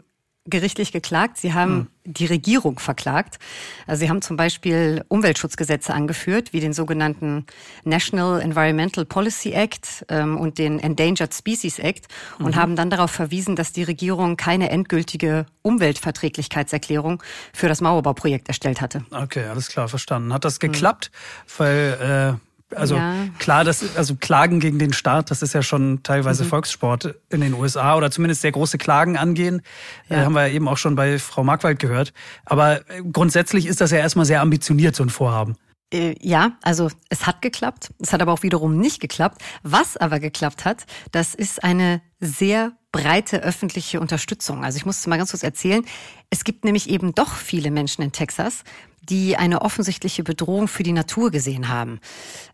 gerichtlich 0.49 0.91
geklagt. 0.91 1.37
Sie 1.37 1.53
haben 1.53 1.89
hm. 2.03 2.13
die 2.13 2.25
Regierung 2.25 2.79
verklagt. 2.79 3.39
Also 3.85 4.01
sie 4.01 4.09
haben 4.09 4.21
zum 4.21 4.35
Beispiel 4.35 5.05
Umweltschutzgesetze 5.07 5.93
angeführt, 5.93 6.51
wie 6.51 6.59
den 6.59 6.73
sogenannten 6.73 7.45
National 7.85 8.41
Environmental 8.41 9.05
Policy 9.05 9.51
Act 9.51 10.05
ähm, 10.09 10.37
und 10.37 10.57
den 10.57 10.79
Endangered 10.79 11.33
Species 11.33 11.79
Act 11.79 12.07
und 12.39 12.55
mhm. 12.55 12.55
haben 12.55 12.75
dann 12.75 12.89
darauf 12.89 13.11
verwiesen, 13.11 13.55
dass 13.55 13.71
die 13.71 13.83
Regierung 13.83 14.35
keine 14.35 14.69
endgültige 14.69 15.45
Umweltverträglichkeitserklärung 15.61 17.23
für 17.53 17.69
das 17.69 17.79
Mauerbauprojekt 17.79 18.49
erstellt 18.49 18.81
hatte. 18.81 19.05
Okay, 19.11 19.45
alles 19.45 19.69
klar, 19.69 19.87
verstanden. 19.87 20.33
Hat 20.33 20.43
das 20.43 20.59
geklappt? 20.59 21.11
Mhm. 21.13 21.51
Weil 21.57 22.37
äh 22.37 22.46
also 22.75 22.95
ja. 22.95 23.27
klar, 23.39 23.63
das, 23.63 23.95
also 23.95 24.15
Klagen 24.15 24.59
gegen 24.59 24.79
den 24.79 24.93
Staat, 24.93 25.31
das 25.31 25.41
ist 25.41 25.53
ja 25.53 25.61
schon 25.61 26.03
teilweise 26.03 26.43
mhm. 26.43 26.49
Volkssport 26.49 27.15
in 27.29 27.41
den 27.41 27.53
USA 27.53 27.95
oder 27.95 28.11
zumindest 28.11 28.41
sehr 28.41 28.51
große 28.51 28.77
Klagen 28.77 29.17
angehen. 29.17 29.61
Ja. 30.09 30.17
Äh, 30.17 30.25
haben 30.25 30.33
wir 30.33 30.47
ja 30.47 30.53
eben 30.53 30.67
auch 30.67 30.77
schon 30.77 30.95
bei 30.95 31.17
Frau 31.19 31.43
Markwald 31.43 31.79
gehört. 31.79 32.13
Aber 32.45 32.81
äh, 32.89 33.01
grundsätzlich 33.11 33.67
ist 33.67 33.79
das 33.79 33.91
ja 33.91 33.99
erstmal 33.99 34.25
sehr 34.25 34.41
ambitioniert, 34.41 34.95
so 34.95 35.03
ein 35.03 35.09
Vorhaben. 35.09 35.55
Äh, 35.93 36.15
ja, 36.19 36.57
also 36.61 36.89
es 37.09 37.25
hat 37.25 37.41
geklappt. 37.41 37.93
Es 37.99 38.11
hat 38.11 38.21
aber 38.21 38.33
auch 38.33 38.43
wiederum 38.43 38.77
nicht 38.77 38.99
geklappt. 38.99 39.41
Was 39.63 39.95
aber 39.95 40.19
geklappt 40.19 40.65
hat, 40.65 40.85
das 41.11 41.33
ist 41.33 41.63
eine 41.63 42.01
sehr 42.19 42.73
breite 42.91 43.43
öffentliche 43.43 43.99
Unterstützung. 43.99 44.65
Also 44.65 44.77
ich 44.77 44.85
muss 44.85 44.99
es 44.99 45.07
mal 45.07 45.17
ganz 45.17 45.31
kurz 45.31 45.43
erzählen. 45.43 45.85
Es 46.29 46.43
gibt 46.43 46.65
nämlich 46.65 46.89
eben 46.89 47.13
doch 47.13 47.35
viele 47.35 47.71
Menschen 47.71 48.01
in 48.01 48.11
Texas, 48.11 48.63
die 49.09 49.37
eine 49.37 49.61
offensichtliche 49.61 50.23
Bedrohung 50.23 50.67
für 50.67 50.83
die 50.83 50.91
Natur 50.91 51.31
gesehen 51.31 51.69
haben. 51.69 51.99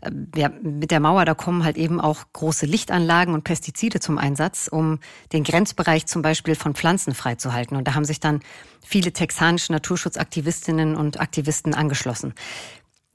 Ähm, 0.02 0.28
ja, 0.36 0.50
mit 0.62 0.92
der 0.92 1.00
Mauer, 1.00 1.26
da 1.26 1.34
kommen 1.34 1.64
halt 1.64 1.78
eben 1.78 2.00
auch 2.00 2.24
große 2.34 2.66
Lichtanlagen 2.66 3.34
und 3.34 3.44
Pestizide 3.44 4.00
zum 4.00 4.18
Einsatz, 4.18 4.68
um 4.72 5.00
den 5.32 5.44
Grenzbereich 5.44 6.06
zum 6.06 6.22
Beispiel 6.22 6.56
von 6.56 6.76
Pflanzen 6.76 7.14
freizuhalten. 7.14 7.78
Und 7.78 7.88
da 7.88 7.96
haben 7.96 8.06
sich 8.06 8.20
dann 8.20 8.42
viele 8.86 9.14
texanische 9.14 9.72
Naturschutzaktivistinnen 9.72 10.96
und 10.96 11.20
Aktivisten 11.20 11.74
angeschlossen. 11.74 12.34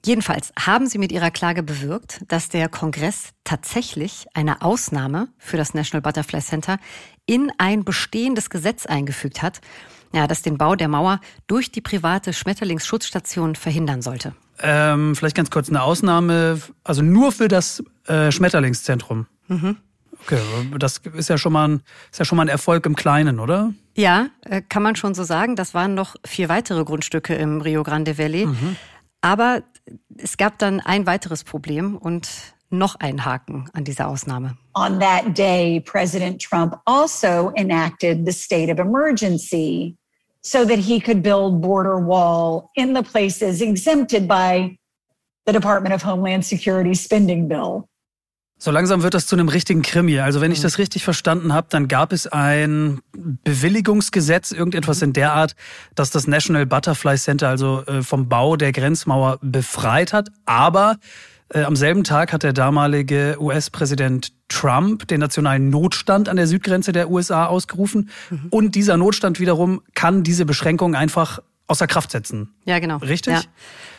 Jedenfalls 0.04 0.52
haben 0.58 0.86
sie 0.86 0.98
mit 0.98 1.10
ihrer 1.10 1.30
Klage 1.30 1.62
bewirkt, 1.62 2.22
dass 2.28 2.48
der 2.48 2.68
Kongress 2.68 3.30
tatsächlich 3.42 4.26
eine 4.32 4.62
Ausnahme 4.62 5.28
für 5.38 5.56
das 5.56 5.74
National 5.74 6.02
Butterfly 6.02 6.40
Center 6.40 6.78
in 7.26 7.52
ein 7.58 7.84
bestehendes 7.84 8.48
Gesetz 8.48 8.86
eingefügt 8.86 9.42
hat, 9.42 9.60
ja, 10.12 10.26
das 10.26 10.42
den 10.42 10.58
Bau 10.58 10.74
der 10.74 10.88
Mauer 10.88 11.20
durch 11.46 11.70
die 11.70 11.80
private 11.80 12.32
Schmetterlingsschutzstation 12.32 13.54
verhindern 13.56 14.02
sollte. 14.02 14.34
Ähm, 14.60 15.14
vielleicht 15.14 15.36
ganz 15.36 15.50
kurz 15.50 15.68
eine 15.68 15.82
Ausnahme, 15.82 16.60
also 16.84 17.02
nur 17.02 17.32
für 17.32 17.48
das 17.48 17.82
äh, 18.06 18.32
Schmetterlingszentrum. 18.32 19.26
Mhm. 19.48 19.76
Okay, 20.22 20.40
das 20.78 20.98
ist 21.14 21.28
ja 21.28 21.38
schon 21.38 21.52
mal 21.52 21.68
ein, 21.68 21.82
ist 22.10 22.18
ja 22.18 22.24
schon 22.24 22.36
mal 22.36 22.42
ein 22.42 22.48
Erfolg 22.48 22.84
im 22.86 22.96
Kleinen, 22.96 23.38
oder? 23.38 23.72
Ja, 23.94 24.28
äh, 24.44 24.62
kann 24.68 24.82
man 24.82 24.96
schon 24.96 25.14
so 25.14 25.22
sagen. 25.22 25.54
Das 25.54 25.74
waren 25.74 25.94
noch 25.94 26.16
vier 26.24 26.48
weitere 26.48 26.84
Grundstücke 26.84 27.34
im 27.34 27.60
Rio 27.60 27.82
Grande 27.82 28.18
Valley. 28.18 28.46
Mhm. 28.46 28.76
Aber 29.20 29.62
es 30.16 30.36
gab 30.36 30.58
dann 30.58 30.80
ein 30.80 31.06
weiteres 31.06 31.44
Problem 31.44 31.96
und 31.96 32.28
noch 32.70 32.96
ein 32.96 33.24
Haken 33.24 33.68
an 33.72 33.84
dieser 33.84 34.08
Ausnahme. 34.08 34.56
On 34.74 34.98
that 35.00 35.36
day, 35.36 35.80
President 35.80 36.40
Trump 36.40 36.76
also 36.86 37.52
enacted 37.56 38.26
the 38.26 38.32
state 38.32 38.70
of 38.70 38.78
emergency 38.78 39.96
so 40.42 40.64
that 40.64 40.78
he 40.78 41.00
could 41.00 41.22
build 41.22 41.60
border 41.60 41.98
wall 41.98 42.70
in 42.74 42.94
the 42.94 43.02
places 43.02 43.60
exempted 43.60 44.28
by 44.28 44.78
the 45.46 45.52
Department 45.52 45.94
of 45.94 46.02
Homeland 46.02 46.44
Security 46.44 46.94
spending 46.94 47.48
bill. 47.48 47.88
So 48.60 48.72
langsam 48.72 49.04
wird 49.04 49.14
das 49.14 49.26
zu 49.28 49.36
einem 49.36 49.48
richtigen 49.48 49.82
Krimi. 49.82 50.18
Also 50.18 50.40
wenn 50.40 50.50
ich 50.50 50.58
mhm. 50.58 50.64
das 50.64 50.78
richtig 50.78 51.04
verstanden 51.04 51.52
habe, 51.52 51.68
dann 51.70 51.86
gab 51.86 52.12
es 52.12 52.26
ein 52.26 53.00
Bewilligungsgesetz, 53.12 54.50
irgendetwas 54.50 55.00
in 55.00 55.12
der 55.12 55.32
Art, 55.32 55.54
das 55.94 56.10
das 56.10 56.26
National 56.26 56.66
Butterfly 56.66 57.16
Center 57.16 57.48
also 57.48 57.84
äh, 57.86 58.02
vom 58.02 58.28
Bau 58.28 58.56
der 58.56 58.72
Grenzmauer 58.72 59.38
befreit 59.42 60.12
hat. 60.12 60.30
Aber 60.44 60.96
am 61.54 61.76
selben 61.76 62.04
Tag 62.04 62.32
hat 62.32 62.42
der 62.42 62.52
damalige 62.52 63.36
US-Präsident 63.40 64.32
Trump 64.48 65.08
den 65.08 65.20
nationalen 65.20 65.70
Notstand 65.70 66.28
an 66.28 66.36
der 66.36 66.46
Südgrenze 66.46 66.92
der 66.92 67.10
USA 67.10 67.46
ausgerufen. 67.46 68.10
Mhm. 68.30 68.46
Und 68.50 68.74
dieser 68.74 68.96
Notstand 68.96 69.40
wiederum 69.40 69.82
kann 69.94 70.22
diese 70.22 70.44
Beschränkung 70.44 70.94
einfach 70.94 71.40
außer 71.66 71.86
Kraft 71.86 72.10
setzen. 72.10 72.54
Ja, 72.64 72.78
genau. 72.78 72.96
Richtig? 72.98 73.34
Ja, 73.34 73.42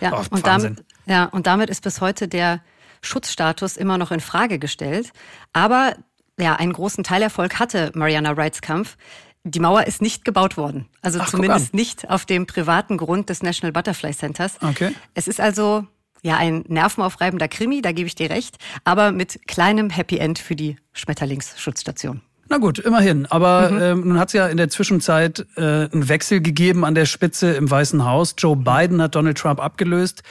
ja. 0.02 0.14
Oh, 0.14 0.24
und, 0.30 0.45
damit, 0.45 0.84
ja 1.06 1.26
und 1.26 1.47
damit 1.47 1.70
ist 1.70 1.84
bis 1.84 2.02
heute 2.02 2.28
der 2.28 2.62
Schutzstatus 3.02 3.78
immer 3.78 3.97
noch 3.97 4.12
in 4.12 4.20
Frage 4.20 4.60
gestellt. 4.60 5.12
Aber 5.54 5.95
ja, 6.39 6.56
einen 6.56 6.74
großen 6.74 7.04
Teilerfolg 7.04 7.60
hatte 7.60 7.91
Mariana 7.95 8.36
Wrights 8.36 8.62
Kampf. 8.62 8.97
Die 9.43 9.60
Mauer 9.60 9.88
ist 9.88 10.02
nicht 10.02 10.26
gebaut 10.26 10.58
worden. 10.58 10.88
Also 11.02 11.20
Ach, 11.22 11.30
zumindest 11.30 11.74
nicht 11.74 12.10
auf 12.10 12.26
dem 12.26 12.45
privaten 12.45 12.97
Grund 12.97 13.30
des 13.30 13.41
National 13.41 13.72
Butterfly 13.72 14.14
Centers. 14.14 14.58
Okay. 14.62 14.93
Es 15.14 15.28
ist 15.28 15.39
also 15.39 15.88
ja 16.22 16.38
ein 16.38 16.63
nervenaufreibender 16.67 17.47
Krimi, 17.47 17.82
da 17.82 17.91
gebe 17.91 18.07
ich 18.07 18.15
dir 18.15 18.30
recht, 18.30 18.57
aber 18.84 19.11
mit 19.11 19.47
kleinem 19.47 19.89
Happy 19.89 20.17
End 20.17 20.39
für 20.39 20.55
die 20.55 20.78
Schmetterlingsschutzstation. 20.93 22.22
Na 22.49 22.57
gut, 22.57 22.80
immerhin. 22.80 23.28
Aber 23.28 23.70
mhm. 23.70 23.82
ähm, 23.82 24.07
nun 24.07 24.20
hat 24.20 24.30
es 24.30 24.34
ja 24.34 24.47
in 24.47 24.57
der 24.57 24.70
Zwischenzeit 24.70 25.45
äh, 25.55 25.61
einen 25.61 26.09
Wechsel 26.09 26.41
gegeben 26.41 26.84
an 26.84 26.95
der 26.95 27.05
Spitze 27.05 27.53
im 27.53 27.70
Weißen 27.70 28.03
Haus. 28.03 28.34
Joe 28.38 28.55
Biden 28.55 29.01
hat 29.01 29.13
Donald 29.13 29.38
Trump 29.38 29.59
abgelöst. 29.59 30.24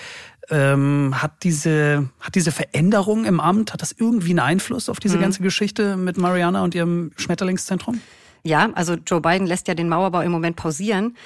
Ähm, 0.51 1.15
hat 1.23 1.45
diese 1.45 2.09
hat 2.21 2.35
diese 2.35 2.53
Veränderung 2.53 3.27
im 3.27 3.39
Amt 3.39 3.75
hat 3.75 3.83
das 3.83 3.93
irgendwie 3.93 4.31
einen 4.31 4.39
Einfluss 4.39 4.89
auf 4.89 4.99
diese 4.99 5.19
mhm. 5.19 5.23
ganze 5.23 5.43
Geschichte 5.43 5.97
mit 5.97 6.17
Mariana 6.17 6.65
und 6.65 6.75
ihrem 6.75 7.13
Schmetterlingszentrum? 7.17 8.01
Ja, 8.45 8.71
also 8.75 8.95
Joe 8.95 9.21
Biden 9.21 9.47
lässt 9.47 9.69
ja 9.69 9.75
den 9.75 9.89
Mauerbau 9.89 10.23
im 10.23 10.33
Moment 10.33 10.57
pausieren. 10.57 11.17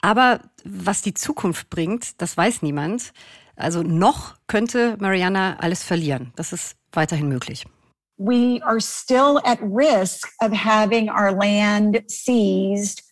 Aber 0.00 0.40
was 0.64 1.00
die 1.00 1.14
Zukunft 1.14 1.70
bringt, 1.70 2.20
das 2.20 2.36
weiß 2.36 2.60
niemand. 2.60 3.12
Also 3.56 3.82
noch 3.82 4.34
könnte 4.46 4.96
Mariana 5.00 5.56
alles 5.60 5.82
verlieren. 5.82 6.32
Das 6.36 6.52
ist 6.52 6.76
weiterhin 6.92 7.28
möglich. 7.28 7.64
We 8.16 8.60
are 8.62 8.80
still 8.80 9.40
at 9.44 9.58
risk 9.60 10.28
of 10.40 10.52
having 10.52 11.08
our 11.08 11.32
land 11.32 12.04
seized 12.08 13.02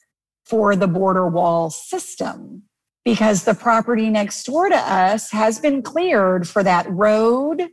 for 0.44 0.76
the 0.76 0.86
border 0.86 1.28
wall 1.28 1.70
system 1.70 2.62
because 3.04 3.44
the 3.44 3.54
property 3.54 4.10
next 4.10 4.44
door 4.44 4.68
to 4.68 4.76
us 4.76 5.30
has 5.30 5.58
been 5.58 5.82
cleared 5.82 6.46
for 6.46 6.62
that 6.62 6.86
road 6.88 7.68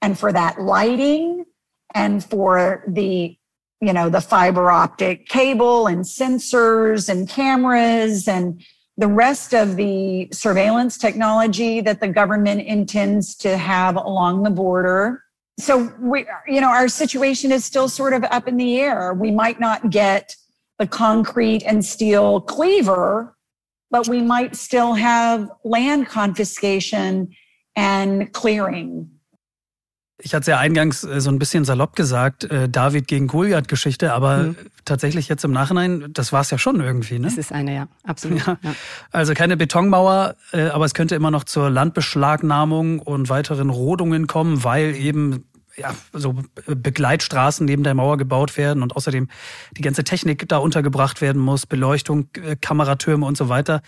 and 0.00 0.18
for 0.18 0.32
that 0.32 0.60
lighting 0.60 1.44
and 1.94 2.24
for 2.24 2.84
the 2.88 3.36
you 3.80 3.92
know 3.92 4.08
the 4.08 4.20
fiber 4.20 4.70
optic 4.70 5.28
cable 5.28 5.86
and 5.86 6.04
sensors 6.04 7.08
and 7.08 7.28
cameras 7.28 8.26
and 8.26 8.62
the 8.96 9.08
rest 9.08 9.54
of 9.54 9.76
the 9.76 10.28
surveillance 10.32 10.98
technology 10.98 11.80
that 11.80 12.00
the 12.00 12.08
government 12.08 12.62
intends 12.62 13.34
to 13.36 13.56
have 13.56 13.96
along 13.96 14.42
the 14.44 14.50
border. 14.50 15.24
So 15.58 15.92
we, 16.00 16.26
you 16.46 16.60
know, 16.60 16.68
our 16.68 16.88
situation 16.88 17.52
is 17.52 17.64
still 17.64 17.88
sort 17.88 18.12
of 18.12 18.24
up 18.24 18.48
in 18.48 18.56
the 18.56 18.80
air. 18.80 19.14
We 19.14 19.30
might 19.30 19.60
not 19.60 19.90
get 19.90 20.36
the 20.78 20.86
concrete 20.86 21.62
and 21.64 21.84
steel 21.84 22.40
cleaver, 22.40 23.36
but 23.90 24.08
we 24.08 24.20
might 24.20 24.56
still 24.56 24.94
have 24.94 25.50
land 25.64 26.06
confiscation 26.06 27.34
and 27.76 28.32
clearing. 28.32 29.10
Ich 30.24 30.34
hatte 30.34 30.52
ja 30.52 30.58
eingangs 30.58 31.04
äh, 31.04 31.20
so 31.20 31.30
ein 31.30 31.38
bisschen 31.38 31.66
salopp 31.66 31.94
gesagt, 31.96 32.44
äh, 32.44 32.66
David 32.66 33.06
gegen 33.08 33.26
Goliath-Geschichte, 33.26 34.14
aber 34.14 34.38
mhm. 34.38 34.56
tatsächlich 34.86 35.28
jetzt 35.28 35.44
im 35.44 35.52
Nachhinein, 35.52 36.06
das 36.14 36.32
war 36.32 36.40
es 36.40 36.50
ja 36.50 36.56
schon 36.56 36.80
irgendwie, 36.80 37.18
ne? 37.18 37.26
Das 37.26 37.36
ist 37.36 37.52
eine, 37.52 37.74
ja, 37.74 37.88
absolut. 38.04 38.44
Ja. 38.46 38.56
Ja. 38.62 38.74
Also 39.12 39.34
keine 39.34 39.58
Betonmauer, 39.58 40.36
äh, 40.52 40.68
aber 40.68 40.86
es 40.86 40.94
könnte 40.94 41.14
immer 41.14 41.30
noch 41.30 41.44
zur 41.44 41.68
Landbeschlagnahmung 41.68 43.00
und 43.00 43.28
weiteren 43.28 43.68
Rodungen 43.68 44.26
kommen, 44.26 44.64
weil 44.64 44.96
eben 44.96 45.44
ja, 45.76 45.94
so 46.12 46.36
Begleitstraßen 46.66 47.66
neben 47.66 47.82
der 47.82 47.94
Mauer 47.94 48.16
gebaut 48.16 48.56
werden 48.56 48.82
und 48.82 48.96
außerdem 48.96 49.28
die 49.76 49.82
ganze 49.82 50.04
Technik 50.04 50.48
da 50.48 50.56
untergebracht 50.56 51.20
werden 51.20 51.42
muss, 51.42 51.66
Beleuchtung, 51.66 52.28
Kameratürme 52.60 53.26
und 53.26 53.36
so 53.36 53.48
weiter. 53.48 53.82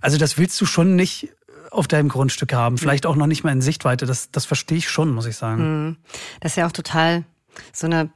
Also 0.00 0.16
das 0.16 0.38
willst 0.38 0.60
du 0.60 0.66
schon 0.66 0.96
nicht 0.96 1.28
auf 1.70 1.88
deinem 1.88 2.08
Grundstück 2.08 2.52
haben. 2.52 2.78
Vielleicht 2.78 3.06
auch 3.06 3.16
noch 3.16 3.26
nicht 3.26 3.44
mal 3.44 3.52
in 3.52 3.60
Sichtweite. 3.60 4.06
Das, 4.06 4.30
das 4.30 4.44
verstehe 4.44 4.78
ich 4.78 4.88
schon, 4.88 5.10
muss 5.10 5.26
ich 5.26 5.36
sagen. 5.36 5.86
Mhm. 5.86 5.96
Das 6.40 6.52
ist 6.52 6.56
ja 6.56 6.66
auch 6.66 6.72
total 6.72 7.24
so 7.72 7.86
eine 7.86 8.10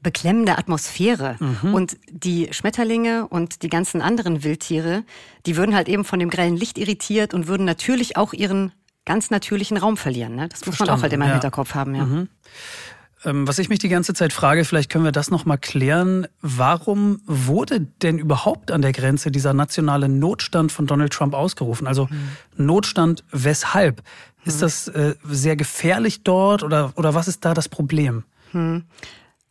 beklemmende 0.00 0.56
Atmosphäre. 0.58 1.36
Mhm. 1.40 1.74
Und 1.74 1.96
die 2.08 2.48
Schmetterlinge 2.52 3.26
und 3.26 3.62
die 3.62 3.68
ganzen 3.68 4.02
anderen 4.02 4.44
Wildtiere, 4.44 5.02
die 5.46 5.56
würden 5.56 5.74
halt 5.74 5.88
eben 5.88 6.04
von 6.04 6.20
dem 6.20 6.30
grellen 6.30 6.56
Licht 6.56 6.78
irritiert 6.78 7.34
und 7.34 7.48
würden 7.48 7.64
natürlich 7.64 8.16
auch 8.16 8.32
ihren 8.32 8.72
ganz 9.04 9.30
natürlichen 9.30 9.76
Raum 9.76 9.96
verlieren. 9.96 10.34
Ne? 10.34 10.48
Das 10.48 10.60
muss 10.60 10.76
Verstanden, 10.76 10.90
man 10.90 10.98
auch 10.98 11.02
halt 11.02 11.12
immer 11.12 11.26
im 11.26 11.32
Hinterkopf 11.32 11.74
haben. 11.74 11.94
Ja. 11.94 12.04
Mhm. 12.04 12.28
Ähm, 13.24 13.48
was 13.48 13.58
ich 13.58 13.68
mich 13.68 13.78
die 13.78 13.88
ganze 13.88 14.14
Zeit 14.14 14.32
frage, 14.32 14.64
vielleicht 14.64 14.90
können 14.90 15.04
wir 15.04 15.12
das 15.12 15.30
noch 15.30 15.44
mal 15.44 15.56
klären. 15.56 16.26
Warum 16.40 17.20
wurde 17.26 17.80
denn 17.80 18.18
überhaupt 18.18 18.70
an 18.70 18.82
der 18.82 18.92
Grenze 18.92 19.30
dieser 19.30 19.54
nationale 19.54 20.08
Notstand 20.08 20.72
von 20.72 20.86
Donald 20.86 21.12
Trump 21.12 21.34
ausgerufen? 21.34 21.86
Also 21.86 22.06
mhm. 22.10 22.66
Notstand 22.66 23.24
weshalb? 23.30 24.02
Mhm. 24.44 24.48
Ist 24.48 24.62
das 24.62 24.88
äh, 24.88 25.14
sehr 25.24 25.56
gefährlich 25.56 26.22
dort 26.22 26.62
oder, 26.62 26.92
oder 26.96 27.14
was 27.14 27.28
ist 27.28 27.44
da 27.44 27.54
das 27.54 27.68
Problem? 27.68 28.24
Mhm. 28.52 28.84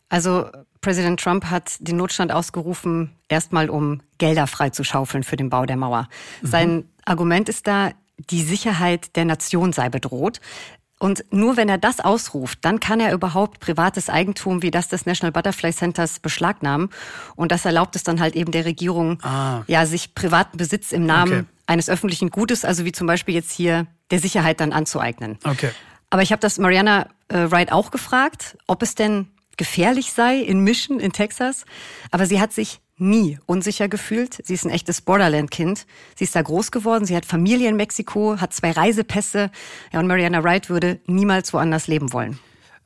Also 0.08 0.48
Präsident 0.80 1.18
Trump 1.20 1.46
hat 1.46 1.76
den 1.80 1.96
Notstand 1.96 2.30
ausgerufen, 2.30 3.10
erstmal 3.28 3.70
um 3.70 4.02
Gelder 4.18 4.46
freizuschaufeln 4.46 5.24
für 5.24 5.36
den 5.36 5.50
Bau 5.50 5.66
der 5.66 5.76
Mauer. 5.76 6.08
Mhm. 6.42 6.46
Sein 6.46 6.84
Argument 7.04 7.48
ist 7.48 7.66
da, 7.66 7.90
die 8.30 8.42
Sicherheit 8.42 9.16
der 9.16 9.24
Nation 9.24 9.72
sei 9.72 9.88
bedroht. 9.88 10.40
Und 11.04 11.22
nur 11.30 11.58
wenn 11.58 11.68
er 11.68 11.76
das 11.76 12.00
ausruft, 12.00 12.60
dann 12.62 12.80
kann 12.80 12.98
er 12.98 13.12
überhaupt 13.12 13.60
privates 13.60 14.08
Eigentum 14.08 14.62
wie 14.62 14.70
das 14.70 14.88
des 14.88 15.04
National 15.04 15.32
Butterfly 15.32 15.70
Centers 15.70 16.18
beschlagnahmen. 16.18 16.88
Und 17.36 17.52
das 17.52 17.66
erlaubt 17.66 17.94
es 17.94 18.04
dann 18.04 18.20
halt 18.20 18.34
eben 18.34 18.52
der 18.52 18.64
Regierung, 18.64 19.22
ah. 19.22 19.64
ja, 19.66 19.84
sich 19.84 20.14
privaten 20.14 20.56
Besitz 20.56 20.92
im 20.92 21.04
Namen 21.04 21.40
okay. 21.40 21.44
eines 21.66 21.90
öffentlichen 21.90 22.30
Gutes, 22.30 22.64
also 22.64 22.86
wie 22.86 22.92
zum 22.92 23.06
Beispiel 23.06 23.34
jetzt 23.34 23.52
hier 23.52 23.86
der 24.10 24.18
Sicherheit 24.18 24.60
dann 24.60 24.72
anzueignen. 24.72 25.36
Okay. 25.44 25.72
Aber 26.08 26.22
ich 26.22 26.32
habe 26.32 26.40
das 26.40 26.58
Mariana 26.58 27.10
äh, 27.28 27.50
Wright 27.50 27.70
auch 27.70 27.90
gefragt, 27.90 28.56
ob 28.66 28.82
es 28.82 28.94
denn 28.94 29.28
gefährlich 29.56 30.12
sei 30.12 30.38
in 30.38 30.60
Mission 30.60 31.00
in 31.00 31.12
Texas. 31.12 31.64
Aber 32.10 32.26
sie 32.26 32.40
hat 32.40 32.52
sich 32.52 32.80
nie 32.96 33.38
unsicher 33.46 33.88
gefühlt. 33.88 34.38
Sie 34.44 34.54
ist 34.54 34.64
ein 34.64 34.70
echtes 34.70 35.00
Borderland-Kind. 35.00 35.86
Sie 36.16 36.24
ist 36.24 36.36
da 36.36 36.42
groß 36.42 36.70
geworden. 36.70 37.04
Sie 37.04 37.16
hat 37.16 37.26
Familie 37.26 37.68
in 37.68 37.76
Mexiko, 37.76 38.40
hat 38.40 38.52
zwei 38.52 38.70
Reisepässe. 38.70 39.50
Ja, 39.92 40.00
und 40.00 40.06
Mariana 40.06 40.44
Wright 40.44 40.70
würde 40.70 41.00
niemals 41.06 41.52
woanders 41.52 41.86
leben 41.86 42.12
wollen. 42.12 42.38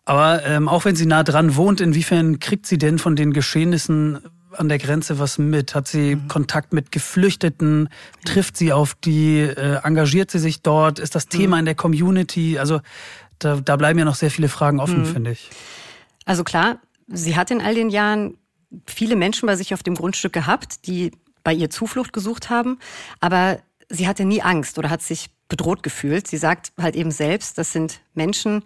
Aber 0.05 0.43
ähm, 0.47 0.69
auch 0.69 0.87
wenn 0.87 0.97
sie 0.97 1.05
nah 1.05 1.23
dran 1.23 1.57
wohnt, 1.57 1.83
inwiefern 1.83 2.41
kriegt 2.41 2.65
sie 2.65 2.79
denn 2.79 2.99
von 2.99 3.15
den 3.15 3.35
Geschehnissen 3.35 4.21
an 4.57 4.71
der 4.71 4.79
Grenze 4.79 5.19
was 5.19 5.37
mit? 5.37 5.75
Hat 5.75 5.87
sie 5.87 6.17
mhm. 6.17 6.29
Kontakt 6.29 6.73
mit 6.73 6.91
Geflüchteten? 6.91 7.91
Trifft 8.25 8.57
sie 8.57 8.73
auf 8.73 8.95
die? 8.95 9.41
Äh, 9.41 9.81
engagiert 9.85 10.31
sie 10.31 10.39
sich 10.39 10.63
dort? 10.63 10.99
Ist 10.99 11.15
das 11.15 11.27
Thema 11.27 11.57
mhm. 11.57 11.61
in 11.61 11.65
der 11.67 11.75
Community? 11.75 12.59
Also 12.59 12.81
da, 13.39 13.57
da 13.57 13.77
bleiben 13.77 13.99
ja 13.99 14.07
noch 14.07 14.15
sehr 14.15 14.31
viele 14.31 14.49
Fragen 14.49 14.81
offen, 14.81 15.01
mhm. 15.01 15.07
finde 15.07 15.33
ich. 15.33 15.51
Also 16.29 16.45
klar, 16.45 16.79
sie 17.07 17.37
hat 17.37 17.51
in 17.51 17.63
all 17.63 17.75
den 17.75 17.89
Jahren 17.89 18.37
viele 18.87 19.17
Menschen 19.17 19.47
bei 19.47 19.57
sich 19.57 19.73
auf 19.73 19.83
dem 19.83 19.95
Grundstück 19.95 20.35
gehabt, 20.35 20.87
die 20.87 21.11
bei 21.43 21.55
ihr 21.55 21.71
Zuflucht 21.71 22.13
gesucht 22.13 22.51
haben, 22.51 22.79
aber 23.19 23.61
sie 23.89 24.07
hatte 24.07 24.27
nie 24.27 24.43
Angst 24.43 24.79
oder 24.79 24.91
hat 24.91 25.01
sich 25.01 25.31
bedroht 25.49 25.83
gefühlt. 25.83 26.27
Sie 26.27 26.37
sagt 26.37 26.73
halt 26.77 26.97
eben 26.97 27.13
selbst, 27.13 27.57
das 27.57 27.73
sind 27.73 28.03
Menschen, 28.13 28.63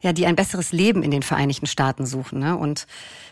ja, 0.00 0.14
die 0.14 0.24
ein 0.24 0.36
besseres 0.36 0.72
Leben 0.72 1.02
in 1.02 1.10
den 1.10 1.22
Vereinigten 1.22 1.66
Staaten 1.66 2.06
suchen. 2.06 2.38
Ne? 2.38 2.56
Und 2.56 2.86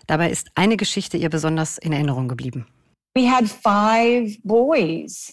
dabei 0.06 0.30
ist 0.30 0.48
eine 0.56 0.76
Geschichte 0.76 1.16
ihr 1.16 1.30
besonders 1.30 1.78
in 1.78 1.94
Erinnerung 1.94 2.28
geblieben. 2.28 2.66
We 3.14 3.30
had 3.30 3.48
five 3.48 4.36
boys. 4.44 5.32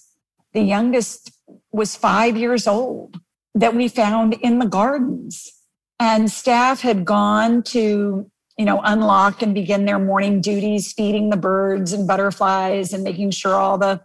The 0.54 0.62
youngest 0.62 1.34
was 1.72 1.98
five 1.98 2.38
years 2.38 2.66
old 2.66 3.20
that 3.60 3.76
we 3.76 3.90
found 3.90 4.36
in 4.36 4.62
the 4.62 4.70
gardens. 4.70 5.52
And 6.00 6.30
staff 6.30 6.82
had 6.82 7.06
gone 7.06 7.62
to 7.74 8.32
you 8.58 8.66
know, 8.66 8.82
unlock 8.84 9.42
and 9.42 9.54
begin 9.54 9.86
their 9.86 10.00
morning 10.00 10.42
duties, 10.42 10.92
feeding 10.92 11.30
the 11.30 11.38
birds 11.38 11.94
and 11.94 12.08
butterflies 12.08 12.92
and 12.92 13.04
making 13.04 13.32
sure 13.32 13.54
all 13.54 13.78
the 13.78 14.02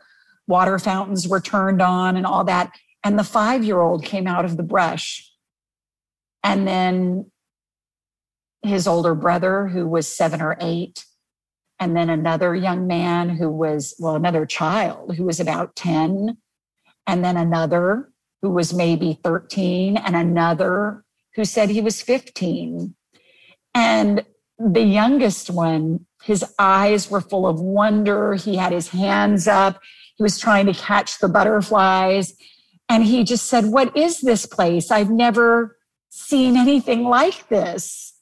water 0.46 0.78
fountains 0.78 1.26
were 1.26 1.40
turned 1.40 1.80
on 1.80 2.16
and 2.16 2.26
all 2.26 2.44
that. 2.44 2.70
And 3.02 3.18
the 3.18 3.24
five 3.24 3.64
year 3.64 3.80
old 3.80 4.04
came 4.04 4.26
out 4.26 4.44
of 4.44 4.56
the 4.56 4.62
brush. 4.62 5.28
And 6.44 6.68
then 6.68 7.30
his 8.62 8.86
older 8.86 9.14
brother, 9.14 9.68
who 9.68 9.88
was 9.88 10.06
seven 10.06 10.42
or 10.42 10.56
eight, 10.60 11.04
and 11.80 11.96
then 11.96 12.10
another 12.10 12.54
young 12.54 12.86
man 12.86 13.28
who 13.28 13.48
was, 13.48 13.94
well, 13.98 14.14
another 14.14 14.46
child 14.46 15.16
who 15.16 15.24
was 15.24 15.40
about 15.40 15.74
10, 15.74 16.36
and 17.06 17.24
then 17.24 17.36
another 17.36 18.12
who 18.40 18.50
was 18.50 18.72
maybe 18.72 19.18
13, 19.24 19.96
and 19.96 20.14
another 20.14 21.04
who 21.34 21.44
said 21.44 21.70
he 21.70 21.80
was 21.80 22.02
15. 22.02 22.94
And 23.74 24.24
the 24.70 24.82
youngest 24.82 25.50
one, 25.50 26.06
his 26.22 26.44
eyes 26.58 27.10
were 27.10 27.20
full 27.20 27.46
of 27.46 27.60
wonder. 27.60 28.34
He 28.34 28.56
had 28.56 28.72
his 28.72 28.88
hands 28.88 29.48
up. 29.48 29.80
He 30.16 30.22
was 30.22 30.38
trying 30.38 30.66
to 30.66 30.74
catch 30.74 31.18
the 31.18 31.28
butterflies. 31.28 32.34
And 32.88 33.04
he 33.04 33.24
just 33.24 33.46
said, 33.46 33.66
What 33.66 33.96
is 33.96 34.20
this 34.20 34.46
place? 34.46 34.90
I've 34.90 35.10
never 35.10 35.78
seen 36.10 36.56
anything 36.56 37.04
like 37.04 37.48
this. 37.48 38.12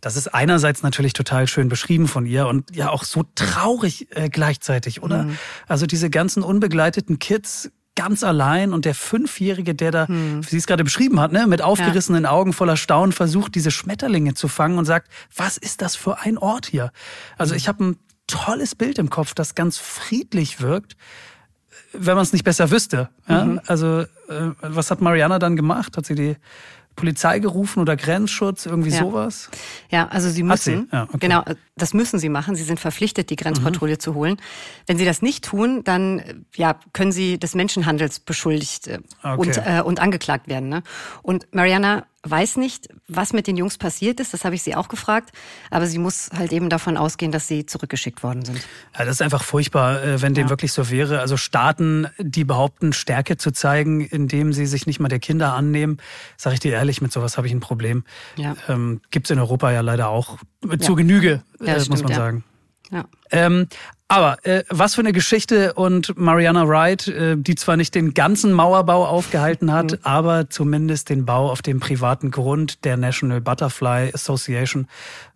Das 0.00 0.16
ist 0.16 0.34
einerseits 0.34 0.82
natürlich 0.82 1.12
total 1.12 1.46
schön 1.46 1.68
beschrieben 1.68 2.08
von 2.08 2.26
ihr 2.26 2.48
und 2.48 2.74
ja 2.74 2.90
auch 2.90 3.04
so 3.04 3.22
traurig 3.36 4.08
äh, 4.16 4.28
gleichzeitig, 4.28 5.00
oder? 5.00 5.24
Mhm. 5.24 5.38
Also 5.68 5.86
diese 5.86 6.10
ganzen 6.10 6.42
unbegleiteten 6.42 7.20
Kids 7.20 7.70
ganz 7.94 8.22
allein 8.22 8.72
und 8.72 8.84
der 8.84 8.94
Fünfjährige, 8.94 9.74
der 9.74 9.90
da, 9.90 10.08
hm. 10.08 10.44
wie 10.44 10.48
sie 10.48 10.56
es 10.56 10.66
gerade 10.66 10.84
beschrieben 10.84 11.20
hat, 11.20 11.32
ne, 11.32 11.46
mit 11.46 11.62
aufgerissenen 11.62 12.24
ja. 12.24 12.30
Augen 12.30 12.52
voller 12.52 12.76
Staunen 12.76 13.12
versucht, 13.12 13.54
diese 13.54 13.70
Schmetterlinge 13.70 14.34
zu 14.34 14.48
fangen 14.48 14.78
und 14.78 14.84
sagt, 14.84 15.10
was 15.36 15.56
ist 15.58 15.82
das 15.82 15.96
für 15.96 16.20
ein 16.20 16.38
Ort 16.38 16.66
hier? 16.66 16.90
Also 17.36 17.54
ich 17.54 17.68
habe 17.68 17.84
ein 17.84 17.96
tolles 18.26 18.74
Bild 18.74 18.98
im 18.98 19.10
Kopf, 19.10 19.34
das 19.34 19.54
ganz 19.54 19.78
friedlich 19.78 20.60
wirkt, 20.60 20.96
wenn 21.92 22.14
man 22.14 22.22
es 22.22 22.32
nicht 22.32 22.44
besser 22.44 22.70
wüsste. 22.70 23.10
Ja? 23.28 23.44
Mhm. 23.44 23.60
Also 23.66 24.00
äh, 24.00 24.06
was 24.60 24.90
hat 24.90 25.00
Mariana 25.00 25.38
dann 25.38 25.56
gemacht? 25.56 25.96
Hat 25.96 26.06
sie 26.06 26.14
die 26.14 26.36
Polizei 26.96 27.38
gerufen 27.38 27.80
oder 27.80 27.96
Grenzschutz, 27.96 28.66
irgendwie 28.66 28.90
ja. 28.90 29.00
sowas? 29.00 29.50
Ja, 29.90 30.08
also 30.08 30.30
sie 30.30 30.42
müssen. 30.42 30.88
Sie? 30.90 30.96
Ja, 30.96 31.04
okay. 31.04 31.18
Genau, 31.20 31.44
das 31.76 31.94
müssen 31.94 32.18
sie 32.18 32.28
machen. 32.28 32.54
Sie 32.54 32.64
sind 32.64 32.80
verpflichtet, 32.80 33.30
die 33.30 33.36
Grenzpatrouille 33.36 33.94
mhm. 33.94 34.00
zu 34.00 34.14
holen. 34.14 34.36
Wenn 34.86 34.98
sie 34.98 35.04
das 35.04 35.22
nicht 35.22 35.44
tun, 35.44 35.82
dann 35.84 36.44
ja, 36.54 36.78
können 36.92 37.12
sie 37.12 37.38
des 37.38 37.54
Menschenhandels 37.54 38.20
beschuldigt 38.20 38.88
äh, 38.88 38.98
okay. 39.22 39.36
und, 39.36 39.56
äh, 39.58 39.82
und 39.82 40.00
angeklagt 40.00 40.48
werden. 40.48 40.68
Ne? 40.68 40.82
Und 41.22 41.46
Mariana 41.52 42.04
weiß 42.24 42.56
nicht, 42.56 42.88
was 43.08 43.32
mit 43.32 43.48
den 43.48 43.56
Jungs 43.56 43.78
passiert 43.78 44.20
ist. 44.20 44.32
Das 44.32 44.44
habe 44.44 44.54
ich 44.54 44.62
sie 44.62 44.76
auch 44.76 44.88
gefragt. 44.88 45.32
Aber 45.70 45.86
sie 45.86 45.98
muss 45.98 46.30
halt 46.36 46.52
eben 46.52 46.68
davon 46.68 46.96
ausgehen, 46.96 47.32
dass 47.32 47.48
sie 47.48 47.66
zurückgeschickt 47.66 48.22
worden 48.22 48.44
sind. 48.44 48.58
Ja, 48.96 49.04
das 49.04 49.16
ist 49.16 49.22
einfach 49.22 49.42
furchtbar, 49.42 50.02
äh, 50.02 50.22
wenn 50.22 50.34
dem 50.34 50.44
ja. 50.44 50.50
wirklich 50.50 50.72
so 50.72 50.88
wäre. 50.88 51.20
Also 51.20 51.36
Staaten, 51.36 52.06
die 52.18 52.44
behaupten, 52.44 52.92
Stärke 52.92 53.38
zu 53.38 53.50
zeigen, 53.50 54.02
indem 54.02 54.52
sie 54.52 54.66
sich 54.66 54.86
nicht 54.86 55.00
mal 55.00 55.08
der 55.08 55.18
Kinder 55.18 55.54
annehmen, 55.54 55.98
sage 56.36 56.54
ich 56.54 56.60
dir 56.60 56.72
ehrlich, 56.72 57.02
mit 57.02 57.12
sowas 57.12 57.36
habe 57.38 57.48
ich 57.48 57.52
ein 57.52 57.60
Problem. 57.60 58.04
Ja. 58.36 58.54
Ähm, 58.68 59.00
Gibt 59.10 59.26
es 59.26 59.30
in 59.32 59.40
Europa 59.40 59.72
ja 59.72 59.80
leider 59.80 60.08
auch 60.08 60.38
ja. 60.70 60.78
zu 60.78 60.94
Genüge, 61.62 61.84
äh, 61.84 61.88
muss 61.88 62.02
man 62.02 62.14
sagen. 62.14 62.44
Ja. 62.90 63.04
Ähm, 63.30 63.68
aber 64.06 64.44
äh, 64.44 64.64
was 64.68 64.94
für 64.94 65.00
eine 65.00 65.12
Geschichte 65.12 65.72
und 65.72 66.18
Mariana 66.18 66.68
Wright, 66.68 67.08
äh, 67.08 67.34
die 67.38 67.54
zwar 67.54 67.78
nicht 67.78 67.94
den 67.94 68.12
ganzen 68.12 68.52
Mauerbau 68.52 69.06
aufgehalten 69.06 69.72
hat, 69.72 69.92
mhm. 69.92 69.98
aber 70.02 70.50
zumindest 70.50 71.08
den 71.08 71.24
Bau 71.24 71.50
auf 71.50 71.62
dem 71.62 71.80
privaten 71.80 72.30
Grund 72.30 72.84
der 72.84 72.98
National 72.98 73.40
Butterfly 73.40 74.10
Association 74.12 74.86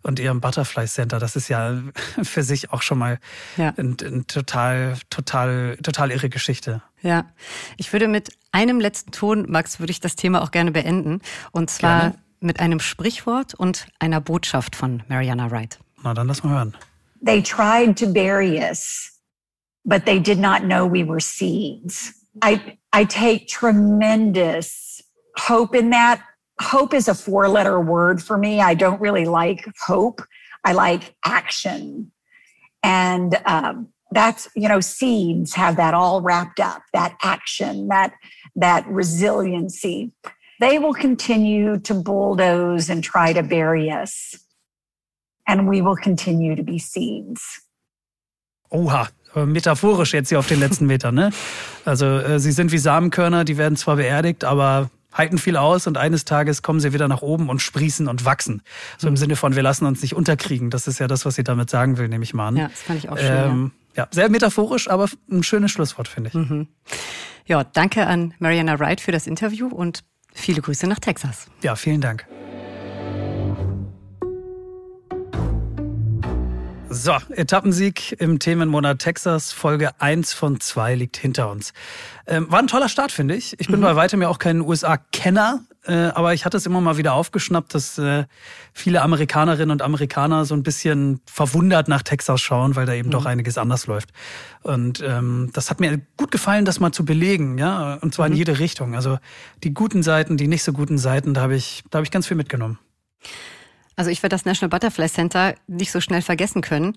und 0.03 0.19
ihrem 0.19 0.41
Butterfly 0.41 0.85
Center. 0.85 1.17
Das 1.17 1.35
ist 1.35 1.47
ja 1.47 1.81
für 2.21 2.43
sich 2.43 2.71
auch 2.71 2.83
schon 2.83 2.99
mal 2.99 3.17
ja. 3.57 3.73
ein, 3.77 3.97
ein 3.99 4.27
total, 4.27 4.93
total, 5.09 5.77
total 5.81 6.11
irre 6.11 6.29
Geschichte. 6.29 6.83
Ja, 7.01 7.25
ich 7.77 7.91
würde 7.91 8.07
mit 8.07 8.29
einem 8.51 8.79
letzten 8.79 9.09
Ton, 9.09 9.47
Max, 9.49 9.79
würde 9.79 9.89
ich 9.89 10.01
das 10.01 10.15
Thema 10.15 10.43
auch 10.43 10.51
gerne 10.51 10.69
beenden. 10.71 11.21
Und 11.51 11.71
zwar 11.71 11.99
gerne. 11.99 12.15
mit 12.41 12.59
einem 12.59 12.79
Sprichwort 12.79 13.55
und 13.55 13.87
einer 13.97 14.21
Botschaft 14.21 14.75
von 14.75 15.01
Mariana 15.07 15.49
Wright. 15.49 15.79
Na, 16.03 16.13
dann 16.13 16.27
lass 16.27 16.43
mal 16.43 16.53
hören. 16.53 16.73
They 17.21 17.41
tried 17.41 17.97
to 17.97 18.07
bury 18.07 18.59
us, 18.59 19.11
but 19.85 20.05
they 20.05 20.19
did 20.19 20.37
not 20.37 20.63
know 20.63 20.85
we 20.85 21.03
were 21.03 21.19
seeds. 21.19 22.13
I, 22.41 22.77
I 22.93 23.05
take 23.05 23.47
tremendous 23.47 25.01
hope 25.37 25.75
in 25.75 25.89
that. 25.91 26.21
Hope 26.61 26.93
is 26.93 27.07
a 27.07 27.15
four 27.15 27.47
letter 27.47 27.79
word 27.79 28.21
for 28.21 28.37
me. 28.37 28.61
I 28.61 28.73
don't 28.73 29.01
really 29.01 29.25
like 29.25 29.65
hope. 29.85 30.21
I 30.63 30.73
like 30.73 31.15
action. 31.25 32.11
And 32.83 33.39
um, 33.45 33.87
that's, 34.11 34.47
you 34.55 34.67
know, 34.67 34.79
seeds 34.79 35.53
have 35.55 35.77
that 35.77 35.93
all 35.93 36.21
wrapped 36.21 36.59
up, 36.59 36.83
that 36.93 37.17
action, 37.23 37.87
that, 37.87 38.13
that 38.55 38.87
resiliency. 38.87 40.11
They 40.59 40.79
will 40.79 40.93
continue 40.93 41.79
to 41.79 41.93
bulldoze 41.93 42.89
and 42.89 43.03
try 43.03 43.33
to 43.33 43.43
bury 43.43 43.91
us 43.91 44.35
and 45.47 45.69
we 45.69 45.83
will 45.83 45.95
continue 45.95 46.55
to 46.55 46.63
be 46.63 46.77
seeds. 46.77 47.61
Oha, 48.69 49.07
metaphorisch 49.35 50.13
jetzt 50.13 50.29
hier 50.29 50.39
auf 50.39 50.47
den 50.47 50.59
letzten 50.59 50.87
Metern, 50.87 51.15
ne? 51.15 51.31
Also 51.85 52.05
äh, 52.05 52.39
sie 52.39 52.51
sind 52.51 52.71
wie 52.71 52.77
Samenkörner, 52.77 53.45
die 53.45 53.57
werden 53.57 53.77
zwar 53.77 53.95
beerdigt, 53.95 54.43
aber 54.43 54.89
halten 55.13 55.37
viel 55.37 55.57
aus 55.57 55.87
und 55.87 55.97
eines 55.97 56.25
Tages 56.25 56.61
kommen 56.61 56.79
sie 56.79 56.93
wieder 56.93 57.07
nach 57.07 57.21
oben 57.21 57.49
und 57.49 57.61
sprießen 57.61 58.07
und 58.07 58.25
wachsen. 58.25 58.61
So 58.97 59.07
im 59.07 59.13
mhm. 59.13 59.17
Sinne 59.17 59.35
von, 59.35 59.55
wir 59.55 59.63
lassen 59.63 59.85
uns 59.85 60.01
nicht 60.01 60.15
unterkriegen. 60.15 60.69
Das 60.69 60.87
ist 60.87 60.99
ja 60.99 61.07
das, 61.07 61.25
was 61.25 61.35
sie 61.35 61.43
damit 61.43 61.69
sagen 61.69 61.97
will, 61.97 62.07
nehme 62.07 62.23
ich 62.23 62.33
mal 62.33 62.49
an. 62.49 62.57
Ja, 62.57 62.67
das 62.67 62.81
fand 62.81 62.99
ich 62.99 63.09
auch 63.09 63.17
schön. 63.17 63.27
Ähm, 63.27 63.71
ja. 63.95 64.03
ja. 64.03 64.07
sehr 64.11 64.29
metaphorisch, 64.29 64.89
aber 64.89 65.07
ein 65.31 65.43
schönes 65.43 65.71
Schlusswort, 65.71 66.07
finde 66.07 66.29
ich. 66.29 66.33
Mhm. 66.35 66.67
Ja, 67.45 67.63
danke 67.63 68.05
an 68.05 68.33
Mariana 68.39 68.79
Wright 68.79 69.01
für 69.01 69.11
das 69.11 69.25
Interview 69.25 69.67
und 69.67 70.03
viele 70.33 70.61
Grüße 70.61 70.85
nach 70.87 70.99
Texas. 70.99 71.47
Ja, 71.61 71.75
vielen 71.75 72.01
Dank. 72.01 72.27
So, 76.97 77.15
Etappensieg 77.29 78.19
im 78.19 78.39
Themenmonat 78.39 78.97
Texas. 78.97 79.51
Folge 79.53 79.91
1 80.01 80.33
von 80.33 80.59
2 80.59 80.95
liegt 80.95 81.15
hinter 81.15 81.51
uns. 81.51 81.71
Ähm, 82.25 82.51
war 82.51 82.57
ein 82.57 82.65
toller 82.65 82.89
Start, 82.89 83.11
finde 83.11 83.35
ich. 83.35 83.59
Ich 83.59 83.67
bin 83.67 83.81
mhm. 83.81 83.83
bei 83.83 83.95
weitem 83.95 84.19
ja 84.19 84.29
auch 84.29 84.39
kein 84.39 84.61
USA-Kenner, 84.61 85.61
äh, 85.85 85.93
aber 85.93 86.33
ich 86.33 86.43
hatte 86.43 86.57
es 86.57 86.65
immer 86.65 86.81
mal 86.81 86.97
wieder 86.97 87.13
aufgeschnappt, 87.13 87.75
dass 87.75 87.99
äh, 87.99 88.25
viele 88.73 89.03
Amerikanerinnen 89.03 89.69
und 89.69 89.83
Amerikaner 89.83 90.45
so 90.45 90.55
ein 90.55 90.63
bisschen 90.63 91.21
verwundert 91.31 91.87
nach 91.87 92.01
Texas 92.01 92.41
schauen, 92.41 92.75
weil 92.75 92.87
da 92.87 92.93
eben 92.93 93.09
mhm. 93.09 93.11
doch 93.11 93.27
einiges 93.27 93.59
anders 93.59 93.85
läuft. 93.85 94.09
Und 94.63 95.03
ähm, 95.05 95.51
das 95.53 95.69
hat 95.69 95.79
mir 95.79 96.01
gut 96.17 96.31
gefallen, 96.31 96.65
das 96.65 96.79
mal 96.79 96.93
zu 96.93 97.05
belegen, 97.05 97.59
ja, 97.59 97.99
und 98.01 98.15
zwar 98.15 98.25
mhm. 98.25 98.33
in 98.33 98.37
jede 98.39 98.57
Richtung. 98.57 98.95
Also 98.95 99.19
die 99.63 99.75
guten 99.75 100.01
Seiten, 100.01 100.35
die 100.35 100.47
nicht 100.47 100.63
so 100.63 100.73
guten 100.73 100.97
Seiten, 100.97 101.35
da 101.35 101.41
habe 101.41 101.55
ich, 101.55 101.83
da 101.91 101.97
habe 101.97 102.05
ich 102.05 102.11
ganz 102.11 102.25
viel 102.25 102.37
mitgenommen. 102.37 102.79
Also 103.97 104.11
ich 104.11 104.23
werde 104.23 104.35
das 104.35 104.45
National 104.45 104.69
Butterfly 104.69 105.09
Center 105.09 105.55
nicht 105.67 105.91
so 105.91 105.99
schnell 105.99 106.21
vergessen 106.21 106.61
können, 106.61 106.95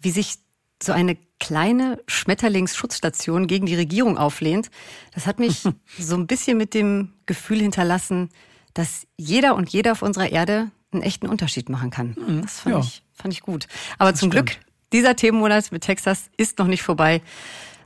wie 0.00 0.10
sich 0.10 0.34
so 0.82 0.92
eine 0.92 1.16
kleine 1.38 2.02
Schmetterlingsschutzstation 2.08 3.46
gegen 3.46 3.66
die 3.66 3.76
Regierung 3.76 4.18
auflehnt. 4.18 4.70
Das 5.14 5.26
hat 5.26 5.38
mich 5.38 5.62
so 5.98 6.14
ein 6.16 6.26
bisschen 6.26 6.58
mit 6.58 6.74
dem 6.74 7.14
Gefühl 7.26 7.60
hinterlassen, 7.60 8.30
dass 8.74 9.06
jeder 9.16 9.54
und 9.54 9.70
jeder 9.70 9.92
auf 9.92 10.02
unserer 10.02 10.30
Erde 10.30 10.70
einen 10.92 11.02
echten 11.02 11.28
Unterschied 11.28 11.68
machen 11.68 11.90
kann. 11.90 12.16
Mhm. 12.18 12.42
Das 12.42 12.60
fand, 12.60 12.74
ja. 12.74 12.80
ich, 12.80 13.02
fand 13.14 13.32
ich 13.32 13.42
gut. 13.42 13.68
Aber 13.98 14.10
das 14.10 14.20
zum 14.20 14.32
stimmt. 14.32 14.48
Glück, 14.50 14.60
dieser 14.92 15.14
Themenmonat 15.14 15.70
mit 15.70 15.84
Texas 15.84 16.30
ist 16.36 16.58
noch 16.58 16.66
nicht 16.66 16.82
vorbei. 16.82 17.22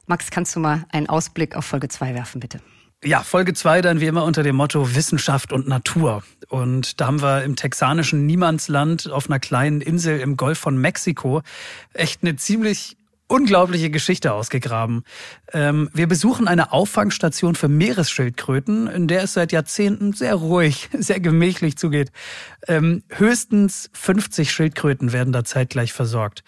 Max, 0.06 0.30
kannst 0.30 0.56
du 0.56 0.60
mal 0.60 0.86
einen 0.90 1.08
Ausblick 1.08 1.54
auf 1.54 1.66
Folge 1.66 1.88
2 1.88 2.14
werfen, 2.14 2.40
bitte? 2.40 2.60
Ja, 3.04 3.22
Folge 3.22 3.52
2 3.52 3.82
dann 3.82 4.00
wie 4.00 4.06
immer 4.06 4.24
unter 4.24 4.42
dem 4.42 4.56
Motto 4.56 4.94
Wissenschaft 4.94 5.52
und 5.52 5.68
Natur. 5.68 6.22
Und 6.48 7.02
da 7.02 7.06
haben 7.08 7.20
wir 7.20 7.42
im 7.42 7.54
texanischen 7.54 8.24
Niemandsland 8.24 9.10
auf 9.10 9.28
einer 9.28 9.38
kleinen 9.38 9.82
Insel 9.82 10.20
im 10.20 10.38
Golf 10.38 10.58
von 10.58 10.78
Mexiko 10.78 11.42
echt 11.92 12.22
eine 12.22 12.36
ziemlich 12.36 12.96
unglaubliche 13.34 13.90
Geschichte 13.90 14.32
ausgegraben. 14.32 15.02
Ähm, 15.52 15.90
wir 15.92 16.06
besuchen 16.06 16.46
eine 16.46 16.72
Auffangstation 16.72 17.56
für 17.56 17.66
Meeresschildkröten, 17.66 18.86
in 18.86 19.08
der 19.08 19.24
es 19.24 19.32
seit 19.32 19.50
Jahrzehnten 19.50 20.12
sehr 20.12 20.36
ruhig, 20.36 20.88
sehr 20.98 21.18
gemächlich 21.18 21.76
zugeht. 21.76 22.12
Ähm, 22.68 23.02
höchstens 23.08 23.90
50 23.92 24.52
Schildkröten 24.52 25.12
werden 25.12 25.32
da 25.32 25.42
zeitgleich 25.44 25.92
versorgt. 25.92 26.44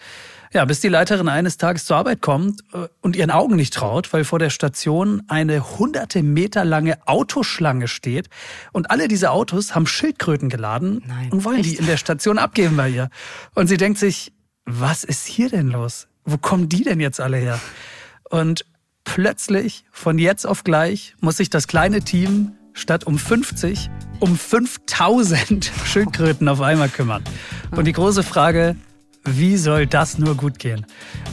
Ja, 0.53 0.63
bis 0.63 0.79
die 0.79 0.87
Leiterin 0.87 1.27
eines 1.27 1.57
Tages 1.57 1.83
zur 1.83 1.97
Arbeit 1.97 2.21
kommt 2.21 2.61
äh, 2.73 2.87
und 3.01 3.17
ihren 3.17 3.31
Augen 3.31 3.57
nicht 3.57 3.73
traut, 3.73 4.13
weil 4.13 4.23
vor 4.23 4.39
der 4.39 4.49
Station 4.49 5.23
eine 5.27 5.77
hunderte 5.77 6.23
Meter 6.23 6.63
lange 6.63 7.05
Autoschlange 7.05 7.89
steht 7.89 8.29
und 8.71 8.91
alle 8.91 9.09
diese 9.09 9.31
Autos 9.31 9.75
haben 9.75 9.87
Schildkröten 9.87 10.47
geladen 10.47 11.03
Nein, 11.05 11.33
und 11.33 11.43
wollen 11.43 11.59
echt? 11.59 11.71
die 11.71 11.75
in 11.75 11.85
der 11.85 11.97
Station 11.97 12.37
abgeben 12.37 12.77
bei 12.77 12.87
ihr. 12.87 13.09
Und 13.55 13.67
sie 13.67 13.75
denkt 13.75 13.99
sich, 13.99 14.31
was 14.63 15.03
ist 15.03 15.27
hier 15.27 15.49
denn 15.49 15.67
los? 15.67 16.07
Wo 16.27 16.37
kommen 16.37 16.67
die 16.67 16.83
denn 16.83 16.99
jetzt 16.99 17.21
alle 17.21 17.37
her? 17.37 17.57
Und 18.29 18.65
plötzlich, 19.05 19.85
von 19.91 20.19
jetzt 20.19 20.45
auf 20.45 20.65
gleich, 20.65 21.15
muss 21.21 21.37
sich 21.37 21.49
das 21.49 21.67
kleine 21.67 22.01
Team 22.01 22.51
statt 22.73 23.05
um 23.05 23.17
50 23.17 23.89
um 24.19 24.37
5000 24.37 25.71
Schildkröten 25.85 26.49
auf 26.49 26.59
einmal 26.59 26.89
kümmern. 26.89 27.23
Und 27.71 27.85
die 27.85 27.93
große 27.93 28.23
Frage, 28.23 28.75
wie 29.23 29.55
soll 29.55 29.87
das 29.87 30.17
nur 30.17 30.35
gut 30.35 30.59
gehen? 30.59 30.85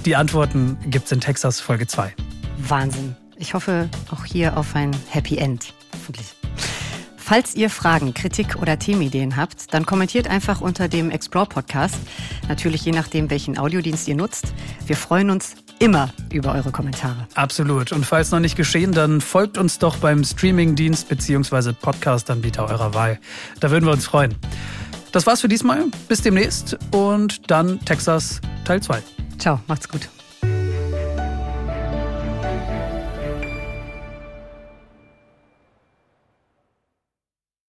Die 0.04 0.14
Antworten 0.14 0.78
gibt's 0.86 1.10
in 1.10 1.20
Texas 1.20 1.58
Folge 1.58 1.88
2. 1.88 2.14
Wahnsinn. 2.58 3.16
Ich 3.36 3.52
hoffe 3.52 3.88
auch 4.12 4.24
hier 4.24 4.56
auf 4.56 4.76
ein 4.76 4.92
Happy 5.08 5.38
End. 5.38 5.74
Hoffentlich. 5.92 6.36
Falls 7.26 7.54
ihr 7.54 7.70
Fragen, 7.70 8.12
Kritik 8.12 8.56
oder 8.56 8.78
Themenideen 8.78 9.36
habt, 9.38 9.72
dann 9.72 9.86
kommentiert 9.86 10.28
einfach 10.28 10.60
unter 10.60 10.88
dem 10.88 11.10
Explore 11.10 11.46
Podcast. 11.46 11.96
Natürlich 12.50 12.84
je 12.84 12.92
nachdem, 12.92 13.30
welchen 13.30 13.56
Audiodienst 13.56 14.06
ihr 14.08 14.14
nutzt. 14.14 14.52
Wir 14.84 14.94
freuen 14.94 15.30
uns 15.30 15.54
immer 15.78 16.12
über 16.30 16.52
eure 16.52 16.70
Kommentare. 16.70 17.26
Absolut. 17.34 17.92
Und 17.92 18.04
falls 18.04 18.30
noch 18.30 18.40
nicht 18.40 18.56
geschehen, 18.56 18.92
dann 18.92 19.22
folgt 19.22 19.56
uns 19.56 19.78
doch 19.78 19.96
beim 19.96 20.22
Streamingdienst 20.22 21.08
bzw. 21.08 21.72
Podcast-Anbieter 21.72 22.68
eurer 22.68 22.92
Wahl. 22.92 23.18
Da 23.58 23.70
würden 23.70 23.86
wir 23.86 23.92
uns 23.92 24.04
freuen. 24.04 24.34
Das 25.10 25.26
war's 25.26 25.40
für 25.40 25.48
diesmal. 25.48 25.86
Bis 26.08 26.20
demnächst 26.20 26.76
und 26.90 27.50
dann 27.50 27.80
Texas 27.86 28.42
Teil 28.66 28.82
2. 28.82 29.02
Ciao, 29.38 29.60
macht's 29.66 29.88
gut. 29.88 30.13